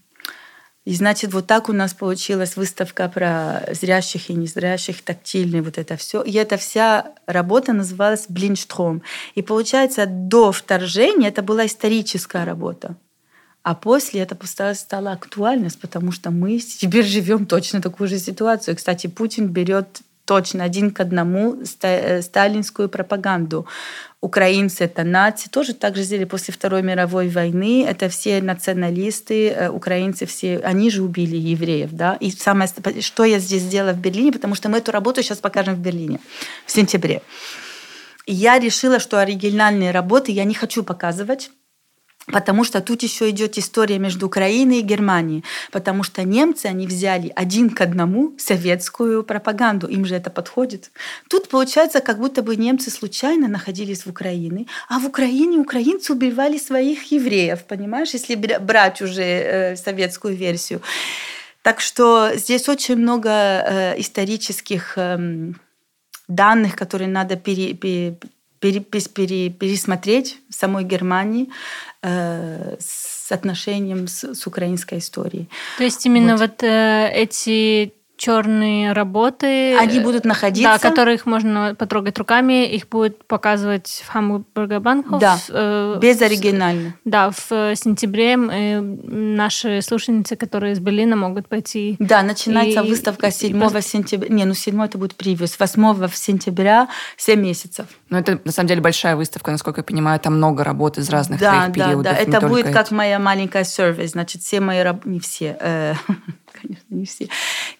И 0.87 0.93
значит, 0.93 1.33
вот 1.33 1.47
так 1.47 1.67
у 1.67 1.73
нас 1.73 1.93
получилась 1.93 2.55
выставка 2.55 3.09
про 3.09 3.61
зрящих 3.73 4.29
и 4.29 4.33
незрящих, 4.33 5.01
тактильный, 5.01 5.59
вот 5.59 5.77
это 5.77 5.97
все. 5.97 6.21
И 6.21 6.31
эта 6.31 6.55
вся 6.55 7.13
работа 7.25 7.73
называлась 7.73 8.27
Блинштром. 8.29 9.01
И 9.35 9.41
получается, 9.41 10.05
до 10.05 10.53
вторжения 10.53 11.27
это 11.27 11.41
была 11.41 11.65
историческая 11.65 12.45
работа. 12.45 12.95
А 13.67 13.75
после 13.75 14.21
это 14.21 14.73
стало 14.75 15.11
актуальность, 15.11 15.81
потому 15.81 16.13
что 16.13 16.31
мы 16.31 16.57
теперь 16.59 17.03
живем 17.03 17.45
точно 17.45 17.81
такую 17.81 18.07
же 18.07 18.17
ситуацию. 18.17 18.77
Кстати, 18.77 19.07
Путин 19.07 19.47
берет 19.47 19.87
точно 20.23 20.63
один 20.63 20.89
к 20.89 21.01
одному 21.01 21.57
э, 21.81 22.21
сталинскую 22.21 22.87
пропаганду. 22.87 23.67
Украинцы 24.21 24.85
это 24.85 25.03
нации, 25.03 25.49
тоже 25.49 25.73
так 25.73 25.97
же 25.97 26.03
сделали 26.03 26.23
после 26.23 26.53
Второй 26.53 26.81
мировой 26.81 27.27
войны. 27.27 27.85
Это 27.85 28.07
все 28.07 28.41
националисты, 28.41 29.49
э, 29.49 29.69
украинцы 29.69 30.25
все, 30.25 30.59
они 30.59 30.89
же 30.89 31.03
убили 31.03 31.35
евреев, 31.35 31.89
да. 31.91 32.15
И 32.21 32.31
самое, 32.31 32.69
что 33.01 33.25
я 33.25 33.39
здесь 33.39 33.63
сделала 33.63 33.91
в 33.91 33.99
Берлине, 33.99 34.31
потому 34.31 34.55
что 34.55 34.69
мы 34.69 34.77
эту 34.77 34.93
работу 34.93 35.21
сейчас 35.21 35.39
покажем 35.39 35.75
в 35.75 35.79
Берлине 35.79 36.21
в 36.65 36.71
сентябре. 36.71 37.21
И 38.25 38.33
я 38.33 38.59
решила, 38.59 38.99
что 39.01 39.19
оригинальные 39.19 39.91
работы 39.91 40.31
я 40.31 40.45
не 40.45 40.53
хочу 40.53 40.83
показывать, 40.83 41.51
Потому 42.27 42.65
что 42.65 42.81
тут 42.81 43.03
еще 43.03 43.29
идет 43.29 43.57
история 43.57 43.99
между 43.99 44.25
Украиной 44.25 44.79
и 44.79 44.81
Германией. 44.81 45.45
Потому 45.71 46.03
что 46.03 46.23
немцы, 46.23 46.65
они 46.65 46.85
взяли 46.85 47.31
один 47.35 47.69
к 47.69 47.79
одному 47.79 48.33
советскую 48.37 49.23
пропаганду. 49.23 49.87
Им 49.87 50.05
же 50.05 50.15
это 50.15 50.29
подходит. 50.29 50.91
Тут 51.29 51.47
получается, 51.47 52.01
как 52.01 52.19
будто 52.19 52.41
бы 52.41 52.57
немцы 52.57 52.91
случайно 52.91 53.47
находились 53.47 54.05
в 54.05 54.09
Украине, 54.09 54.65
а 54.89 54.99
в 54.99 55.05
Украине 55.05 55.57
украинцы 55.57 56.11
убивали 56.11 56.57
своих 56.57 57.11
евреев, 57.11 57.63
понимаешь, 57.63 58.13
если 58.13 58.35
брать 58.35 59.01
уже 59.01 59.23
э, 59.23 59.75
советскую 59.77 60.35
версию. 60.35 60.81
Так 61.61 61.79
что 61.79 62.31
здесь 62.35 62.67
очень 62.67 62.97
много 62.97 63.29
э, 63.29 63.99
исторических 63.99 64.97
э, 64.97 65.53
данных, 66.27 66.75
которые 66.75 67.07
надо 67.07 67.35
пере, 67.37 67.73
пере, 67.73 68.17
пере, 68.59 68.79
пере, 68.81 69.49
пересмотреть 69.49 70.39
в 70.49 70.55
самой 70.55 70.83
Германии 70.83 71.49
с 72.07 73.31
отношением 73.31 74.07
с, 74.07 74.33
с 74.33 74.47
украинской 74.47 74.99
историей. 74.99 75.49
То 75.77 75.83
есть 75.83 76.05
именно 76.05 76.37
вот, 76.37 76.49
вот 76.51 76.63
э, 76.63 77.11
эти 77.13 77.93
черные 78.17 78.93
работы. 78.93 79.77
Они 79.77 79.99
будут 79.99 80.25
находиться. 80.25 80.71
Да, 80.71 80.79
которых 80.79 81.25
можно 81.25 81.75
потрогать 81.77 82.17
руками. 82.17 82.65
Их 82.65 82.89
будет 82.89 83.23
показывать 83.25 84.03
в 84.05 84.09
Хамбургер 84.09 84.79
Банхоф. 84.79 85.21
Да, 85.21 85.37
э, 85.49 85.99
без 86.01 86.21
оригинальных. 86.21 86.93
Да, 87.05 87.29
в 87.31 87.75
сентябре 87.75 88.33
э, 88.33 88.81
наши 88.81 89.81
слушательницы, 89.81 90.35
которые 90.35 90.73
из 90.73 90.79
Берлина, 90.79 91.15
могут 91.15 91.47
пойти. 91.47 91.95
Да, 91.99 92.23
начинается 92.23 92.81
и, 92.81 92.89
выставка 92.89 93.31
7 93.31 93.55
и, 93.55 93.81
сентября. 93.81 94.29
Не, 94.29 94.45
ну 94.45 94.55
7 94.55 94.83
это 94.83 94.97
будет 94.97 95.15
превью. 95.15 95.47
С 95.47 95.59
8 95.59 96.07
сентября 96.13 96.89
7 97.17 97.39
месяцев. 97.39 97.85
Ну 98.09 98.17
это 98.17 98.39
на 98.43 98.51
самом 98.51 98.67
деле 98.67 98.81
большая 98.81 99.15
выставка, 99.15 99.51
насколько 99.51 99.79
я 99.81 99.83
понимаю. 99.83 100.19
Там 100.19 100.37
много 100.37 100.63
работ 100.63 100.97
из 100.97 101.09
разных 101.09 101.39
да, 101.39 101.69
периодов. 101.69 102.03
Да, 102.03 102.13
да, 102.13 102.17
это 102.17 102.41
будет 102.47 102.65
эти. 102.65 102.73
как 102.73 102.89
моя 102.89 103.19
маленькая 103.19 103.63
сервис. 103.63 104.11
Значит, 104.11 104.41
все 104.41 104.59
мои 104.59 104.81
работы... 104.81 105.09
Не 105.09 105.19
все. 105.19 105.55
Э, 105.59 105.93
конечно, 106.61 106.85
не 106.89 107.05
все. 107.05 107.27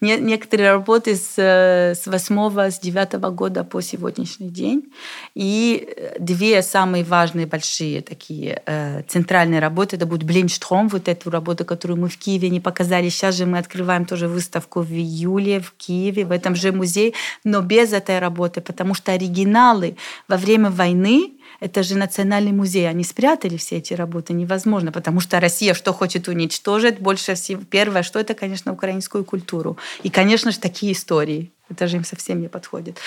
Не, 0.02 0.18
некоторые 0.18 0.72
работы 0.72 1.16
с, 1.16 1.34
э, 1.38 1.96
с 1.96 2.08
8 2.08 2.70
с 2.70 2.80
9 2.80 3.14
года 3.32 3.64
по 3.64 3.82
сегодняшний 3.82 4.50
день. 4.50 4.92
И 5.36 5.88
две 6.20 6.62
самые 6.62 7.04
важные, 7.04 7.46
большие 7.46 8.02
такие 8.02 8.62
э, 8.66 9.04
центральные 9.08 9.60
работы, 9.60 9.96
это 9.96 10.06
будет 10.06 10.24
Блинштром, 10.24 10.88
вот 10.88 11.08
эту 11.08 11.30
работу, 11.30 11.66
которую 11.66 12.00
мы 12.00 12.10
в 12.10 12.18
Киеве 12.18 12.50
не 12.50 12.60
показали. 12.60 13.10
Сейчас 13.10 13.36
же 13.36 13.46
мы 13.46 13.58
открываем 13.58 14.06
тоже 14.06 14.28
выставку 14.28 14.82
в 14.82 14.92
июле 14.92 15.60
в 15.60 15.74
Киеве, 15.78 16.26
в 16.26 16.32
этом 16.32 16.56
же 16.56 16.72
музее, 16.72 17.14
но 17.44 17.62
без 17.62 17.94
этой 17.94 18.20
работы, 18.20 18.62
потому 18.62 18.94
что 18.94 19.12
оригиналы 19.12 19.98
во 20.28 20.38
время 20.38 20.70
войны 20.70 21.37
это 21.60 21.84
же 21.84 21.98
национальный 21.98 22.52
музей. 22.52 22.88
Они 22.90 23.04
спрятали 23.04 23.58
все 23.58 23.78
эти 23.78 23.94
работы. 23.94 24.34
Невозможно, 24.34 24.92
потому 24.92 25.20
что 25.20 25.40
Россия 25.40 25.74
что 25.74 25.94
хочет 25.94 26.28
уничтожить? 26.28 27.00
Больше 27.00 27.36
всего. 27.36 27.62
Первое, 27.70 28.04
что 28.04 28.20
это, 28.20 28.34
конечно, 28.34 28.74
украинскую 28.74 29.26
культуру. 29.26 29.78
И, 30.04 30.10
конечно 30.10 30.52
же, 30.52 30.60
такие 30.60 30.94
истории. 30.94 31.52
Это 31.70 31.88
же 31.88 31.98
им 31.98 32.06
совсем 32.06 32.42
не 32.42 32.48
подходит. 32.48 32.98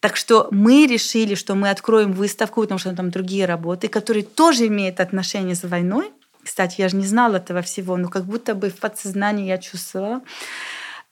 Так 0.00 0.16
что 0.16 0.48
мы 0.50 0.86
решили, 0.86 1.34
что 1.34 1.54
мы 1.54 1.70
откроем 1.70 2.12
выставку, 2.12 2.62
потому 2.62 2.78
что 2.78 2.94
там 2.94 3.10
другие 3.10 3.46
работы, 3.46 3.88
которые 3.88 4.24
тоже 4.24 4.66
имеют 4.66 5.00
отношение 5.00 5.54
с 5.54 5.62
войной. 5.62 6.10
Кстати, 6.42 6.80
я 6.80 6.88
же 6.88 6.96
не 6.96 7.06
знала 7.06 7.36
этого 7.36 7.62
всего, 7.62 7.96
но 7.96 8.08
как 8.08 8.24
будто 8.24 8.54
бы 8.54 8.70
в 8.70 8.76
подсознании 8.76 9.46
я 9.46 9.58
чувствовала. 9.58 10.22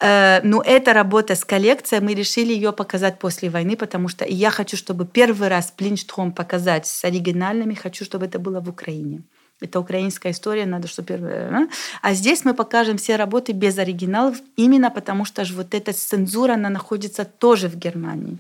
Э, 0.01 0.41
но 0.43 0.63
эта 0.63 0.93
работа 0.93 1.35
с 1.35 1.45
коллекцией, 1.45 2.03
мы 2.03 2.15
решили 2.15 2.53
ее 2.53 2.73
показать 2.73 3.19
после 3.19 3.51
войны, 3.51 3.77
потому 3.77 4.09
что 4.09 4.25
я 4.25 4.51
хочу, 4.51 4.77
чтобы 4.77 5.07
первый 5.07 5.49
раз 5.49 5.73
Плинштром 5.77 6.33
показать 6.33 6.87
с 6.87 7.05
оригинальными, 7.05 7.75
хочу, 7.75 8.05
чтобы 8.05 8.27
это 8.27 8.39
было 8.39 8.61
в 8.61 8.69
Украине. 8.69 9.23
Это 9.61 9.81
украинская 9.81 10.33
история, 10.33 10.67
надо, 10.67 10.87
чтобы... 10.87 11.15
А? 11.15 11.69
а 12.01 12.15
здесь 12.15 12.45
мы 12.45 12.55
покажем 12.55 12.97
все 12.97 13.17
работы 13.17 13.51
без 13.53 13.77
оригиналов, 13.79 14.37
именно 14.57 14.89
потому 14.91 15.25
что 15.25 15.45
же 15.45 15.55
вот 15.55 15.75
эта 15.75 15.93
цензура, 15.93 16.55
она 16.55 16.71
находится 16.71 17.25
тоже 17.25 17.69
в 17.69 17.77
Германии 17.77 18.39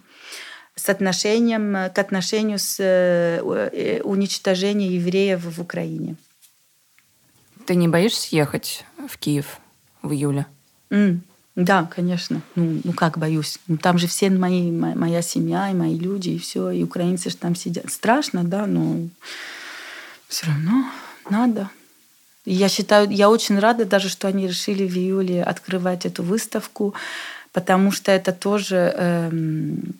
с 0.76 0.88
отношением 0.88 1.90
к 1.92 1.98
отношению 1.98 2.60
с 2.60 2.76
э, 2.78 4.00
уничтожением 4.04 4.92
евреев 4.92 5.44
в 5.44 5.60
Украине. 5.60 6.14
Ты 7.66 7.74
не 7.74 7.88
боишься 7.88 8.36
ехать 8.36 8.84
в 9.08 9.18
Киев 9.18 9.58
в 10.02 10.12
июле? 10.12 10.46
Mm. 10.90 11.18
Да, 11.58 11.90
конечно. 11.92 12.40
Ну, 12.54 12.80
ну 12.84 12.92
как 12.92 13.18
боюсь? 13.18 13.58
Ну, 13.66 13.78
там 13.78 13.98
же 13.98 14.06
все 14.06 14.30
мои, 14.30 14.70
моя 14.70 15.22
семья 15.22 15.68
и 15.68 15.74
мои 15.74 15.98
люди, 15.98 16.30
и 16.30 16.38
все. 16.38 16.70
И 16.70 16.84
украинцы 16.84 17.30
же 17.30 17.36
там 17.36 17.56
сидят. 17.56 17.90
Страшно, 17.90 18.44
да, 18.44 18.64
но 18.66 19.08
все 20.28 20.46
равно 20.46 20.84
надо. 21.28 21.68
Я 22.44 22.68
считаю, 22.68 23.10
я 23.10 23.28
очень 23.28 23.58
рада 23.58 23.84
даже, 23.84 24.08
что 24.08 24.28
они 24.28 24.46
решили 24.46 24.86
в 24.86 24.96
июле 24.96 25.42
открывать 25.42 26.06
эту 26.06 26.22
выставку, 26.22 26.94
потому 27.52 27.90
что 27.90 28.12
это 28.12 28.30
тоже... 28.30 28.94
Эм, 28.96 29.96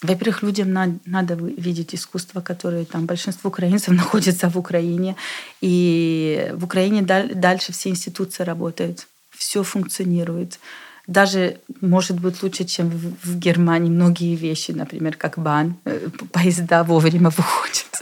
во-первых, 0.00 0.44
людям 0.44 0.72
надо, 0.72 0.98
надо 1.06 1.34
видеть 1.34 1.92
искусство, 1.92 2.40
которое 2.40 2.84
там 2.84 3.06
большинство 3.06 3.48
украинцев 3.48 3.88
находится 3.96 4.48
в 4.48 4.56
Украине. 4.56 5.16
И 5.60 6.52
в 6.54 6.64
Украине 6.64 7.02
дальше 7.02 7.72
все 7.72 7.88
институции 7.88 8.44
работают, 8.44 9.08
все 9.44 9.62
функционирует. 9.62 10.58
Даже, 11.06 11.58
может 11.82 12.18
быть, 12.18 12.42
лучше, 12.42 12.64
чем 12.64 12.88
в 13.22 13.38
Германии 13.38 13.90
многие 13.90 14.36
вещи, 14.36 14.72
например, 14.72 15.16
как 15.16 15.38
бан, 15.38 15.76
э, 15.84 16.08
поезда 16.32 16.82
вовремя 16.82 17.28
выходят. 17.38 17.94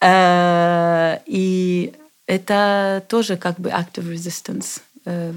Э, 0.00 1.18
и 1.26 1.92
это 2.26 3.02
тоже 3.08 3.36
как 3.36 3.60
бы 3.60 3.68
active 3.70 4.12
resistance, 4.12 4.80
э, 5.04 5.32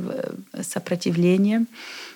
сопротивление 0.63 1.65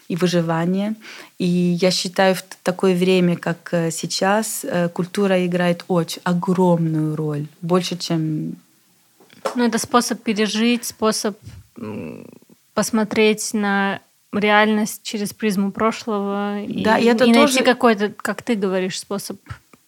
и 0.09 0.15
выживание. 0.15 0.95
И 1.37 1.77
я 1.81 1.91
считаю, 1.91 2.33
в 2.33 2.41
такое 2.63 2.95
время, 2.95 3.37
как 3.37 3.69
сейчас, 3.91 4.65
культура 4.93 5.45
играет 5.45 5.85
очень 5.87 6.21
огромную 6.23 7.15
роль, 7.15 7.45
больше, 7.61 7.95
чем... 7.95 8.55
Ну, 9.55 9.63
это 9.65 9.77
способ 9.77 10.21
пережить, 10.23 10.85
способ 10.85 11.37
посмотреть 12.73 13.53
на 13.53 13.99
реальность 14.31 15.03
через 15.03 15.33
призму 15.33 15.71
прошлого 15.71 16.57
да, 16.67 16.97
и, 16.97 17.05
это 17.05 17.25
и 17.25 17.33
тоже... 17.33 17.53
найти 17.53 17.63
какой-то, 17.63 18.09
как 18.09 18.41
ты 18.41 18.55
говоришь, 18.55 18.99
способ 18.99 19.37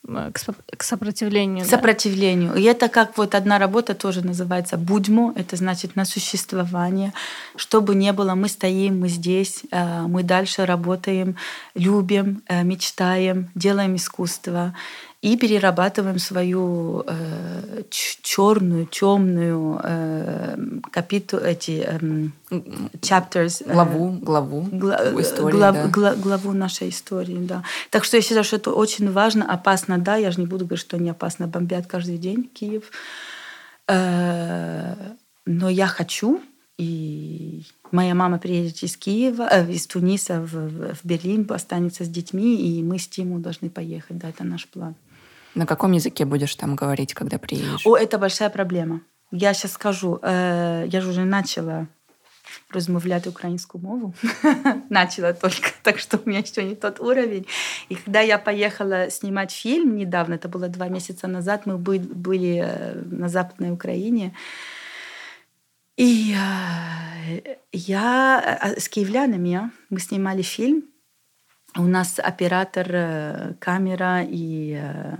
Э, 0.07 0.31
к 0.77 0.83
сопротивлению. 0.83 1.65
К 1.65 1.67
сопротивлению. 1.67 2.53
Да? 2.53 2.59
И 2.59 2.63
это 2.63 2.89
как 2.89 3.17
вот 3.17 3.36
одна 3.36 3.57
работа 3.59 3.93
тоже 3.95 4.25
называется 4.25 4.77
«Будьмо», 4.77 5.33
это 5.36 5.55
значит 5.55 5.95
на 5.95 6.05
существование. 6.05 7.13
Что 7.55 7.81
бы 7.81 7.95
ни 7.95 8.11
было, 8.11 8.36
мы 8.36 8.47
стоим, 8.47 8.99
мы 8.99 9.09
здесь, 9.09 9.63
э, 9.71 10.01
мы 10.07 10.23
дальше 10.23 10.65
работаем, 10.65 11.36
любим, 11.75 12.41
э, 12.47 12.63
мечтаем, 12.63 13.49
делаем 13.55 13.95
искусство 13.95 14.75
и 15.26 15.38
перерабатываем 15.38 16.19
свою 16.19 17.03
э, 17.07 17.82
черную, 17.89 18.86
темную 18.86 19.80
э, 19.84 20.55
капиту, 20.91 21.38
эти 21.38 21.84
э, 21.84 22.57
chapters. 23.01 23.63
Э, 23.65 23.73
главу, 23.73 24.11
главу 24.21 24.61
гла, 24.71 24.97
истории, 25.19 25.51
глав, 25.51 25.76
да. 25.76 25.88
гла, 25.88 26.15
главу 26.15 26.53
нашей 26.53 26.89
истории, 26.89 27.39
да. 27.39 27.63
Так 27.89 28.03
что 28.03 28.17
я 28.17 28.21
считаю, 28.21 28.43
что 28.43 28.57
это 28.57 28.71
очень 28.71 29.11
важно, 29.11 29.51
опасно, 29.51 29.97
да, 29.97 30.15
я 30.15 30.30
же 30.30 30.41
не 30.41 30.45
буду 30.45 30.65
говорить, 30.65 30.86
что 30.86 30.97
не 30.97 31.09
опасно, 31.09 31.47
бомбят 31.47 31.88
каждый 31.88 32.19
день 32.19 32.43
Киев. 32.53 32.91
Э, 33.88 34.93
но 35.47 35.69
я 35.69 35.88
хочу, 35.88 36.39
и 36.78 37.63
моя 37.91 38.13
мама 38.13 38.38
приедет 38.38 38.84
из 38.84 38.95
Киева, 38.95 39.47
э, 39.51 39.71
из 39.71 39.88
Туниса 39.88 40.39
в, 40.39 40.93
в 40.93 40.99
Берлин, 41.03 41.47
останется 41.49 42.03
с 42.03 42.09
детьми, 42.09 42.78
и 42.78 42.84
мы 42.84 42.99
с 42.99 43.07
Тиму 43.07 43.39
должны 43.39 43.71
поехать, 43.71 44.19
да, 44.19 44.30
это 44.30 44.43
наш 44.43 44.67
план. 44.67 44.93
На 45.55 45.65
каком 45.65 45.93
языке 45.93 46.25
будешь 46.25 46.55
там 46.55 46.75
говорить, 46.75 47.13
когда 47.13 47.37
приедешь? 47.37 47.85
О, 47.85 47.95
это 47.95 48.17
большая 48.17 48.49
проблема. 48.49 49.01
Я 49.31 49.53
сейчас 49.53 49.71
скажу, 49.73 50.19
э, 50.21 50.85
я 50.87 51.01
же 51.01 51.09
уже 51.09 51.25
начала 51.25 51.87
розмовляти 52.69 53.29
українську 53.29 53.79
мову. 53.79 54.13
Начала 54.89 55.33
только, 55.33 55.69
так 55.81 55.99
что 55.99 56.17
у 56.17 56.29
меня 56.29 56.39
еще 56.39 56.63
не 56.63 56.75
тот 56.75 56.99
уровень. 56.99 57.45
И 57.89 57.95
когда 57.95 58.21
я 58.21 58.37
поехала 58.37 59.09
снимать 59.09 59.51
фильм 59.51 59.95
недавно, 59.95 60.35
это 60.35 60.49
было 60.49 60.67
два 60.67 60.89
месяца 60.89 61.27
назад, 61.27 61.65
мы 61.65 61.77
были 61.77 62.61
э, 62.63 63.01
на 63.11 63.29
Западной 63.29 63.71
Украине, 63.71 64.33
и 65.97 66.35
э, 66.35 67.55
я 67.71 68.59
э, 68.61 68.79
с 68.79 68.89
киевлянами 68.89 69.71
мы 69.89 69.99
снимали 69.99 70.41
фильм, 70.41 70.83
у 71.78 71.88
нас 71.88 72.19
оператор, 72.19 72.88
э, 72.89 73.53
камера 73.59 74.23
и 74.23 74.80
э, 74.80 75.15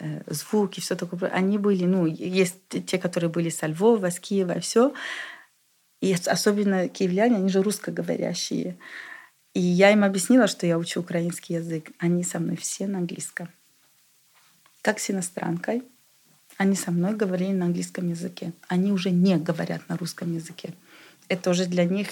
э, 0.00 0.22
звук 0.26 0.76
и 0.78 0.80
все 0.80 0.96
такое. 0.96 1.30
Они 1.30 1.58
были, 1.58 1.84
ну, 1.84 2.06
есть 2.06 2.56
те, 2.68 2.98
которые 2.98 3.30
были 3.30 3.50
со 3.50 3.66
Львова, 3.66 4.10
с 4.10 4.18
Киева, 4.18 4.58
все. 4.60 4.92
И 6.00 6.12
особенно 6.26 6.88
киевляне, 6.88 7.36
они 7.36 7.48
же 7.48 7.62
русскоговорящие. 7.62 8.76
И 9.54 9.60
я 9.60 9.92
им 9.92 10.02
объяснила, 10.02 10.48
что 10.48 10.66
я 10.66 10.76
учу 10.76 11.00
украинский 11.00 11.54
язык. 11.56 11.92
Они 11.98 12.24
со 12.24 12.40
мной 12.40 12.56
все 12.56 12.88
на 12.88 12.98
английском. 12.98 13.48
Как 14.80 14.98
с 14.98 15.10
иностранкой. 15.10 15.84
Они 16.56 16.74
со 16.74 16.90
мной 16.90 17.14
говорили 17.14 17.52
на 17.52 17.66
английском 17.66 18.08
языке. 18.08 18.52
Они 18.66 18.90
уже 18.90 19.10
не 19.10 19.36
говорят 19.36 19.88
на 19.88 19.96
русском 19.96 20.34
языке. 20.34 20.74
Это 21.28 21.50
уже 21.50 21.66
для 21.66 21.84
них 21.84 22.08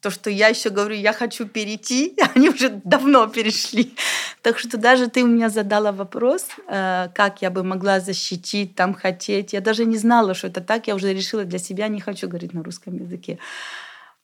то, 0.00 0.10
что 0.10 0.30
я 0.30 0.48
еще 0.48 0.70
говорю, 0.70 0.94
я 0.94 1.12
хочу 1.12 1.46
перейти, 1.46 2.14
они 2.34 2.50
уже 2.50 2.68
давно 2.84 3.26
перешли. 3.26 3.94
Так 4.42 4.58
что 4.58 4.76
даже 4.76 5.08
ты 5.08 5.24
у 5.24 5.26
меня 5.26 5.48
задала 5.48 5.92
вопрос, 5.92 6.46
э, 6.68 7.08
как 7.14 7.42
я 7.42 7.50
бы 7.50 7.62
могла 7.62 8.00
защитить, 8.00 8.74
там 8.74 8.94
хотеть. 8.94 9.52
Я 9.52 9.60
даже 9.60 9.84
не 9.84 9.96
знала, 9.96 10.34
что 10.34 10.46
это 10.48 10.60
так. 10.60 10.86
Я 10.86 10.94
уже 10.94 11.12
решила 11.12 11.44
для 11.44 11.58
себя, 11.58 11.88
не 11.88 12.00
хочу 12.00 12.28
говорить 12.28 12.54
на 12.54 12.62
русском 12.62 12.96
языке. 12.96 13.38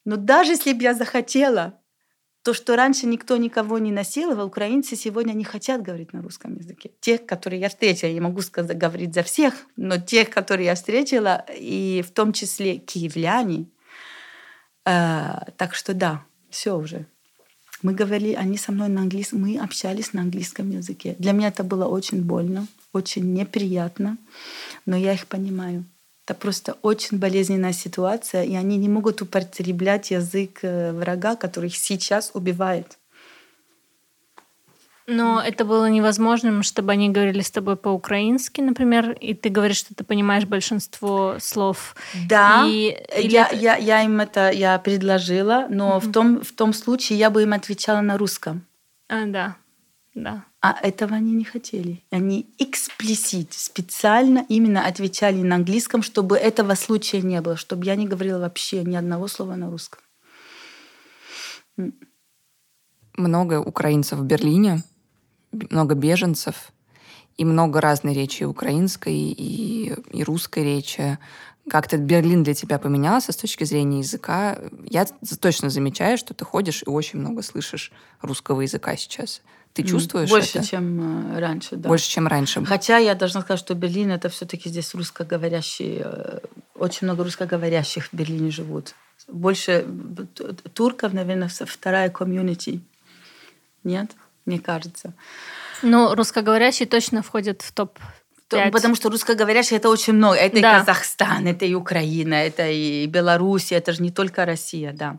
Но 0.04 0.16
даже 0.16 0.52
если 0.52 0.72
бы 0.72 0.82
я 0.82 0.94
захотела, 0.94 1.74
то, 2.44 2.52
что 2.52 2.76
раньше 2.76 3.06
никто 3.06 3.38
никого 3.38 3.78
не 3.78 3.90
насиловал, 3.90 4.46
украинцы 4.46 4.96
сегодня 4.96 5.32
не 5.32 5.44
хотят 5.44 5.80
говорить 5.80 6.12
на 6.12 6.20
русском 6.20 6.56
языке. 6.56 6.90
Тех, 7.00 7.24
которые 7.24 7.58
я 7.58 7.70
встретила, 7.70 8.08
я 8.08 8.14
не 8.14 8.20
могу 8.20 8.42
сказать, 8.42 8.76
говорить 8.76 9.14
за 9.14 9.22
всех, 9.22 9.54
но 9.76 9.96
тех, 9.96 10.28
которые 10.28 10.66
я 10.66 10.74
встретила, 10.74 11.46
и 11.56 12.04
в 12.06 12.10
том 12.10 12.34
числе 12.34 12.76
киевляне, 12.76 13.64
Э, 14.86 15.50
так 15.56 15.74
что 15.74 15.94
да, 15.94 16.22
все 16.50 16.76
уже. 16.76 17.06
Мы 17.82 17.92
говорили, 17.92 18.32
они 18.32 18.56
со 18.56 18.72
мной 18.72 18.88
на 18.88 19.02
английском, 19.02 19.42
мы 19.42 19.58
общались 19.58 20.12
на 20.12 20.22
английском 20.22 20.70
языке. 20.70 21.16
Для 21.18 21.32
меня 21.32 21.48
это 21.48 21.64
было 21.64 21.86
очень 21.86 22.22
больно, 22.22 22.66
очень 22.92 23.34
неприятно, 23.34 24.16
но 24.86 24.96
я 24.96 25.12
их 25.12 25.26
понимаю. 25.26 25.84
Это 26.26 26.34
просто 26.34 26.78
очень 26.80 27.18
болезненная 27.18 27.74
ситуация, 27.74 28.44
и 28.44 28.54
они 28.54 28.78
не 28.78 28.88
могут 28.88 29.20
употреблять 29.20 30.10
язык 30.10 30.60
э, 30.62 30.92
врага, 30.92 31.36
который 31.36 31.66
их 31.66 31.76
сейчас 31.76 32.30
убивает. 32.32 32.98
Но 35.06 35.42
это 35.42 35.66
было 35.66 35.90
невозможным, 35.90 36.62
чтобы 36.62 36.92
они 36.92 37.10
говорили 37.10 37.42
с 37.42 37.50
тобой 37.50 37.76
по-украински, 37.76 38.62
например, 38.62 39.10
и 39.12 39.34
ты 39.34 39.50
говоришь, 39.50 39.76
что 39.76 39.94
ты 39.94 40.02
понимаешь 40.02 40.46
большинство 40.46 41.36
слов. 41.40 41.94
Да, 42.26 42.64
и, 42.66 42.96
я, 43.18 43.46
это... 43.46 43.56
я, 43.56 43.76
я 43.76 44.02
им 44.02 44.20
это 44.20 44.50
я 44.50 44.78
предложила, 44.78 45.66
но 45.68 45.96
mm-hmm. 45.96 46.00
в, 46.00 46.12
том, 46.12 46.40
в 46.40 46.52
том 46.52 46.72
случае 46.72 47.18
я 47.18 47.28
бы 47.28 47.42
им 47.42 47.52
отвечала 47.52 48.00
на 48.00 48.16
русском. 48.16 48.64
А, 49.08 49.26
да, 49.26 49.56
да. 50.14 50.44
А 50.62 50.78
этого 50.80 51.14
они 51.16 51.32
не 51.32 51.44
хотели. 51.44 52.02
Они 52.10 52.46
эксплисит, 52.58 53.52
специально 53.52 54.46
именно 54.48 54.86
отвечали 54.86 55.42
на 55.42 55.56
английском, 55.56 56.02
чтобы 56.02 56.38
этого 56.38 56.74
случая 56.76 57.20
не 57.20 57.42
было, 57.42 57.58
чтобы 57.58 57.84
я 57.84 57.94
не 57.94 58.06
говорила 58.06 58.38
вообще 58.38 58.82
ни 58.84 58.96
одного 58.96 59.28
слова 59.28 59.54
на 59.56 59.70
русском. 59.70 60.00
Много 63.16 63.60
украинцев 63.60 64.18
в 64.18 64.24
Берлине 64.24 64.82
много 65.70 65.94
беженцев 65.94 66.72
и 67.36 67.44
много 67.44 67.80
разной 67.80 68.14
речи 68.14 68.44
украинской 68.44 69.14
и, 69.14 69.92
и 70.12 70.24
русской 70.24 70.64
речи. 70.64 71.18
Как-то 71.68 71.96
Берлин 71.96 72.42
для 72.42 72.54
тебя 72.54 72.78
поменялся 72.78 73.32
с 73.32 73.36
точки 73.36 73.64
зрения 73.64 74.00
языка? 74.00 74.58
Я 74.88 75.06
точно 75.40 75.70
замечаю, 75.70 76.18
что 76.18 76.34
ты 76.34 76.44
ходишь 76.44 76.82
и 76.82 76.90
очень 76.90 77.20
много 77.20 77.42
слышишь 77.42 77.90
русского 78.20 78.60
языка 78.60 78.96
сейчас. 78.96 79.40
Ты 79.74 79.82
чувствуешь 79.82 80.30
Больше, 80.30 80.58
это? 80.58 80.68
чем 80.68 81.34
э, 81.34 81.40
раньше, 81.40 81.74
да. 81.74 81.88
Больше, 81.88 82.08
чем 82.08 82.28
раньше. 82.28 82.64
Хотя 82.64 82.98
я 82.98 83.16
должна 83.16 83.40
сказать, 83.40 83.58
что 83.58 83.74
Берлин 83.74 84.12
это 84.12 84.28
все-таки 84.28 84.68
здесь 84.68 84.94
русскоговорящие, 84.94 86.02
э, 86.04 86.38
очень 86.76 87.08
много 87.08 87.24
русскоговорящих 87.24 88.06
в 88.06 88.12
Берлине 88.12 88.52
живут. 88.52 88.94
Больше 89.26 89.84
турков, 90.74 91.12
наверное, 91.12 91.48
вторая 91.48 92.08
комьюнити. 92.08 92.82
Нет? 93.82 94.12
Мне 94.46 94.58
кажется. 94.58 95.14
Ну, 95.82 96.14
русскоговорящие 96.14 96.86
точно 96.86 97.22
входят 97.22 97.62
в 97.62 97.72
топ 97.72 97.98
5. 98.50 98.72
Потому 98.72 98.94
что 98.94 99.10
русскоговорящие 99.10 99.78
это 99.78 99.88
очень 99.88 100.12
много. 100.12 100.36
Это 100.36 100.60
да. 100.60 100.76
и 100.76 100.78
Казахстан, 100.80 101.46
это 101.46 101.64
и 101.64 101.74
Украина, 101.74 102.34
это 102.34 102.68
и 102.68 103.06
Беларусь, 103.06 103.72
это 103.72 103.92
же 103.92 104.02
не 104.02 104.10
только 104.10 104.44
Россия, 104.44 104.92
да. 104.92 105.18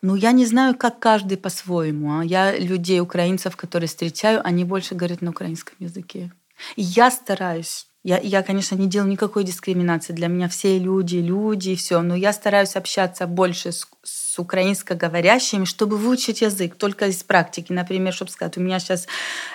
Ну, 0.00 0.14
я 0.14 0.32
не 0.32 0.46
знаю, 0.46 0.76
как 0.76 1.00
каждый 1.00 1.38
по-своему. 1.38 2.20
А 2.20 2.24
я 2.24 2.56
людей, 2.56 3.00
украинцев, 3.00 3.56
которые 3.56 3.88
встречаю, 3.88 4.40
они 4.46 4.64
больше 4.64 4.94
говорят 4.94 5.22
на 5.22 5.30
украинском 5.30 5.74
языке. 5.80 6.30
И 6.76 6.82
я 6.82 7.10
стараюсь. 7.10 7.86
Я, 8.04 8.18
я, 8.18 8.42
конечно, 8.42 8.76
не 8.76 8.86
делаю 8.86 9.10
никакой 9.10 9.42
дискриминации. 9.42 10.12
Для 10.12 10.28
меня 10.28 10.48
все 10.48 10.78
люди, 10.78 11.16
люди, 11.16 11.74
все. 11.74 12.00
Но 12.00 12.14
я 12.14 12.32
стараюсь 12.32 12.76
общаться 12.76 13.26
больше 13.26 13.72
с, 13.72 13.88
с 14.04 14.27
украинскоговорящими, 14.38 15.64
чтобы 15.64 15.96
выучить 15.96 16.42
язык, 16.42 16.76
только 16.76 17.06
из 17.06 17.22
практики. 17.22 17.72
Например, 17.72 18.12
чтобы 18.12 18.30
сказать, 18.30 18.56
у 18.56 18.60
меня 18.60 18.78
сейчас 18.78 19.06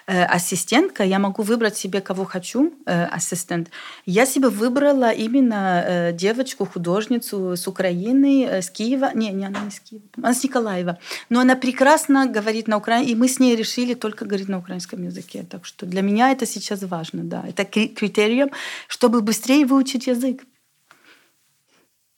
э, 0.08 0.24
ассистентка, 0.24 1.04
я 1.04 1.20
могу 1.20 1.44
выбрать 1.44 1.78
себе, 1.78 2.02
кого 2.02 2.26
хочу, 2.26 2.74
э, 2.86 3.06
ассистент. 3.06 3.70
Я 4.06 4.26
себе 4.26 4.50
выбрала 4.50 5.12
именно 5.12 5.84
э, 5.86 6.14
девочку, 6.14 6.66
художницу 6.66 7.56
с 7.56 7.68
Украины, 7.68 8.46
э, 8.46 8.62
с 8.62 8.70
Киева. 8.70 9.12
Не, 9.14 9.30
не 9.32 9.46
она 9.46 9.60
не 9.62 9.72
с 9.72 9.80
Киева, 9.80 10.04
она 10.18 10.34
с 10.34 10.44
Николаева. 10.44 10.98
Но 11.30 11.40
она 11.40 11.56
прекрасно 11.56 12.26
говорит 12.26 12.68
на 12.68 12.78
украинском, 12.78 13.12
и 13.12 13.20
мы 13.20 13.28
с 13.28 13.40
ней 13.40 13.56
решили 13.56 13.94
только 13.94 14.26
говорить 14.26 14.50
на 14.50 14.58
украинском 14.58 15.04
языке. 15.04 15.46
Так 15.50 15.66
что 15.66 15.86
для 15.86 16.02
меня 16.02 16.32
это 16.32 16.46
сейчас 16.46 16.84
важно, 16.84 17.24
да. 17.24 17.44
Это 17.48 17.66
критерием, 17.66 18.50
чтобы 18.88 19.22
быстрее 19.22 19.66
выучить 19.66 20.08
язык. 20.08 20.44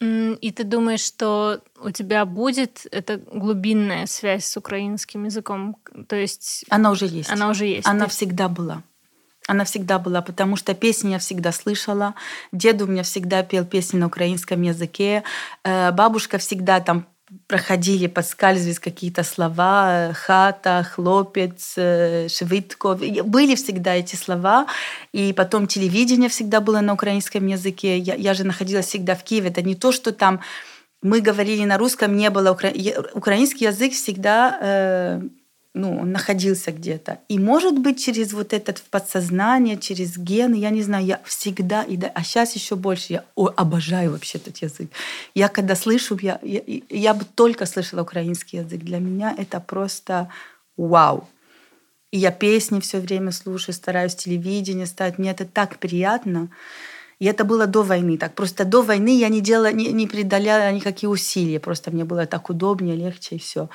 И 0.01 0.51
ты 0.51 0.63
думаешь, 0.65 1.01
что 1.01 1.61
у 1.81 1.89
тебя 1.89 2.25
будет 2.25 2.85
эта 2.91 3.17
глубинная 3.17 4.07
связь 4.07 4.45
с 4.45 4.57
украинским 4.57 5.23
языком? 5.23 5.77
То 6.07 6.17
есть 6.17 6.65
она 6.69 6.91
уже 6.91 7.05
есть. 7.05 7.31
Она 7.31 7.49
уже 7.49 7.65
есть. 7.65 7.87
Она 7.87 8.05
ты... 8.05 8.11
всегда 8.11 8.49
была. 8.49 8.83
Она 9.47 9.63
всегда 9.63 9.99
была, 9.99 10.21
потому 10.21 10.55
что 10.55 10.73
песни 10.73 11.11
я 11.11 11.19
всегда 11.19 11.51
слышала. 11.51 12.15
Дед 12.51 12.81
у 12.81 12.87
меня 12.87 13.03
всегда 13.03 13.43
пел 13.43 13.63
песни 13.63 13.97
на 13.97 14.07
украинском 14.07 14.61
языке. 14.61 15.23
Э, 15.63 15.91
бабушка 15.91 16.39
всегда 16.39 16.79
там 16.79 17.05
проходили, 17.47 18.07
подскальзывались 18.07 18.79
какие-то 18.79 19.23
слова, 19.23 20.11
хата, 20.13 20.83
хлопец, 20.83 21.73
э, 21.77 22.27
швидко. 22.29 22.95
Были 23.23 23.55
всегда 23.55 23.95
эти 23.95 24.15
слова. 24.15 24.67
И 25.11 25.33
потом 25.33 25.67
телевидение 25.67 26.29
всегда 26.29 26.61
было 26.61 26.81
на 26.81 26.93
украинском 26.93 27.47
языке. 27.47 27.97
Я, 27.97 28.15
я 28.15 28.33
же 28.33 28.43
находилась 28.43 28.87
всегда 28.87 29.15
в 29.15 29.23
Киеве. 29.23 29.49
Это 29.49 29.61
не 29.61 29.75
то, 29.75 29.91
что 29.91 30.11
там 30.11 30.41
мы 31.01 31.21
говорили 31.21 31.65
на 31.65 31.77
русском, 31.77 32.15
не 32.15 32.29
было 32.29 32.51
укра... 32.51 32.71
украинский 33.13 33.67
язык 33.67 33.93
всегда 33.93 34.57
э, 34.61 35.21
ну, 35.75 35.99
он 35.99 36.11
находился 36.11 36.71
где-то. 36.71 37.19
И 37.27 37.37
может 37.37 37.77
быть 37.77 38.03
через 38.03 38.33
вот 38.33 38.53
этот 38.53 38.81
подсознание, 38.89 39.77
через 39.77 40.17
гены, 40.17 40.55
я 40.55 40.69
не 40.69 40.81
знаю, 40.81 41.05
я 41.05 41.21
всегда, 41.25 41.83
и 41.83 41.97
да, 41.97 42.11
а 42.15 42.23
сейчас 42.23 42.55
еще 42.55 42.75
больше, 42.75 43.13
я 43.13 43.25
о, 43.35 43.51
обожаю 43.55 44.11
вообще 44.11 44.37
этот 44.37 44.57
язык. 44.57 44.89
Я 45.35 45.49
когда 45.49 45.75
слышу, 45.75 46.17
я, 46.21 46.39
я, 46.41 46.61
я 46.89 47.13
бы 47.13 47.25
только 47.35 47.65
слышала 47.65 48.03
украинский 48.03 48.59
язык. 48.59 48.79
Для 48.79 48.99
меня 48.99 49.35
это 49.37 49.59
просто 49.59 50.29
вау. 50.77 51.27
И 52.11 52.17
я 52.17 52.31
песни 52.31 52.79
все 52.79 52.99
время 52.99 53.33
слушаю, 53.33 53.75
стараюсь 53.75 54.15
телевидение 54.15 54.85
ставить. 54.85 55.17
Мне 55.17 55.31
это 55.31 55.43
так 55.43 55.77
приятно. 55.79 56.49
И 57.19 57.25
это 57.25 57.43
было 57.43 57.67
до 57.67 57.83
войны. 57.83 58.17
Так 58.17 58.33
просто 58.33 58.63
до 58.63 58.81
войны 58.81 59.17
я 59.17 59.27
не 59.27 59.41
делала, 59.41 59.73
не, 59.73 59.91
не 59.91 60.07
преодоляла 60.07 60.71
никакие 60.71 61.09
усилия. 61.09 61.59
Просто 61.59 61.91
мне 61.91 62.05
было 62.05 62.25
так 62.25 62.49
удобнее, 62.49 62.95
легче 62.95 63.35
и 63.35 63.39
все. 63.39 63.69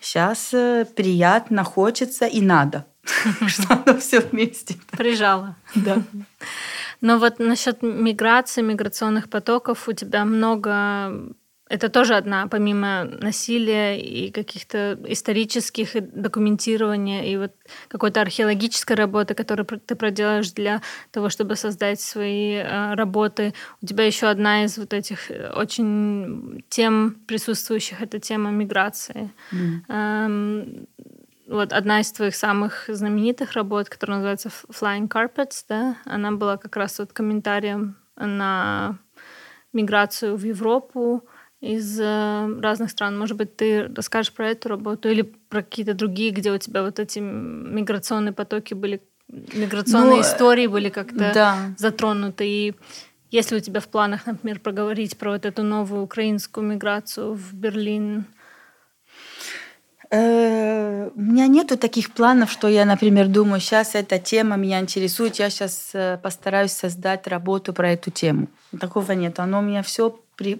Сейчас 0.00 0.54
э, 0.54 0.86
приятно, 0.96 1.62
хочется 1.62 2.26
и 2.26 2.40
надо, 2.40 2.86
что 3.46 3.82
оно 3.84 3.98
все 3.98 4.20
вместе. 4.20 4.76
Прижало. 4.92 5.56
Да. 5.74 6.02
Но 7.00 7.18
вот 7.18 7.38
насчет 7.38 7.82
миграции, 7.82 8.62
миграционных 8.62 9.28
потоков 9.28 9.88
у 9.88 9.92
тебя 9.92 10.24
много 10.24 11.12
это 11.70 11.88
тоже 11.88 12.16
одна, 12.16 12.48
помимо 12.48 13.04
насилия 13.04 13.96
и 13.96 14.32
каких-то 14.32 14.98
исторических 15.06 15.92
документирования 16.12 17.22
и 17.22 17.36
вот 17.36 17.52
какой-то 17.86 18.20
археологической 18.20 18.96
работы, 18.96 19.34
которую 19.34 19.66
ты 19.66 19.94
проделаешь 19.94 20.50
для 20.50 20.82
того, 21.12 21.28
чтобы 21.28 21.54
создать 21.54 22.00
свои 22.00 22.54
э, 22.54 22.94
работы. 22.94 23.54
У 23.82 23.86
тебя 23.86 24.04
еще 24.04 24.26
одна 24.26 24.64
из 24.64 24.78
вот 24.78 24.92
этих 24.92 25.30
э, 25.30 25.52
очень 25.54 26.64
тем 26.68 27.14
присутствующих, 27.28 28.02
это 28.02 28.18
тема 28.18 28.50
миграции. 28.50 29.30
Mm. 29.52 30.88
Вот 31.46 31.72
одна 31.72 32.00
из 32.00 32.10
твоих 32.12 32.34
самых 32.34 32.84
знаменитых 32.88 33.52
работ, 33.52 33.88
которая 33.88 34.18
называется 34.18 34.50
Flying 34.70 35.08
Carpets, 35.08 35.64
да, 35.68 35.96
она 36.04 36.32
была 36.32 36.56
как 36.56 36.76
раз 36.76 36.98
вот 36.98 37.12
комментарием 37.12 37.96
на 38.16 38.98
миграцию 39.72 40.36
в 40.36 40.44
Европу, 40.44 41.24
из 41.60 42.00
э, 42.00 42.60
разных 42.60 42.90
стран. 42.90 43.18
Может 43.18 43.36
быть, 43.36 43.56
ты 43.56 43.86
расскажешь 43.94 44.32
про 44.32 44.48
эту 44.48 44.68
работу 44.68 45.08
или 45.08 45.22
про 45.22 45.62
какие-то 45.62 45.94
другие, 45.94 46.30
где 46.30 46.50
у 46.50 46.58
тебя 46.58 46.82
вот 46.82 46.98
эти 46.98 47.18
миграционные 47.18 48.32
потоки 48.32 48.72
были, 48.74 49.02
миграционные 49.28 50.16
ну, 50.16 50.20
истории 50.22 50.66
были 50.66 50.88
как-то 50.88 51.32
да. 51.34 51.74
затронуты. 51.76 52.46
И 52.46 52.74
если 53.30 53.56
у 53.56 53.60
тебя 53.60 53.80
в 53.80 53.88
планах, 53.88 54.26
например, 54.26 54.60
проговорить 54.60 55.18
про 55.18 55.32
вот 55.32 55.44
эту 55.44 55.62
новую 55.62 56.02
украинскую 56.02 56.66
миграцию 56.66 57.34
в 57.34 57.52
Берлин? 57.52 58.24
Э, 60.10 61.10
у 61.14 61.20
меня 61.20 61.46
нету 61.46 61.76
таких 61.76 62.12
планов, 62.12 62.50
что 62.50 62.68
я, 62.68 62.86
например, 62.86 63.28
думаю, 63.28 63.60
сейчас 63.60 63.94
эта 63.94 64.18
тема 64.18 64.56
меня 64.56 64.80
интересует, 64.80 65.36
я 65.36 65.50
сейчас 65.50 65.90
э, 65.92 66.18
постараюсь 66.22 66.72
создать 66.72 67.26
работу 67.26 67.74
про 67.74 67.92
эту 67.92 68.10
тему. 68.10 68.48
Такого 68.80 69.12
нет. 69.12 69.38
Оно 69.38 69.58
у 69.58 69.62
меня 69.62 69.82
все 69.82 70.18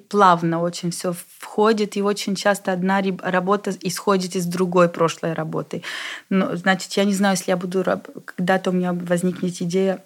плавно 0.09 0.61
очень 0.61 0.91
все 0.91 1.15
входит, 1.39 1.97
и 1.97 2.03
очень 2.03 2.35
часто 2.35 2.73
одна 2.73 3.03
работа 3.23 3.73
исходит 3.83 4.37
из 4.37 4.47
другой 4.47 4.89
прошлой 4.89 5.33
работы. 5.33 5.83
Но, 6.29 6.57
значит, 6.57 6.93
я 6.93 7.05
не 7.05 7.15
знаю, 7.15 7.37
если 7.37 7.51
я 7.51 7.57
буду 7.57 7.85
когда-то 8.25 8.71
у 8.71 8.73
меня 8.73 8.93
возникнет 8.93 9.61
идея 9.63 10.03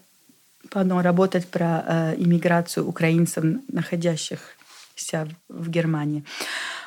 потом 0.70 1.00
работать 1.00 1.46
про 1.46 1.84
э, 1.86 2.14
иммиграцию 2.16 2.88
украинцев, 2.88 3.44
находящихся 3.68 5.28
в 5.48 5.68
Германии. 5.68 6.24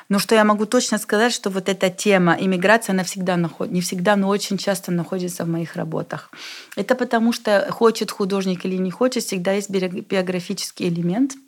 Но 0.08 0.18
что 0.18 0.34
я 0.34 0.44
могу 0.44 0.66
точно 0.66 0.98
сказать, 0.98 1.32
что 1.32 1.50
вот 1.50 1.68
эта 1.68 1.90
тема 1.90 2.36
иммиграции, 2.40 2.92
она 2.92 3.04
всегда 3.04 3.36
находится, 3.36 3.74
не 3.74 3.80
всегда, 3.80 4.16
но 4.16 4.28
очень 4.28 4.56
часто 4.56 4.90
находится 4.90 5.44
в 5.44 5.48
моих 5.48 5.76
работах. 5.76 6.30
Это 6.76 6.94
потому 6.94 7.32
что 7.32 7.68
хочет 7.70 8.10
художник 8.10 8.64
или 8.64 8.76
не 8.76 8.90
хочет, 8.90 9.24
всегда 9.24 9.52
есть 9.52 9.70
биографический 9.70 10.88
элемент– 10.88 11.34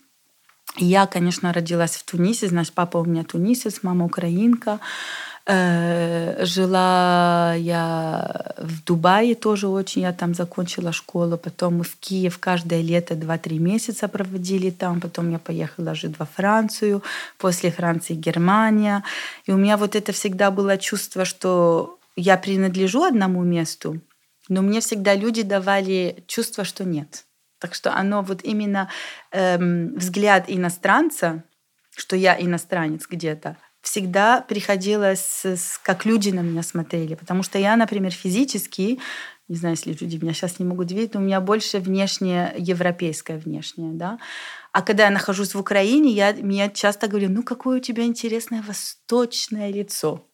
я, 0.77 1.07
конечно, 1.07 1.53
родилась 1.53 1.97
в 1.97 2.05
Тунисе, 2.05 2.49
значит, 2.49 2.73
папа 2.75 2.99
у 2.99 3.05
меня 3.05 3.25
тунисец, 3.25 3.81
мама 3.83 4.05
украинка. 4.05 4.79
Э, 5.47 6.45
жила 6.45 7.55
я 7.57 8.55
в 8.59 8.85
Дубае 8.85 9.35
тоже 9.35 9.69
очень, 9.69 10.03
я 10.03 10.13
там 10.13 10.35
закончила 10.35 10.93
школу, 10.93 11.37
потом 11.39 11.79
мы 11.79 11.85
в 11.85 11.97
Киев 11.97 12.39
каждое 12.39 12.83
лето 12.83 13.15
2-3 13.15 13.59
месяца 13.59 14.07
проводили 14.07 14.71
там, 14.71 15.01
потом 15.01 15.31
я 15.31 15.39
поехала 15.39 15.95
жить 15.95 16.19
во 16.19 16.27
Францию, 16.27 17.03
после 17.39 17.71
Франции 17.71 18.15
Германия. 18.15 19.03
И 19.47 19.53
у 19.53 19.57
меня 19.57 19.77
вот 19.77 19.97
это 19.97 20.13
всегда 20.13 20.51
было 20.51 20.77
чувство, 20.77 21.25
что 21.25 21.99
я 22.17 22.37
принадлежу 22.37 23.03
одному 23.03 23.43
месту, 23.43 24.01
но 24.49 24.63
мне 24.63 24.81
всегда 24.81 25.15
люди 25.15 25.43
давали 25.43 26.23
чувство, 26.27 26.65
что 26.65 26.85
нет. 26.85 27.25
Так 27.61 27.75
что 27.75 27.95
оно 27.95 28.23
вот 28.23 28.43
именно 28.43 28.89
эм, 29.31 29.95
взгляд 29.95 30.45
иностранца, 30.49 31.45
что 31.97 32.17
я 32.17 32.41
иностранец 32.41 33.07
где-то, 33.09 33.57
всегда 33.83 34.41
приходилось, 34.41 35.45
с, 35.45 35.79
как 35.83 36.05
люди 36.05 36.31
на 36.31 36.41
меня 36.41 36.63
смотрели. 36.63 37.15
Потому 37.15 37.43
что 37.43 37.59
я, 37.59 37.77
например, 37.77 38.13
физически, 38.13 38.99
не 39.49 39.57
знаю, 39.57 39.77
если 39.77 39.93
люди 39.93 40.17
меня 40.17 40.33
сейчас 40.33 40.59
не 40.59 40.65
могут 40.65 40.91
видеть, 40.91 41.17
у 41.17 41.21
меня 41.21 41.41
больше 41.41 41.79
внешнее, 41.79 42.55
европейское 42.57 43.39
внешнее, 43.39 43.93
да. 43.93 44.19
А 44.73 44.83
когда 44.83 45.05
я 45.05 45.11
нахожусь 45.11 45.55
в 45.55 45.59
Украине, 45.59 46.13
я, 46.13 46.33
меня 46.33 46.69
часто 46.69 47.09
говорят, 47.09 47.31
ну, 47.31 47.43
какое 47.43 47.79
у 47.79 47.83
тебя 47.83 48.05
интересное 48.05 48.63
восточное 48.63 49.71
лицо. 49.71 50.27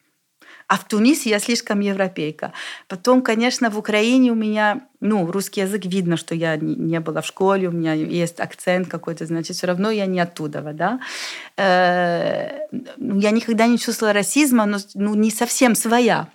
А 0.69 0.77
в 0.77 0.85
Тунисе 0.89 1.31
я 1.31 1.39
слишком 1.39 1.79
европейка. 1.79 2.53
Потом, 2.89 3.23
конечно, 3.23 3.71
в 3.71 3.79
Украине 3.79 4.33
у 4.33 4.35
меня, 4.35 4.81
ну, 5.01 5.31
русский 5.31 5.61
язык 5.61 5.85
видно, 5.85 6.17
что 6.17 6.35
я 6.35 6.57
не 6.57 6.99
была 6.99 7.21
в 7.21 7.27
школе, 7.27 7.69
у 7.69 7.73
меня 7.73 7.93
есть 7.93 8.41
акцент 8.41 8.89
какой-то, 8.89 9.27
значит, 9.27 9.57
все 9.57 9.69
равно 9.69 9.91
я 9.91 10.07
не 10.07 10.19
оттуда, 10.19 10.63
да. 10.73 10.99
Э, 11.57 12.67
ну, 12.97 13.21
я 13.21 13.31
никогда 13.31 13.69
не 13.69 13.79
чувствовала 13.79 14.13
расизма, 14.13 14.67
но 14.67 14.79
ну, 14.95 15.15
не 15.15 15.31
совсем 15.31 15.77
своя. 15.77 16.29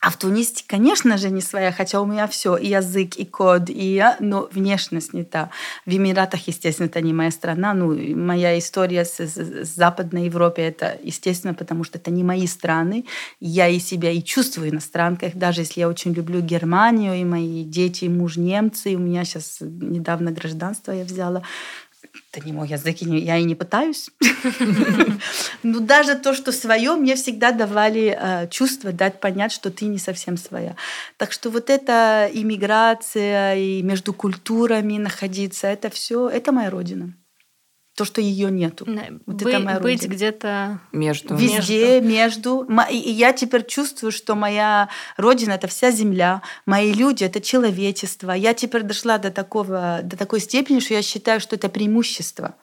А 0.00 0.10
в 0.10 0.16
Тунисе, 0.16 0.62
конечно 0.64 1.16
же, 1.16 1.28
не 1.28 1.40
своя, 1.40 1.72
хотя 1.72 2.00
у 2.00 2.06
меня 2.06 2.28
все, 2.28 2.56
и 2.56 2.68
язык, 2.68 3.16
и 3.16 3.24
код, 3.24 3.68
и 3.68 3.94
я, 3.94 4.16
но 4.20 4.48
внешность 4.52 5.12
не 5.12 5.24
та. 5.24 5.50
В 5.86 5.90
Эмиратах, 5.90 6.46
естественно, 6.46 6.86
это 6.86 7.00
не 7.00 7.12
моя 7.12 7.32
страна, 7.32 7.74
ну, 7.74 7.92
моя 8.16 8.56
история 8.56 9.04
с, 9.04 9.18
с, 9.18 9.36
с 9.36 9.74
Западной 9.74 10.26
Европой, 10.26 10.64
это, 10.64 10.96
естественно, 11.02 11.52
потому 11.52 11.82
что 11.82 11.98
это 11.98 12.12
не 12.12 12.22
мои 12.22 12.46
страны. 12.46 13.06
Я 13.40 13.66
и 13.66 13.80
себя 13.80 14.12
и 14.12 14.22
чувствую 14.22 14.70
иностранкой, 14.70 15.32
даже 15.34 15.62
если 15.62 15.80
я 15.80 15.88
очень 15.88 16.12
люблю 16.12 16.40
Германию, 16.40 17.14
и 17.14 17.24
мои 17.24 17.64
дети, 17.64 18.04
и 18.04 18.08
муж 18.08 18.36
немцы, 18.36 18.92
и 18.92 18.96
у 18.96 19.00
меня 19.00 19.24
сейчас 19.24 19.58
недавно 19.60 20.30
гражданство 20.30 20.92
я 20.92 21.02
взяла, 21.02 21.42
это 22.32 22.44
не 22.46 22.52
мой 22.52 22.68
язык, 22.68 22.98
я 23.00 23.36
и 23.36 23.44
не 23.44 23.54
пытаюсь. 23.54 24.10
Но 25.62 25.80
даже 25.80 26.14
то, 26.14 26.34
что 26.34 26.52
свое, 26.52 26.94
мне 26.94 27.14
всегда 27.14 27.52
давали 27.52 28.16
э, 28.18 28.48
чувство, 28.48 28.92
дать 28.92 29.20
понять, 29.20 29.52
что 29.52 29.70
ты 29.70 29.86
не 29.86 29.98
совсем 29.98 30.36
своя. 30.36 30.76
Так 31.16 31.32
что 31.32 31.50
вот 31.50 31.70
эта 31.70 32.30
иммиграция 32.32 33.56
и 33.56 33.82
между 33.82 34.12
культурами 34.12 34.98
находиться, 34.98 35.66
это 35.66 35.90
все, 35.90 36.28
это 36.28 36.52
моя 36.52 36.70
родина. 36.70 37.14
То, 37.98 38.04
что 38.04 38.20
ее 38.20 38.48
нету. 38.48 38.86
Вот 39.26 39.42
бы- 39.42 39.50
это 39.50 39.58
моя 39.58 39.80
быть 39.80 40.06
где-то 40.06 40.78
Между. 40.92 41.34
Везде, 41.34 42.00
между. 42.00 42.64
И 42.92 42.96
и 42.96 43.10
я 43.10 43.32
теперь 43.32 43.66
чувствую, 43.66 44.12
что 44.12 44.36
моя 44.36 44.88
родина 45.16 45.52
это 45.52 45.66
вся 45.66 45.90
земля, 45.90 46.42
мои 46.64 46.92
люди 46.92 47.24
это 47.24 47.40
человечество. 47.40 48.30
Я 48.30 48.54
теперь 48.54 48.84
дошла 48.84 49.18
до 49.18 49.32
такого, 49.32 50.00
до 50.04 50.16
такой 50.16 50.38
степени, 50.38 50.78
что 50.78 50.94
я 50.94 51.02
считаю, 51.02 51.40
что 51.40 51.56
это 51.56 51.68
преимущество 51.68 52.54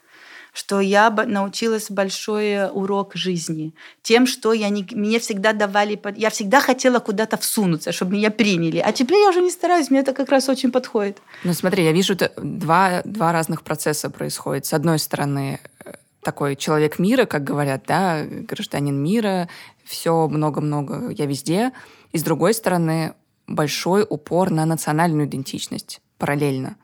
что 0.56 0.80
я 0.80 1.10
научилась 1.10 1.92
большой 1.92 2.70
урок 2.70 3.14
жизни 3.14 3.74
тем, 4.02 4.26
что 4.26 4.54
я 4.54 4.70
не, 4.70 4.88
мне 4.92 5.20
всегда 5.20 5.52
давали, 5.52 6.02
я 6.16 6.30
всегда 6.30 6.62
хотела 6.62 7.00
куда-то 7.00 7.36
всунуться, 7.36 7.92
чтобы 7.92 8.14
меня 8.14 8.32
приняли, 8.32 8.78
а 8.78 8.94
теперь 8.94 9.18
я 9.18 9.30
уже 9.30 9.42
не 9.42 9.52
стараюсь, 9.52 9.90
мне 9.90 10.00
это 10.00 10.14
как 10.14 10.30
раз 10.30 10.48
очень 10.48 10.72
подходит. 10.72 11.18
Ну, 11.44 11.54
смотри, 11.54 11.84
я 11.84 11.92
вижу, 11.92 12.16
два, 12.38 13.02
два 13.04 13.34
разных 13.34 13.64
процесса 13.64 14.10
происходит. 14.10 14.66
С 14.66 14.72
одной 14.72 14.98
стороны, 14.98 15.60
э, 15.84 15.96
такой 16.24 16.56
человек 16.56 17.00
мира, 17.00 17.26
как 17.26 17.44
говорят, 17.44 17.84
да, 17.86 18.24
гражданин 18.24 18.96
мира, 18.96 19.50
все 19.84 20.30
много-много, 20.30 21.10
я 21.10 21.26
везде. 21.26 21.74
И 22.14 22.18
с 22.18 22.24
другой 22.24 22.54
стороны, 22.54 23.14
большой 23.46 24.06
упор 24.10 24.52
на 24.52 24.66
национальную 24.66 25.28
идентичность 25.28 26.00
параллельно. 26.18 26.78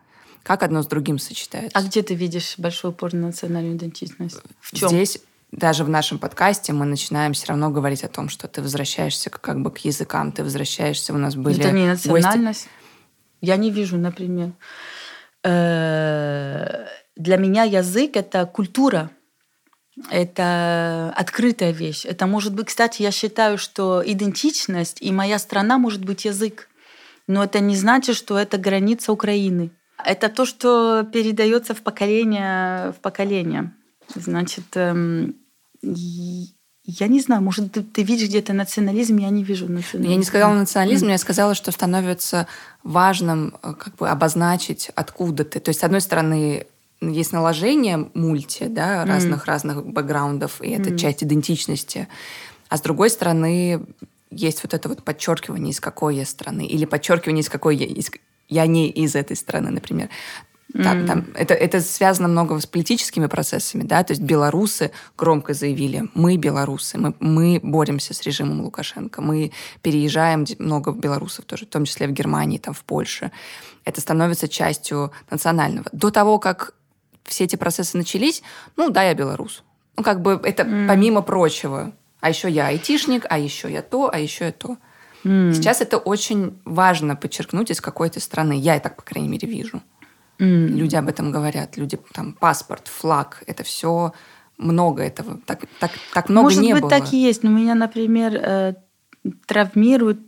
Как 0.43 0.63
одно 0.63 0.81
с 0.81 0.87
другим 0.87 1.19
сочетается? 1.19 1.77
А 1.77 1.81
где 1.83 2.01
ты 2.01 2.15
видишь 2.15 2.55
большой 2.57 2.91
упор 2.91 3.13
на 3.13 3.27
национальную 3.27 3.75
идентичность? 3.75 4.39
В 4.59 4.75
чем? 4.75 4.89
Здесь 4.89 5.19
даже 5.51 5.83
в 5.83 5.89
нашем 5.89 6.17
подкасте 6.17 6.73
мы 6.73 6.85
начинаем 6.85 7.33
все 7.33 7.47
равно 7.47 7.69
говорить 7.69 8.03
о 8.03 8.07
том, 8.07 8.29
что 8.29 8.47
ты 8.47 8.61
возвращаешься 8.61 9.29
как 9.29 9.61
бы 9.61 9.69
к 9.71 9.79
языкам, 9.79 10.31
ты 10.31 10.43
возвращаешься, 10.43 11.13
у 11.13 11.17
нас 11.17 11.35
были 11.35 11.59
Это 11.59 11.71
не 11.71 11.87
гости. 11.89 12.07
национальность. 12.07 12.67
Я 13.41 13.57
не 13.57 13.69
вижу, 13.71 13.97
например. 13.97 14.53
Э, 15.43 16.85
Для 17.15 17.37
меня 17.37 17.63
язык 17.63 18.15
это 18.15 18.45
культура. 18.45 19.09
Это 20.09 21.13
открытая 21.17 21.71
вещь. 21.71 22.05
Это 22.05 22.25
может 22.25 22.53
быть, 22.55 22.67
кстати, 22.67 23.01
я 23.01 23.11
считаю, 23.11 23.57
что 23.57 24.01
идентичность 24.05 24.97
и 25.01 25.11
моя 25.11 25.37
страна 25.37 25.77
может 25.77 26.03
быть 26.05 26.25
язык. 26.25 26.69
Но 27.27 27.43
это 27.43 27.59
не 27.59 27.75
значит, 27.75 28.15
что 28.15 28.37
это 28.39 28.57
граница 28.57 29.11
Украины. 29.11 29.69
Это 30.05 30.29
то, 30.29 30.45
что 30.45 31.07
передается 31.11 31.73
в 31.73 31.81
поколение 31.81 32.91
в 32.91 32.95
поколение. 33.01 33.71
Значит, 34.15 34.65
эм, 34.75 35.35
я 36.83 37.07
не 37.07 37.21
знаю, 37.21 37.41
может, 37.41 37.71
ты, 37.71 37.83
ты 37.83 38.03
видишь 38.03 38.27
где-то 38.29 38.53
национализм, 38.53 39.17
я 39.17 39.29
не 39.29 39.43
вижу 39.43 39.67
национализм. 39.71 40.11
Я 40.11 40.17
не 40.17 40.23
сказала 40.23 40.53
национализм, 40.53 41.07
я 41.07 41.17
сказала, 41.17 41.53
что 41.55 41.71
становится 41.71 42.47
важным 42.83 43.55
э, 43.61 43.73
как 43.73 43.95
бы 43.95 44.09
обозначить, 44.09 44.91
откуда 44.95 45.43
ты. 45.45 45.59
То 45.59 45.69
есть, 45.69 45.79
с 45.81 45.83
одной 45.83 46.01
стороны, 46.01 46.65
есть 47.01 47.33
наложение 47.33 48.09
мульти, 48.13 48.65
да, 48.65 49.05
разных-разных 49.05 49.85
бэкграундов, 49.85 50.61
и 50.61 50.69
это 50.69 50.97
часть 50.97 51.23
идентичности. 51.23 52.07
А 52.69 52.77
с 52.77 52.81
другой 52.81 53.09
стороны, 53.09 53.85
есть 54.29 54.63
вот 54.63 54.73
это 54.73 54.89
вот 54.89 55.03
подчеркивание, 55.03 55.71
из 55.71 55.79
какой 55.79 56.15
я 56.17 56.25
страны, 56.25 56.65
или 56.65 56.85
подчеркивание, 56.85 57.41
из 57.41 57.49
какой 57.49 57.75
я, 57.75 57.85
из- 57.85 58.11
я 58.51 58.67
не 58.67 58.89
из 58.89 59.15
этой 59.15 59.35
страны, 59.35 59.71
например. 59.71 60.09
Там, 60.73 61.05
там, 61.05 61.25
это, 61.35 61.53
это 61.53 61.81
связано 61.81 62.29
много 62.29 62.57
с 62.57 62.65
политическими 62.65 63.27
процессами, 63.27 63.83
да, 63.83 64.03
то 64.03 64.11
есть 64.13 64.21
белорусы 64.21 64.91
громко 65.17 65.53
заявили, 65.53 66.07
мы 66.13 66.37
белорусы, 66.37 66.97
мы, 66.97 67.13
мы 67.19 67.59
боремся 67.61 68.13
с 68.13 68.21
режимом 68.23 68.61
Лукашенко, 68.61 69.21
мы 69.21 69.51
переезжаем, 69.81 70.45
много 70.59 70.93
белорусов 70.93 71.43
тоже, 71.43 71.65
в 71.65 71.69
том 71.69 71.83
числе 71.83 72.07
в 72.07 72.11
Германии, 72.11 72.57
там, 72.57 72.73
в 72.73 72.85
Польше. 72.85 73.31
Это 73.83 73.99
становится 73.99 74.47
частью 74.47 75.11
национального. 75.29 75.87
До 75.91 76.09
того, 76.09 76.39
как 76.39 76.73
все 77.25 77.43
эти 77.43 77.57
процессы 77.57 77.97
начались, 77.97 78.41
ну 78.77 78.89
да, 78.89 79.03
я 79.03 79.13
белорус. 79.13 79.63
Ну 79.97 80.03
как 80.03 80.21
бы 80.21 80.39
это 80.43 80.63
помимо 80.63 81.21
прочего. 81.21 81.91
А 82.21 82.29
еще 82.29 82.49
я 82.49 82.67
айтишник, 82.67 83.25
а 83.29 83.37
еще 83.37 83.69
я 83.69 83.81
то, 83.81 84.09
а 84.13 84.19
еще 84.19 84.45
я 84.45 84.51
то. 84.51 84.77
М. 85.23 85.53
Сейчас 85.53 85.81
это 85.81 85.97
очень 85.97 86.59
важно 86.65 87.15
подчеркнуть, 87.15 87.71
из 87.71 87.81
какой 87.81 88.09
ты 88.09 88.19
страны. 88.19 88.53
Я 88.53 88.75
и 88.77 88.79
так, 88.79 88.95
по 88.95 89.01
крайней 89.01 89.29
мере, 89.29 89.47
вижу. 89.47 89.81
М. 90.39 90.67
Люди 90.75 90.95
об 90.95 91.07
этом 91.07 91.31
говорят. 91.31 91.77
Люди, 91.77 91.99
там, 92.13 92.33
паспорт, 92.33 92.87
флаг. 92.87 93.43
Это 93.47 93.63
все 93.63 94.13
много 94.57 95.03
этого. 95.03 95.39
Так, 95.45 95.61
так, 95.79 95.91
так 96.13 96.29
много 96.29 96.45
Может 96.45 96.61
не 96.61 96.73
быть, 96.73 96.81
было. 96.81 96.89
так 96.89 97.13
и 97.13 97.17
есть. 97.17 97.43
Но 97.43 97.49
меня, 97.49 97.75
например, 97.75 98.35
э, 98.35 98.73
травмирует 99.45 100.19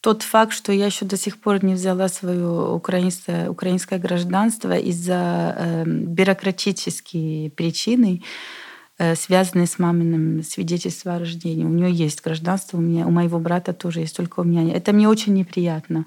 тот 0.00 0.22
факт, 0.22 0.52
что 0.52 0.72
я 0.72 0.86
еще 0.86 1.04
до 1.04 1.16
сих 1.16 1.38
пор 1.40 1.64
не 1.64 1.74
взяла 1.74 2.08
свое 2.08 2.72
украинское, 2.74 3.50
украинское 3.50 3.98
гражданство 3.98 4.76
из-за 4.76 5.54
э, 5.56 5.84
бюрократические 5.86 7.50
причины, 7.50 8.22
э, 8.22 8.69
связанные 9.14 9.66
с 9.66 9.78
маминым 9.78 10.42
свидетельством 10.42 11.14
о 11.14 11.18
рождении. 11.18 11.64
У 11.64 11.68
нее 11.68 11.92
есть 11.92 12.22
гражданство, 12.22 12.76
у 12.78 12.80
меня, 12.80 13.06
у 13.06 13.10
моего 13.10 13.38
брата 13.38 13.72
тоже 13.72 14.00
есть, 14.00 14.16
только 14.16 14.40
у 14.40 14.44
меня. 14.44 14.72
Это 14.74 14.92
мне 14.92 15.08
очень 15.08 15.34
неприятно. 15.34 16.04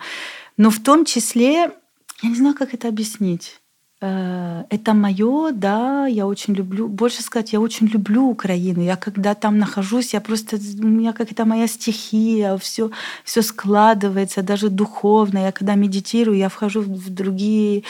Но 0.58 0.70
в 0.70 0.80
том 0.80 1.06
числе, 1.06 1.72
я 2.22 2.30
не 2.30 2.36
знаю, 2.36 2.56
как 2.56 2.74
это 2.74 2.88
объяснить. 2.88 3.60
Э, 4.02 4.66
Это 4.70 4.94
мое, 4.94 5.52
да, 5.52 6.08
я 6.08 6.28
очень 6.28 6.54
люблю. 6.54 6.88
Больше 6.88 7.22
сказать, 7.24 7.54
я 7.54 7.60
очень 7.62 7.88
люблю 7.88 8.30
Украину. 8.30 8.82
Я 8.84 8.96
когда 8.98 9.34
там 9.34 9.58
нахожусь, 9.58 10.14
я 10.14 10.22
просто 10.22 10.58
у 10.58 10.88
меня 10.88 11.14
как 11.14 11.32
это 11.32 11.46
моя 11.46 11.68
стихия, 11.68 12.58
все, 12.58 12.92
все 13.24 13.42
складывается, 13.42 14.44
даже 14.44 14.70
духовно. 14.70 15.40
Я 15.40 15.52
когда 15.52 15.76
медитирую, 15.76 16.38
я 16.38 16.50
вхожу 16.50 16.82
в 16.82 17.10
другие 17.10 17.84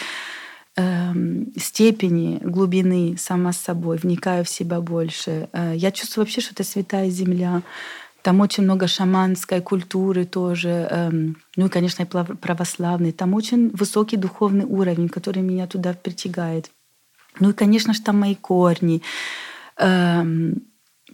степени 1.57 2.39
глубины 2.41 3.15
сама 3.17 3.53
с 3.53 3.57
собой, 3.57 3.97
вникаю 3.97 4.43
в 4.43 4.49
себя 4.49 4.81
больше. 4.81 5.49
Э, 5.53 5.73
Я 5.75 5.91
чувствую 5.91 6.25
вообще, 6.25 6.41
что 6.41 6.53
это 6.53 6.63
святая 6.63 7.09
земля. 7.09 7.61
Там 8.23 8.39
очень 8.39 8.63
много 8.63 8.87
шаманской 8.87 9.61
культуры 9.61 10.25
тоже. 10.25 10.87
эм, 10.89 11.37
Ну 11.57 11.65
и, 11.65 11.69
конечно, 11.69 12.03
и 12.03 12.05
православной. 12.05 13.11
Там 13.11 13.33
очень 13.33 13.69
высокий 13.69 14.17
духовный 14.17 14.65
уровень, 14.65 15.09
который 15.09 15.43
меня 15.43 15.67
туда 15.67 15.93
притягает. 15.93 16.71
Ну 17.39 17.49
и, 17.49 17.53
конечно 17.53 17.93
же, 17.93 18.01
там 18.01 18.19
мои 18.19 18.35
корни. 18.35 19.01
Эм, 19.77 20.63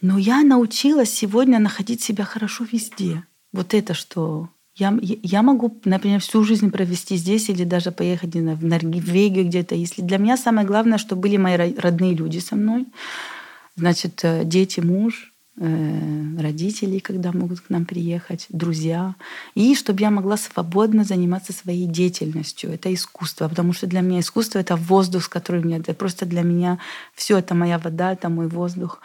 Но 0.02 0.18
я 0.18 0.44
научилась 0.44 1.12
сегодня 1.14 1.60
находить 1.60 2.02
себя 2.02 2.24
хорошо 2.24 2.66
везде. 2.72 3.24
Вот 3.52 3.74
это 3.74 3.94
что. 3.94 4.50
Я, 4.80 4.98
я 5.02 5.42
могу, 5.42 5.80
например, 5.86 6.20
всю 6.22 6.44
жизнь 6.44 6.72
провести 6.72 7.18
здесь 7.18 7.50
или 7.50 7.64
даже 7.64 7.92
поехать 7.92 8.34
не 8.36 8.42
знаю, 8.42 8.58
в 8.58 8.64
Норвегию 8.64 9.46
где-то. 9.46 9.76
Если 9.76 10.02
для 10.02 10.18
меня 10.18 10.38
самое 10.38 10.66
главное, 10.66 10.98
чтобы 10.98 11.22
были 11.24 11.38
мои 11.38 11.56
ро- 11.56 11.80
родные 11.80 12.14
люди 12.14 12.40
со 12.40 12.56
мной. 12.56 12.88
Значит, 13.76 14.20
э, 14.24 14.44
дети, 14.46 14.80
муж, 14.80 15.34
э, 15.58 16.40
родители, 16.40 17.00
когда 17.00 17.32
могут 17.34 17.60
к 17.60 17.70
нам 17.70 17.86
приехать, 17.86 18.46
друзья. 18.50 19.16
И 19.56 19.76
чтобы 19.76 20.02
я 20.02 20.12
могла 20.12 20.38
свободно 20.38 21.04
заниматься 21.04 21.54
своей 21.54 21.86
деятельностью. 21.86 22.72
Это 22.72 22.94
искусство. 22.94 23.50
Потому 23.50 23.74
что 23.74 23.88
для 23.88 24.02
меня 24.02 24.22
искусство— 24.22 24.60
это 24.60 24.76
воздух, 24.76 25.24
с 25.24 25.28
которым 25.28 25.68
я... 25.68 25.78
Это 25.78 25.94
просто 25.94 26.26
для 26.26 26.42
меня 26.42 26.80
все 27.16 27.38
это 27.38 27.54
моя 27.54 27.78
вода, 27.80 28.14
это 28.14 28.30
мой 28.30 28.48
воздух. 28.48 29.02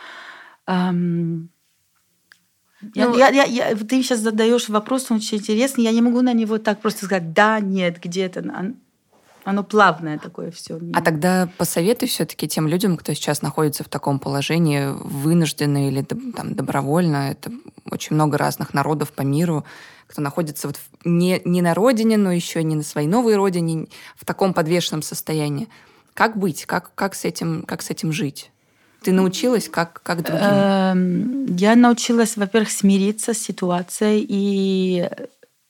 Я- 2.95 3.09
Ну, 3.09 3.17
я, 3.17 3.29
я, 3.29 3.45
я- 3.45 3.77
ты 3.77 4.03
сейчас 4.03 4.21
задаешь 4.21 4.69
вопрос, 4.69 5.11
он 5.11 5.19
очень 5.19 5.39
интересный. 5.39 5.85
Я 5.85 5.93
не 5.93 6.03
могу 6.03 6.21
на 6.21 6.33
него 6.33 6.59
так 6.59 6.81
просто 6.81 7.07
сказать 7.07 7.33
да, 7.33 7.61
нет, 7.61 7.99
где-то. 8.03 8.75
Оно, 9.45 9.63
плавное 9.63 10.19
такое 10.19 10.51
все. 10.51 10.81
А 10.95 11.03
тогда 11.03 11.51
посоветуй 11.59 12.09
все-таки 12.09 12.49
тем 12.49 12.67
людям, 12.67 12.97
кто 12.97 13.13
сейчас 13.13 13.43
находится 13.43 13.85
в 13.85 13.89
таком 13.89 14.19
положении, 14.19 14.87
вынужденно 15.05 15.87
или 15.89 16.03
там, 16.03 16.55
добровольно, 16.55 17.31
это 17.31 17.53
очень 17.91 18.15
много 18.17 18.39
разных 18.39 18.73
народов 18.73 19.13
по 19.13 19.21
миру, 19.21 19.65
кто 20.07 20.23
находится 20.23 20.67
вот 20.67 20.79
не, 21.05 21.43
не 21.45 21.61
на 21.61 21.75
родине, 21.75 22.17
но 22.17 22.33
еще 22.33 22.63
не 22.63 22.75
на 22.75 22.83
своей 22.83 23.07
новой 23.07 23.37
родине, 23.37 23.89
в 24.17 24.25
таком 24.25 24.55
подвешенном 24.55 25.03
состоянии. 25.03 25.69
Как 26.15 26.39
быть? 26.39 26.65
Как, 26.65 26.95
как, 26.95 27.15
с, 27.15 27.27
этим, 27.27 27.65
как 27.67 27.83
с 27.83 27.91
этим 27.91 28.13
жить? 28.13 28.51
Ты 29.05 29.13
научилась, 29.13 29.69
как, 29.69 30.03
как 30.03 30.23
другим? 30.23 30.43
Эм, 30.43 31.47
Я 31.57 31.77
научилась, 31.77 32.37
во-первых, 32.37 32.71
смириться 32.71 33.35
с 33.35 33.39
ситуацией 33.39 34.25
и 34.27 35.09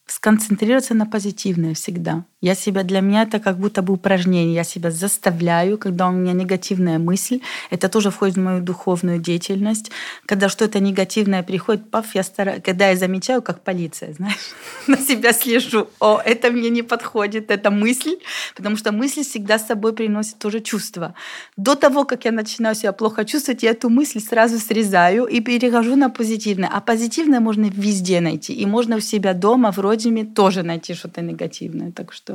сконцентрироваться 0.07 0.95
на 0.95 1.07
позитивное 1.07 1.75
всегда. 1.75 2.25
Я 2.45 2.55
себя 2.55 2.83
для 2.83 3.01
меня 3.01 3.23
это 3.23 3.41
как 3.41 3.57
будто 3.57 3.81
бы 3.81 3.95
упражнение. 3.95 4.55
Я 4.55 4.65
себя 4.65 4.91
заставляю, 4.91 5.79
когда 5.79 6.09
у 6.09 6.13
меня 6.13 6.33
негативная 6.33 6.99
мысль, 6.99 7.41
это 7.71 7.89
тоже 7.89 8.11
входит 8.11 8.37
в 8.37 8.41
мою 8.41 8.61
духовную 8.61 9.19
деятельность. 9.19 9.91
Когда 10.27 10.51
что-то 10.51 10.79
негативное 10.79 11.43
приходит, 11.43 11.91
паф, 11.91 12.15
я 12.15 12.23
стараюсь, 12.23 12.63
когда 12.63 12.91
я 12.91 12.97
замечаю, 12.97 13.41
как 13.41 13.63
полиция, 13.63 14.13
знаешь, 14.13 14.53
на 14.87 14.99
себя 14.99 15.33
слежу. 15.33 15.87
О, 16.01 16.21
это 16.23 16.51
мне 16.51 16.69
не 16.69 16.83
подходит, 16.83 17.51
это 17.51 17.71
мысль, 17.71 18.19
потому 18.55 18.77
что 18.77 18.93
мысль 18.93 19.23
всегда 19.23 19.59
с 19.59 19.67
собой 19.67 19.95
приносит 19.95 20.39
тоже 20.39 20.61
чувство. 20.61 21.15
До 21.57 21.75
того, 21.75 22.05
как 22.05 22.27
я 22.27 22.33
начинаю 22.33 22.75
себя 22.75 22.93
плохо 22.93 23.25
чувствовать, 23.25 23.63
я 23.63 23.71
эту 23.71 23.89
мысль 23.89 24.21
сразу 24.21 24.59
срезаю 24.59 25.25
и 25.25 25.41
перехожу 25.41 25.97
на 25.97 26.11
позитивное. 26.11 26.69
А 26.69 26.83
позитивное 26.83 27.41
можно 27.41 27.71
везде 27.75 28.21
найти. 28.21 28.53
И 28.53 28.67
можно 28.67 28.97
у 28.97 29.01
себя 29.01 29.33
дома, 29.33 29.73
в 29.73 29.79
родине 29.79 30.27
тоже 30.27 30.63
найти 30.63 30.93
что-то 30.93 31.23
негативное. 31.23 31.91
Так 31.91 32.13
что 32.13 32.34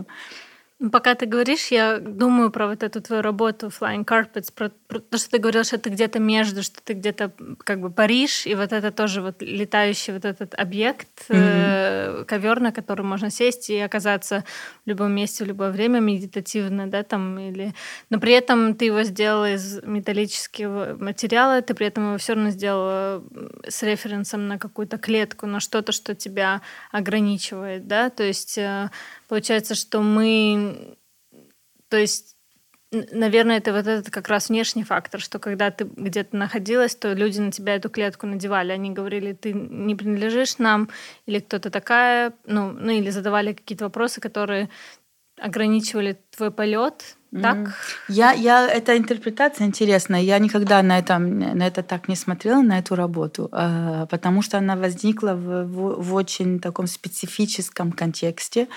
Пока 0.91 1.13
ты 1.13 1.25
говоришь, 1.25 1.71
я 1.71 1.97
думаю 1.99 2.51
про 2.51 2.67
вот 2.67 2.83
эту 2.83 3.01
твою 3.01 3.21
работу 3.21 3.67
Flying 3.67 4.05
Carpets, 4.05 4.49
про 4.55 4.69
то, 4.69 5.17
что 5.17 5.31
ты 5.31 5.37
говорил, 5.37 5.65
что 5.65 5.77
ты 5.77 5.89
где-то 5.89 6.19
между, 6.19 6.63
что 6.63 6.81
ты 6.81 6.93
где-то 6.93 7.33
как 7.65 7.81
бы 7.81 7.91
Париж, 7.91 8.47
и 8.47 8.55
вот 8.55 8.71
это 8.71 8.89
тоже 8.91 9.21
вот 9.21 9.41
летающий 9.41 10.13
вот 10.13 10.23
этот 10.23 10.55
объект, 10.55 11.09
mm-hmm. 11.27 12.21
э, 12.21 12.23
ковер, 12.25 12.61
на 12.61 12.71
который 12.71 13.01
можно 13.01 13.29
сесть 13.29 13.69
и 13.69 13.77
оказаться 13.77 14.45
в 14.85 14.89
любом 14.89 15.11
месте 15.11 15.43
в 15.43 15.47
любое 15.47 15.71
время 15.71 15.99
медитативно, 15.99 16.87
да, 16.87 17.03
там, 17.03 17.37
или... 17.37 17.73
Но 18.09 18.21
при 18.21 18.31
этом 18.31 18.73
ты 18.73 18.85
его 18.85 19.03
сделал 19.03 19.43
из 19.43 19.83
металлического 19.83 20.95
материала, 20.97 21.61
ты 21.61 21.73
при 21.73 21.87
этом 21.87 22.07
его 22.07 22.17
все 22.17 22.35
равно 22.35 22.51
сделал 22.51 23.25
с 23.67 23.83
референсом 23.83 24.47
на 24.47 24.57
какую-то 24.57 24.97
клетку, 24.97 25.45
на 25.45 25.59
что-то, 25.59 25.91
что 25.91 26.15
тебя 26.15 26.61
ограничивает, 26.93 27.85
да, 27.85 28.09
то 28.09 28.23
есть 28.23 28.57
э, 28.57 28.89
получается, 29.29 29.75
что 29.75 30.01
мы... 30.01 30.97
То 31.87 31.97
есть 31.97 32.35
Наверное, 32.91 33.57
это 33.57 33.71
вот 33.71 33.85
этот 33.85 34.09
как 34.09 34.29
раз 34.29 34.49
внешний 34.49 34.83
фактор, 34.83 35.21
что 35.21 35.37
когда 35.37 35.69
ты 35.69 35.83
где-то 35.83 36.35
находилась, 36.35 36.95
то 36.95 37.13
люди 37.13 37.39
на 37.39 37.51
тебя 37.51 37.75
эту 37.75 37.87
клетку 37.87 38.25
надевали. 38.25 38.71
Они 38.71 38.89
говорили, 38.89 39.33
ты 39.33 39.53
не 39.53 39.93
принадлежишь 39.93 40.57
нам, 40.57 40.89
или 41.27 41.37
кто-то 41.37 41.69
такая, 41.69 42.33
ну, 42.47 42.71
ну 42.71 42.89
или 42.89 43.11
задавали 43.11 43.53
какие-то 43.53 43.83
вопросы, 43.83 44.19
которые 44.19 44.69
ограничивали 45.39 46.19
твой 46.35 46.49
полет. 46.49 47.15
Так? 47.41 47.75
Я, 48.07 48.31
я, 48.31 48.67
эта 48.67 48.97
интерпретация 48.97 49.67
интересная. 49.67 50.21
Я 50.21 50.39
никогда 50.39 50.81
на, 50.81 50.97
это, 50.97 51.19
на 51.19 51.67
это 51.67 51.83
так 51.83 52.07
не 52.07 52.15
смотрела, 52.15 52.63
на 52.63 52.79
эту 52.79 52.95
работу, 52.95 53.49
а, 53.51 54.07
потому 54.07 54.41
что 54.41 54.57
она 54.57 54.75
возникла 54.75 55.33
в, 55.33 55.65
в, 55.65 56.01
в 56.01 56.13
очень 56.15 56.59
таком 56.59 56.87
специфическом 56.87 57.91
контексте, 57.91 58.67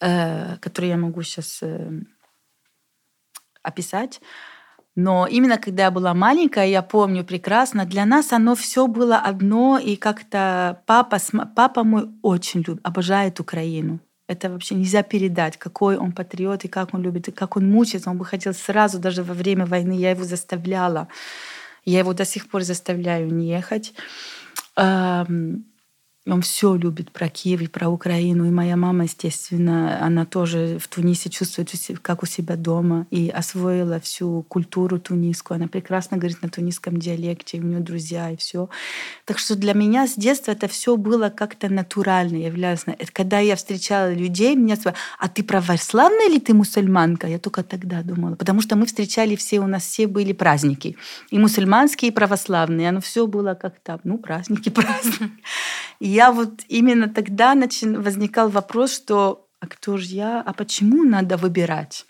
э, 0.00 0.56
который 0.58 0.90
я 0.90 0.96
могу 0.96 1.22
сейчас 1.22 1.58
э, 1.62 1.90
описать. 3.62 4.20
Но 4.96 5.26
именно 5.26 5.58
когда 5.58 5.84
я 5.84 5.90
была 5.90 6.14
маленькая, 6.14 6.66
я 6.66 6.82
помню 6.82 7.24
прекрасно, 7.24 7.84
для 7.84 8.04
нас 8.06 8.32
оно 8.32 8.54
все 8.54 8.86
было 8.86 9.18
одно, 9.18 9.78
и 9.78 9.96
как-то 9.96 10.82
папа, 10.86 11.18
папа 11.56 11.82
мой 11.82 12.08
очень 12.22 12.60
любит, 12.60 12.86
обожает 12.86 13.40
Украину. 13.40 13.98
Это 14.28 14.50
вообще 14.50 14.76
нельзя 14.76 15.02
передать, 15.02 15.56
какой 15.58 15.96
он 15.96 16.12
патриот 16.12 16.64
и 16.64 16.68
как 16.68 16.94
он 16.94 17.02
любит, 17.02 17.28
и 17.28 17.32
как 17.32 17.56
он 17.56 17.70
мучается. 17.70 18.10
Он 18.10 18.18
бы 18.18 18.24
хотел 18.24 18.54
сразу, 18.54 18.98
даже 18.98 19.22
во 19.22 19.34
время 19.34 19.66
войны, 19.66 19.92
я 19.92 20.10
его 20.10 20.24
заставляла. 20.24 21.08
Я 21.84 21.98
его 21.98 22.14
до 22.14 22.24
сих 22.24 22.48
пор 22.48 22.62
заставляю 22.62 23.34
не 23.34 23.48
ехать. 23.48 23.92
Он 26.26 26.40
все 26.40 26.74
любит 26.74 27.10
про 27.10 27.28
Киев 27.28 27.60
и 27.60 27.66
про 27.66 27.88
Украину. 27.88 28.46
И 28.46 28.50
моя 28.50 28.76
мама, 28.76 29.04
естественно, 29.04 30.02
она 30.02 30.24
тоже 30.24 30.78
в 30.80 30.88
Тунисе 30.88 31.28
чувствует, 31.28 31.70
как 32.00 32.22
у 32.22 32.26
себя 32.26 32.56
дома. 32.56 33.06
И 33.10 33.28
освоила 33.28 34.00
всю 34.00 34.42
культуру 34.48 34.98
тунисскую. 34.98 35.56
Она 35.56 35.68
прекрасно 35.68 36.16
говорит 36.16 36.40
на 36.42 36.48
тунисском 36.48 36.98
диалекте, 36.98 37.58
и 37.58 37.60
у 37.60 37.64
нее 37.64 37.80
друзья, 37.80 38.30
и 38.30 38.36
все. 38.36 38.70
Так 39.26 39.38
что 39.38 39.54
для 39.54 39.74
меня 39.74 40.06
с 40.06 40.14
детства 40.14 40.52
это 40.52 40.66
все 40.66 40.96
было 40.96 41.28
как-то 41.28 41.68
натурально 41.68 42.36
являлось. 42.36 42.86
Когда 43.12 43.40
я 43.40 43.54
встречала 43.54 44.12
людей, 44.12 44.56
меня 44.56 44.76
спрашивали, 44.76 45.04
а 45.18 45.28
ты 45.28 45.42
православная 45.42 46.28
или 46.30 46.38
ты 46.38 46.54
мусульманка? 46.54 47.26
Я 47.26 47.38
только 47.38 47.62
тогда 47.62 48.02
думала. 48.02 48.34
Потому 48.34 48.62
что 48.62 48.76
мы 48.76 48.86
встречали 48.86 49.36
все, 49.36 49.60
у 49.60 49.66
нас 49.66 49.84
все 49.84 50.06
были 50.06 50.32
праздники. 50.32 50.96
И 51.30 51.38
мусульманские, 51.38 52.10
и 52.10 52.14
православные. 52.14 52.88
Оно 52.88 53.02
все 53.02 53.26
было 53.26 53.54
как-то, 53.54 54.00
ну, 54.04 54.16
праздники, 54.16 54.70
праздники. 54.70 55.30
И 56.00 56.08
я 56.08 56.32
вот 56.32 56.62
именно 56.68 57.08
тогда 57.08 57.54
начин, 57.54 58.02
возникал 58.02 58.48
вопрос, 58.48 58.94
что 58.94 59.48
а 59.60 59.66
кто 59.66 59.96
же 59.96 60.06
я, 60.06 60.42
а 60.42 60.52
почему 60.52 61.04
надо 61.04 61.36
выбирать? 61.36 62.06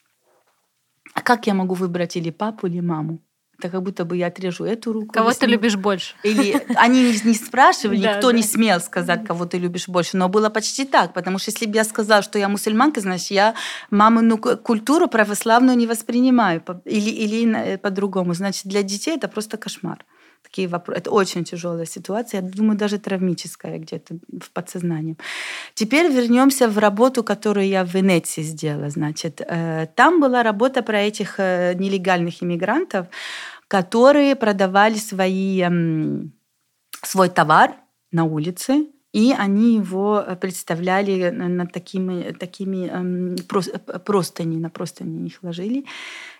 А 1.14 1.20
как 1.20 1.46
я 1.46 1.54
могу 1.54 1.74
выбрать 1.74 2.16
или 2.16 2.30
папу, 2.30 2.66
или 2.66 2.80
маму? 2.80 3.20
Это 3.58 3.68
как 3.68 3.82
будто 3.82 4.04
бы 4.04 4.16
я 4.16 4.26
отрежу 4.26 4.64
эту 4.64 4.92
руку. 4.92 5.12
Кого 5.12 5.32
ты 5.32 5.46
любишь 5.46 5.76
больше? 5.76 6.16
Или 6.24 6.60
они 6.74 7.16
не 7.24 7.34
спрашивали, 7.34 7.98
никто 7.98 8.32
не 8.32 8.42
смел 8.42 8.80
сказать, 8.80 9.24
кого 9.24 9.46
ты 9.46 9.58
любишь 9.58 9.88
больше. 9.88 10.16
Но 10.16 10.28
было 10.28 10.50
почти 10.50 10.84
так, 10.84 11.14
потому 11.14 11.38
что 11.38 11.52
если 11.52 11.66
бы 11.66 11.76
я 11.76 11.84
сказала, 11.84 12.22
что 12.22 12.38
я 12.38 12.48
мусульманка, 12.48 13.00
значит, 13.00 13.30
я 13.30 13.54
мамину 13.90 14.38
культуру 14.38 15.06
православную 15.06 15.78
не 15.78 15.86
воспринимаю. 15.86 16.62
Или, 16.84 17.10
или 17.10 17.56
э, 17.56 17.78
по-другому. 17.78 18.34
Значит, 18.34 18.66
для 18.66 18.82
детей 18.82 19.16
это 19.16 19.28
просто 19.28 19.56
кошмар 19.56 20.04
такие 20.44 20.68
вопросы. 20.68 21.00
Это 21.00 21.10
очень 21.10 21.44
тяжелая 21.44 21.86
ситуация, 21.86 22.42
я 22.42 22.48
думаю, 22.48 22.78
даже 22.78 22.98
травмическая 22.98 23.78
где-то 23.78 24.18
в 24.40 24.50
подсознании. 24.50 25.16
Теперь 25.74 26.12
вернемся 26.12 26.68
в 26.68 26.78
работу, 26.78 27.24
которую 27.24 27.66
я 27.66 27.84
в 27.84 27.94
Венеции 27.94 28.42
сделала. 28.42 28.90
Значит, 28.90 29.40
э, 29.40 29.86
там 29.96 30.20
была 30.20 30.42
работа 30.42 30.82
про 30.82 31.00
этих 31.00 31.34
э, 31.38 31.74
нелегальных 31.74 32.42
иммигрантов, 32.42 33.06
которые 33.68 34.36
продавали 34.36 34.94
свои, 34.94 35.64
свой 37.02 37.28
товар 37.28 37.74
на 38.12 38.24
улице, 38.24 38.86
и 39.14 39.32
они 39.32 39.76
его 39.76 40.24
представляли 40.40 41.30
над 41.30 41.72
такими, 41.72 42.32
такими 42.32 42.88
эм, 42.88 43.36
простыни, 44.04 44.58
на 44.58 44.70
простыни 44.70 45.26
их 45.28 45.38
ложили. 45.42 45.84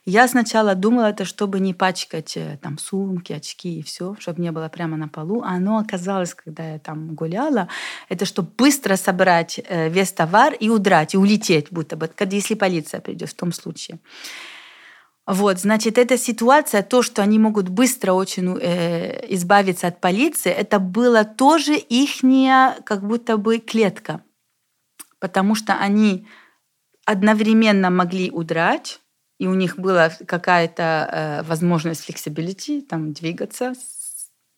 Я 0.05 0.27
сначала 0.27 0.75
думала, 0.75 1.11
это 1.11 1.25
чтобы 1.25 1.61
не 1.61 1.73
пачкать 1.73 2.37
э, 2.37 2.59
там 2.61 2.79
сумки, 2.79 3.33
очки 3.33 3.79
и 3.79 3.83
все, 3.83 4.17
чтобы 4.19 4.43
не 4.43 4.51
было 4.51 4.69
прямо 4.69 4.97
на 4.97 5.07
полу. 5.07 5.43
А 5.43 5.51
оно 5.51 5.79
оказалось, 5.79 6.35
когда 6.35 6.73
я 6.73 6.79
там 6.81 7.15
гуляла, 7.15 7.69
это 8.09 8.25
чтобы 8.25 8.51
быстро 8.59 8.97
собрать 8.97 9.61
э, 9.69 9.89
весь 9.89 10.13
товар 10.13 10.53
и 10.53 10.69
удрать, 10.69 11.15
и 11.15 11.17
улететь, 11.17 11.69
будто 11.71 11.97
бы, 11.97 12.11
если 12.33 12.55
полиция 12.57 13.01
придет 13.01 13.31
в 13.31 13.35
том 13.35 13.53
случае. 13.53 13.99
Вот, 15.27 15.59
значит, 15.59 15.97
эта 15.97 16.19
ситуация, 16.19 16.83
то, 16.83 17.03
что 17.03 17.23
они 17.23 17.39
могут 17.39 17.71
быстро 17.71 18.13
очень 18.13 18.59
э, 18.61 19.25
избавиться 19.35 19.87
от 19.87 20.01
полиции, 20.01 20.53
это 20.53 20.79
было 20.79 21.25
тоже 21.25 21.77
ихняя 21.77 22.77
как 22.85 23.07
будто 23.07 23.39
бы 23.39 23.59
клетка. 23.59 24.23
Потому 25.21 25.55
что 25.55 25.75
они 25.75 26.27
одновременно 27.07 27.89
могли 27.89 28.31
удрать, 28.31 29.01
и 29.39 29.47
у 29.47 29.55
них 29.55 29.79
была 29.79 30.11
какая-то 30.11 30.83
э, 30.83 31.43
возможность 31.45 32.09
flexibility, 32.09 32.83
там 32.83 33.15
двигаться 33.15 33.73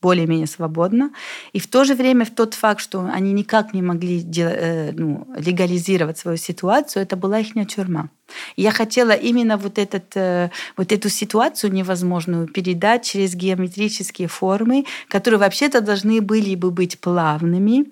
более-менее 0.06 0.46
свободно. 0.46 1.10
И 1.56 1.58
в 1.58 1.66
то 1.66 1.84
же 1.84 1.94
время 1.94 2.24
в 2.24 2.30
тот 2.30 2.54
факт, 2.54 2.80
что 2.80 3.00
они 3.18 3.32
никак 3.32 3.74
не 3.74 3.82
могли 3.82 4.24
э, 4.38 4.92
ну, 4.92 5.26
легализировать 5.36 6.18
свою 6.18 6.38
ситуацию, 6.38 7.02
это 7.02 7.16
была 7.16 7.40
их 7.40 7.54
тюрьма. 7.66 8.08
Я 8.56 8.70
хотела 8.70 9.10
именно 9.10 9.56
вот, 9.56 9.78
этот, 9.78 10.16
э, 10.16 10.50
вот 10.76 10.92
эту 10.92 11.08
ситуацию 11.08 11.72
невозможную 11.72 12.46
передать 12.46 13.02
через 13.04 13.34
геометрические 13.34 14.28
формы, 14.28 14.84
которые 15.08 15.40
вообще-то 15.40 15.80
должны 15.80 16.20
были 16.20 16.54
бы 16.54 16.70
быть 16.70 17.00
плавными, 17.00 17.86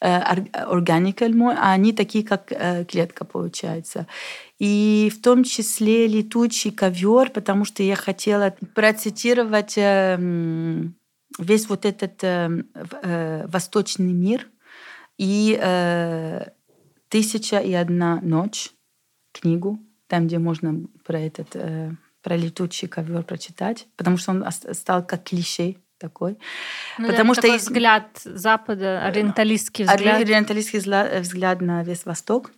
органикально, 0.00 1.56
а 1.58 1.72
они 1.72 1.92
такие, 1.92 2.24
как 2.24 2.52
э, 2.52 2.84
клетка, 2.84 3.24
получается. 3.24 4.06
И 4.58 5.10
в 5.14 5.22
том 5.22 5.44
числе 5.44 6.06
летучий 6.06 6.70
ковер, 6.70 7.30
потому 7.30 7.64
что 7.64 7.82
я 7.82 7.96
хотела 7.96 8.54
процитировать 8.74 9.74
эм, 9.76 10.94
весь 11.38 11.68
вот 11.68 11.84
этот 11.84 12.22
э, 12.22 12.64
э, 13.02 13.46
восточный 13.46 14.12
мир 14.12 14.48
и 15.18 15.56
«Тысяча 17.08 17.58
и 17.58 17.72
одна 17.72 18.20
ночь» 18.20 18.70
книгу, 19.32 19.78
там, 20.08 20.26
где 20.26 20.38
можно 20.38 20.86
про 21.04 21.20
этот 21.20 21.56
про 22.22 22.36
летучий 22.36 22.88
ковер 22.88 23.22
прочитать, 23.22 23.86
потому 23.96 24.16
что 24.16 24.32
он 24.32 24.44
стал 24.72 25.06
как 25.06 25.24
клише 25.24 25.76
такой. 25.98 26.38
Ну, 26.98 27.08
Потому 27.08 27.34
что 27.34 27.42
такой 27.42 27.54
есть 27.56 27.66
взгляд 27.66 28.08
Запада, 28.24 29.04
ориенталистский 29.04 29.84
взгляд. 29.84 30.20
Ориенталистский 30.20 30.78
взгляд 31.20 31.60
на 31.60 31.84
весь 31.84 32.04
Восток. 32.04 32.50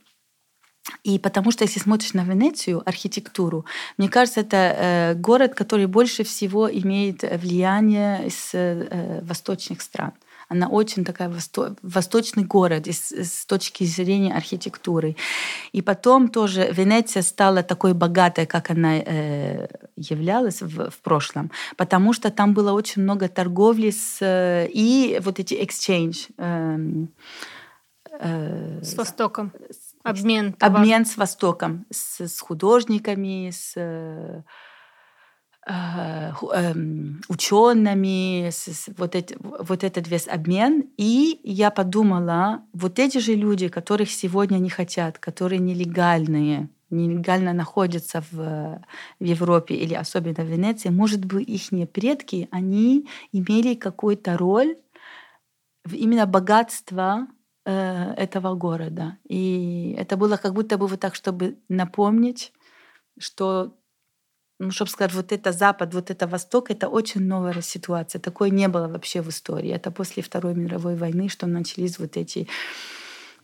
И 1.05 1.19
потому 1.19 1.51
что 1.51 1.65
если 1.65 1.81
смотришь 1.81 2.15
на 2.15 2.25
Венецию, 2.25 2.83
архитектуру, 2.85 3.65
мне 3.99 4.09
кажется, 4.09 4.41
это 4.41 4.57
э, 4.57 5.15
город, 5.15 5.55
который 5.55 5.87
больше 5.87 6.23
всего 6.25 6.71
имеет 6.71 7.23
влияние 7.23 8.27
из 8.27 8.51
э, 8.53 9.21
восточных 9.23 9.83
стран. 9.83 10.13
Она 10.49 10.69
очень 10.69 11.05
такая 11.05 11.29
восто... 11.29 11.75
восточный 11.83 12.45
город 12.45 12.87
с, 12.87 13.11
с 13.11 13.47
точки 13.47 13.85
зрения 13.85 14.33
архитектуры. 14.33 15.17
И 15.73 15.83
потом 15.83 16.29
тоже 16.29 16.69
Венеция 16.73 17.23
стала 17.23 17.63
такой 17.63 17.95
богатой, 17.95 18.47
как 18.47 18.71
она 18.71 18.99
э, 18.99 19.67
являлась 19.97 20.63
в, 20.63 20.91
в 20.91 20.99
прошлом, 21.01 21.51
потому 21.77 22.13
что 22.13 22.31
там 22.31 22.55
было 22.55 22.73
очень 22.73 23.03
много 23.03 23.29
торговли 23.29 23.91
с, 23.91 24.19
э, 24.21 24.69
и 24.73 25.21
вот 25.25 25.41
эти 25.41 25.55
exchange. 25.55 26.31
Э, 26.39 26.79
э, 28.21 28.83
с 28.83 28.95
Востоком. 28.95 29.53
Обмен. 30.11 30.55
Обмен 30.61 31.05
с 31.05 31.17
Востоком, 31.17 31.87
с, 31.91 32.21
с 32.21 32.41
художниками, 32.41 33.51
с 33.51 33.73
э, 33.77 34.43
Э, 35.69 36.31
эм, 36.53 37.21
учеными, 37.29 38.51
вот, 38.97 39.17
эти, 39.17 39.37
вот 39.41 39.83
этот 39.83 40.07
весь 40.07 40.29
обмен. 40.29 40.85
И 40.97 41.41
я 41.43 41.73
подумала, 41.73 42.63
вот 42.73 43.01
эти 43.01 43.19
же 43.19 43.35
люди, 43.35 43.67
которых 43.67 44.13
сегодня 44.13 44.59
не 44.59 44.71
хотят, 44.71 45.19
которые 45.19 45.59
нелегальные, 45.59 46.69
нелегально 46.91 47.53
находятся 47.53 48.23
в, 48.31 48.81
в 49.19 49.25
Европе 49.25 49.75
или 49.75 49.95
особенно 49.95 50.45
в 50.45 50.49
Венеции, 50.49 50.91
может 50.91 51.25
быть, 51.25 51.49
их 51.49 51.91
предки, 51.91 52.49
они 52.53 53.09
имели 53.33 53.75
какую-то 53.75 54.37
роль 54.37 54.77
в 55.85 55.95
именно 55.95 56.27
богатство 56.27 57.27
э, 57.67 58.15
этого 58.17 58.55
города. 58.55 59.19
И 59.29 59.95
это 59.99 60.17
было 60.17 60.39
как 60.39 60.55
будто 60.55 60.79
бы 60.79 60.87
вот 60.87 61.01
так, 61.01 61.15
чтобы 61.15 61.59
напомнить, 61.69 62.53
что 63.19 63.77
ну, 64.59 64.71
чтобы 64.71 64.91
сказать, 64.91 65.15
вот 65.15 65.33
это 65.33 65.53
Запад, 65.53 65.93
вот 65.93 66.11
это 66.11 66.27
Восток, 66.27 66.71
это 66.71 66.89
очень 66.89 67.21
новая 67.21 67.61
ситуация. 67.61 68.21
Такое 68.21 68.51
не 68.51 68.69
было 68.69 68.89
вообще 68.89 69.21
в 69.21 69.29
истории. 69.29 69.71
Это 69.71 69.91
после 69.91 70.23
Второй 70.23 70.55
мировой 70.55 70.97
войны, 70.97 71.29
что 71.29 71.47
начались 71.47 71.99
вот 71.99 72.17
эти 72.17 72.49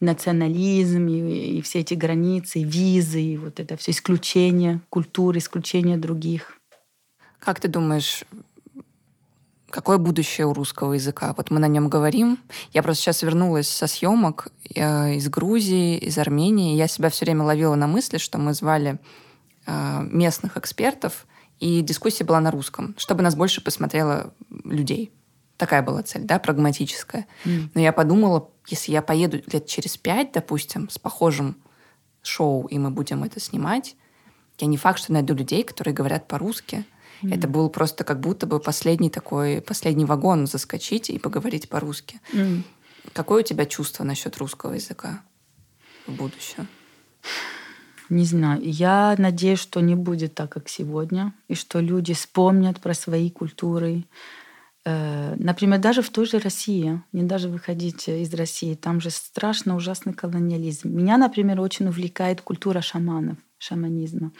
национализм 0.00 1.06
и, 1.08 1.58
и 1.58 1.60
все 1.60 1.80
эти 1.80 1.94
границы, 1.94 2.62
визы, 2.62 3.20
и 3.20 3.36
вот 3.36 3.60
это 3.60 3.76
все 3.76 3.90
исключение 3.90 4.80
культуры, 4.88 5.38
исключение 5.38 5.98
других. 5.98 6.58
Как 7.38 7.60
ты 7.60 7.68
думаешь, 7.68 8.24
какое 9.72 9.98
будущее 9.98 10.46
у 10.46 10.52
русского 10.52 10.92
языка? 10.92 11.34
Вот 11.36 11.50
мы 11.50 11.58
на 11.58 11.66
нем 11.66 11.88
говорим. 11.88 12.38
Я 12.72 12.82
просто 12.82 13.02
сейчас 13.02 13.22
вернулась 13.22 13.68
со 13.68 13.86
съемок 13.86 14.48
э, 14.74 15.14
из 15.14 15.28
Грузии, 15.28 15.96
из 15.96 16.18
Армении. 16.18 16.76
Я 16.76 16.86
себя 16.86 17.08
все 17.08 17.24
время 17.24 17.44
ловила 17.44 17.74
на 17.74 17.86
мысли, 17.86 18.18
что 18.18 18.38
мы 18.38 18.54
звали 18.54 19.00
э, 19.66 20.02
местных 20.02 20.56
экспертов, 20.56 21.26
и 21.58 21.80
дискуссия 21.80 22.24
была 22.24 22.40
на 22.40 22.50
русском, 22.50 22.94
чтобы 22.98 23.22
нас 23.22 23.34
больше 23.34 23.64
посмотрело 23.64 24.34
людей. 24.64 25.10
Такая 25.56 25.82
была 25.82 26.02
цель, 26.02 26.24
да, 26.24 26.38
прагматическая. 26.38 27.26
Mm. 27.44 27.70
Но 27.74 27.80
я 27.80 27.92
подумала, 27.92 28.50
если 28.66 28.92
я 28.92 29.00
поеду 29.00 29.40
лет 29.46 29.66
через 29.66 29.96
пять, 29.96 30.32
допустим, 30.32 30.90
с 30.90 30.98
похожим 30.98 31.56
шоу, 32.20 32.66
и 32.66 32.78
мы 32.78 32.90
будем 32.90 33.24
это 33.24 33.40
снимать, 33.40 33.96
я 34.58 34.66
не 34.66 34.76
факт, 34.76 34.98
что 34.98 35.12
найду 35.12 35.34
людей, 35.34 35.62
которые 35.64 35.94
говорят 35.94 36.28
по-русски. 36.28 36.84
Mm. 37.22 37.34
Это 37.34 37.48
был 37.48 37.68
просто 37.70 38.04
как 38.04 38.20
будто 38.20 38.46
бы 38.46 38.60
последний 38.60 39.10
такой, 39.10 39.60
последний 39.60 40.04
вагон 40.04 40.46
заскочить 40.46 41.10
и 41.10 41.18
поговорить 41.18 41.68
по-русски. 41.68 42.20
Mm. 42.32 42.62
Какое 43.12 43.42
у 43.42 43.46
тебя 43.46 43.66
чувство 43.66 44.04
насчет 44.04 44.36
русского 44.38 44.74
языка 44.74 45.22
в 46.06 46.12
будущем? 46.12 46.68
Не 48.08 48.24
знаю. 48.24 48.60
Я 48.62 49.14
надеюсь, 49.18 49.58
что 49.58 49.80
не 49.80 49.94
будет 49.94 50.34
так, 50.34 50.50
как 50.52 50.68
сегодня, 50.68 51.32
и 51.48 51.54
что 51.54 51.80
люди 51.80 52.14
вспомнят 52.14 52.80
про 52.80 52.94
свои 52.94 53.30
культуры, 53.30 54.04
Э, 54.84 55.34
например, 55.36 55.78
даже 55.78 56.02
в 56.02 56.10
той 56.10 56.26
же 56.26 56.38
России, 56.38 57.00
не 57.12 57.22
даже 57.22 57.48
выходить 57.48 58.08
из 58.08 58.34
России, 58.34 58.74
там 58.74 59.00
же 59.00 59.10
страшно 59.10 59.76
ужасный 59.76 60.12
колониализм. 60.12 60.88
Меня, 60.88 61.16
например, 61.18 61.60
очень 61.60 61.86
увлекает 61.86 62.40
культура 62.40 62.80
шаманов, 62.80 63.36
шаманизма. 63.58 64.32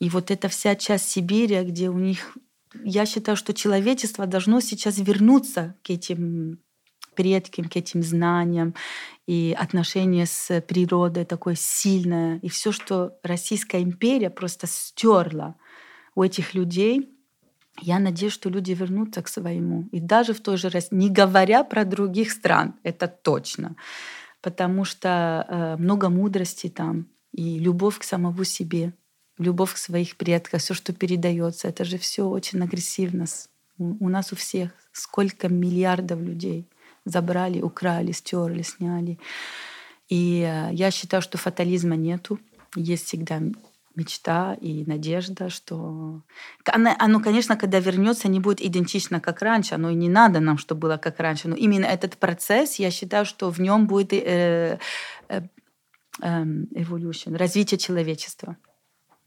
И 0.00 0.08
вот 0.08 0.30
эта 0.30 0.48
вся 0.48 0.74
часть 0.74 1.08
Сибири, 1.08 1.62
где 1.62 1.90
у 1.90 1.98
них... 1.98 2.36
Я 2.84 3.04
считаю, 3.06 3.36
что 3.36 3.52
человечество 3.52 4.26
должно 4.26 4.60
сейчас 4.60 4.98
вернуться 4.98 5.74
к 5.82 5.90
этим 5.90 6.60
предкам, 7.14 7.68
к 7.68 7.76
этим 7.76 8.02
знаниям, 8.02 8.74
и 9.26 9.54
отношение 9.58 10.26
с 10.26 10.60
природой 10.62 11.24
такое 11.24 11.56
сильное. 11.56 12.38
И 12.38 12.48
все, 12.48 12.72
что 12.72 13.18
Российская 13.22 13.82
империя 13.82 14.30
просто 14.30 14.66
стерла 14.66 15.56
у 16.14 16.22
этих 16.22 16.54
людей– 16.54 17.10
я 17.82 17.98
надеюсь, 17.98 18.32
что 18.32 18.50
люди 18.50 18.72
вернутся 18.72 19.22
к 19.22 19.28
своему. 19.28 19.88
И 19.92 20.00
даже 20.00 20.32
в 20.32 20.40
той 20.40 20.56
же 20.56 20.68
России, 20.68 20.94
не 20.94 21.08
говоря 21.08 21.64
про 21.64 21.84
других 21.84 22.30
стран, 22.30 22.74
это 22.82 23.08
точно. 23.08 23.76
Потому 24.42 24.84
что 24.84 25.46
э, 25.48 25.76
много 25.76 26.08
мудрости 26.08 26.68
там 26.68 27.06
и 27.32 27.58
любовь 27.58 27.98
к 27.98 28.04
самому 28.04 28.44
себе, 28.44 28.92
любовь 29.40 29.74
к 29.74 29.78
своих 29.78 30.16
предках, 30.16 30.60
все, 30.60 30.74
что 30.74 30.92
передается, 30.92 31.68
это 31.68 31.84
же 31.84 31.98
все 31.98 32.26
очень 32.26 32.62
агрессивно. 32.62 33.26
У, 33.78 34.08
нас 34.08 34.32
у 34.32 34.36
всех 34.36 34.70
сколько 34.92 35.48
миллиардов 35.48 36.20
людей 36.20 36.68
забрали, 37.04 37.60
украли, 37.60 38.12
стерли, 38.12 38.62
сняли. 38.62 39.18
И 40.08 40.42
э, 40.42 40.74
я 40.74 40.90
считаю, 40.90 41.22
что 41.22 41.38
фатализма 41.38 41.96
нету. 41.96 42.38
Есть 42.76 43.06
всегда 43.06 43.40
мечта 43.96 44.54
и 44.60 44.84
надежда, 44.86 45.50
что 45.50 46.22
оно, 46.64 46.94
оно, 46.98 47.20
конечно, 47.20 47.56
когда 47.56 47.80
вернется, 47.80 48.28
не 48.28 48.40
будет 48.40 48.60
идентично, 48.60 49.20
как 49.20 49.42
раньше. 49.42 49.74
Оно 49.74 49.90
и 49.90 49.94
не 49.94 50.08
надо 50.08 50.40
нам, 50.40 50.58
чтобы 50.58 50.80
было 50.80 50.96
как 50.96 51.20
раньше. 51.20 51.48
Но 51.48 51.56
именно 51.56 51.86
этот 51.86 52.16
процесс, 52.16 52.78
я 52.78 52.90
считаю, 52.90 53.24
что 53.24 53.50
в 53.50 53.60
нем 53.60 53.86
будет 53.86 54.12
э, 54.12 54.78
э, 55.28 55.40
э, 56.22 56.44
evolution, 56.74 57.36
развитие 57.36 57.78
человечества. 57.78 58.56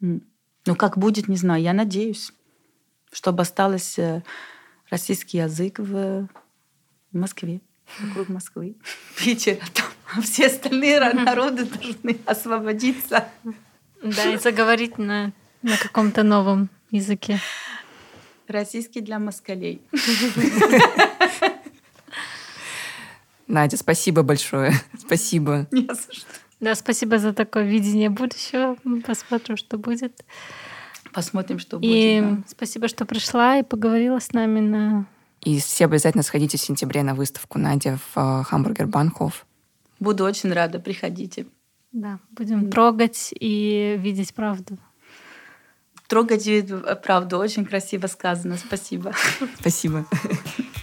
Ну, 0.04 0.76
как 0.76 0.98
будет, 0.98 1.28
не 1.28 1.38
знаю. 1.38 1.62
Я 1.62 1.74
надеюсь, 1.74 2.34
чтобы 3.12 3.42
осталось 3.42 3.98
э, 3.98 4.24
российский 4.90 5.38
язык 5.38 5.80
в 5.80 6.28
Москве, 7.12 7.62
вокруг 8.00 8.30
Москвы, 8.30 8.76
Питера. 9.18 9.60
Там. 9.74 9.86
Все 10.22 10.48
остальные 10.48 11.00
народы 11.14 11.66
должны 11.66 12.18
освободиться. 12.26 13.28
Да, 14.04 14.34
и 14.34 14.38
заговорить 14.38 14.98
на, 14.98 15.32
на 15.62 15.78
каком-то 15.78 16.24
новом 16.24 16.70
языке. 16.92 17.40
Российский 18.48 19.02
для 19.02 19.20
москалей. 19.20 19.82
Надя, 23.48 23.78
спасибо 23.78 24.24
большое. 24.24 24.74
Спасибо. 25.00 25.68
Не 25.72 25.88
за 25.88 26.12
что. 26.12 26.43
Да, 26.64 26.76
спасибо 26.76 27.20
за 27.20 27.34
такое 27.34 27.64
видение 27.64 28.10
будущего. 28.10 28.78
Мы 28.86 29.02
посмотрим, 29.02 29.58
что 29.58 29.78
будет. 29.78 30.24
Посмотрим, 31.12 31.60
что 31.60 31.78
будет. 31.78 31.92
И 31.92 32.22
да. 32.22 32.38
спасибо, 32.48 32.88
что 32.88 33.06
пришла 33.06 33.58
и 33.58 33.64
поговорила 33.64 34.20
с 34.20 34.32
нами 34.32 34.62
на... 34.62 35.06
И 35.42 35.60
все 35.60 35.86
обязательно 35.86 36.24
сходите 36.24 36.58
в 36.58 36.62
сентябре 36.62 37.04
на 37.04 37.16
выставку 37.16 37.60
Надя 37.60 37.98
в 37.98 38.18
э, 38.18 38.44
Хамбургер 38.46 38.88
Банхоф. 38.88 39.46
Буду 40.00 40.24
очень 40.24 40.54
рада, 40.54 40.80
приходите. 40.80 41.48
Да, 41.92 42.20
будем 42.32 42.72
трогать 42.72 43.34
и 43.38 43.98
видеть 44.00 44.34
правду. 44.34 44.78
Трогать 46.08 46.48
и 46.48 46.62
видеть 46.62 47.02
правду. 47.04 47.40
Очень 47.40 47.66
красиво 47.66 48.08
сказано. 48.08 48.56
Спасибо. 48.56 49.12
Спасибо. 49.60 50.06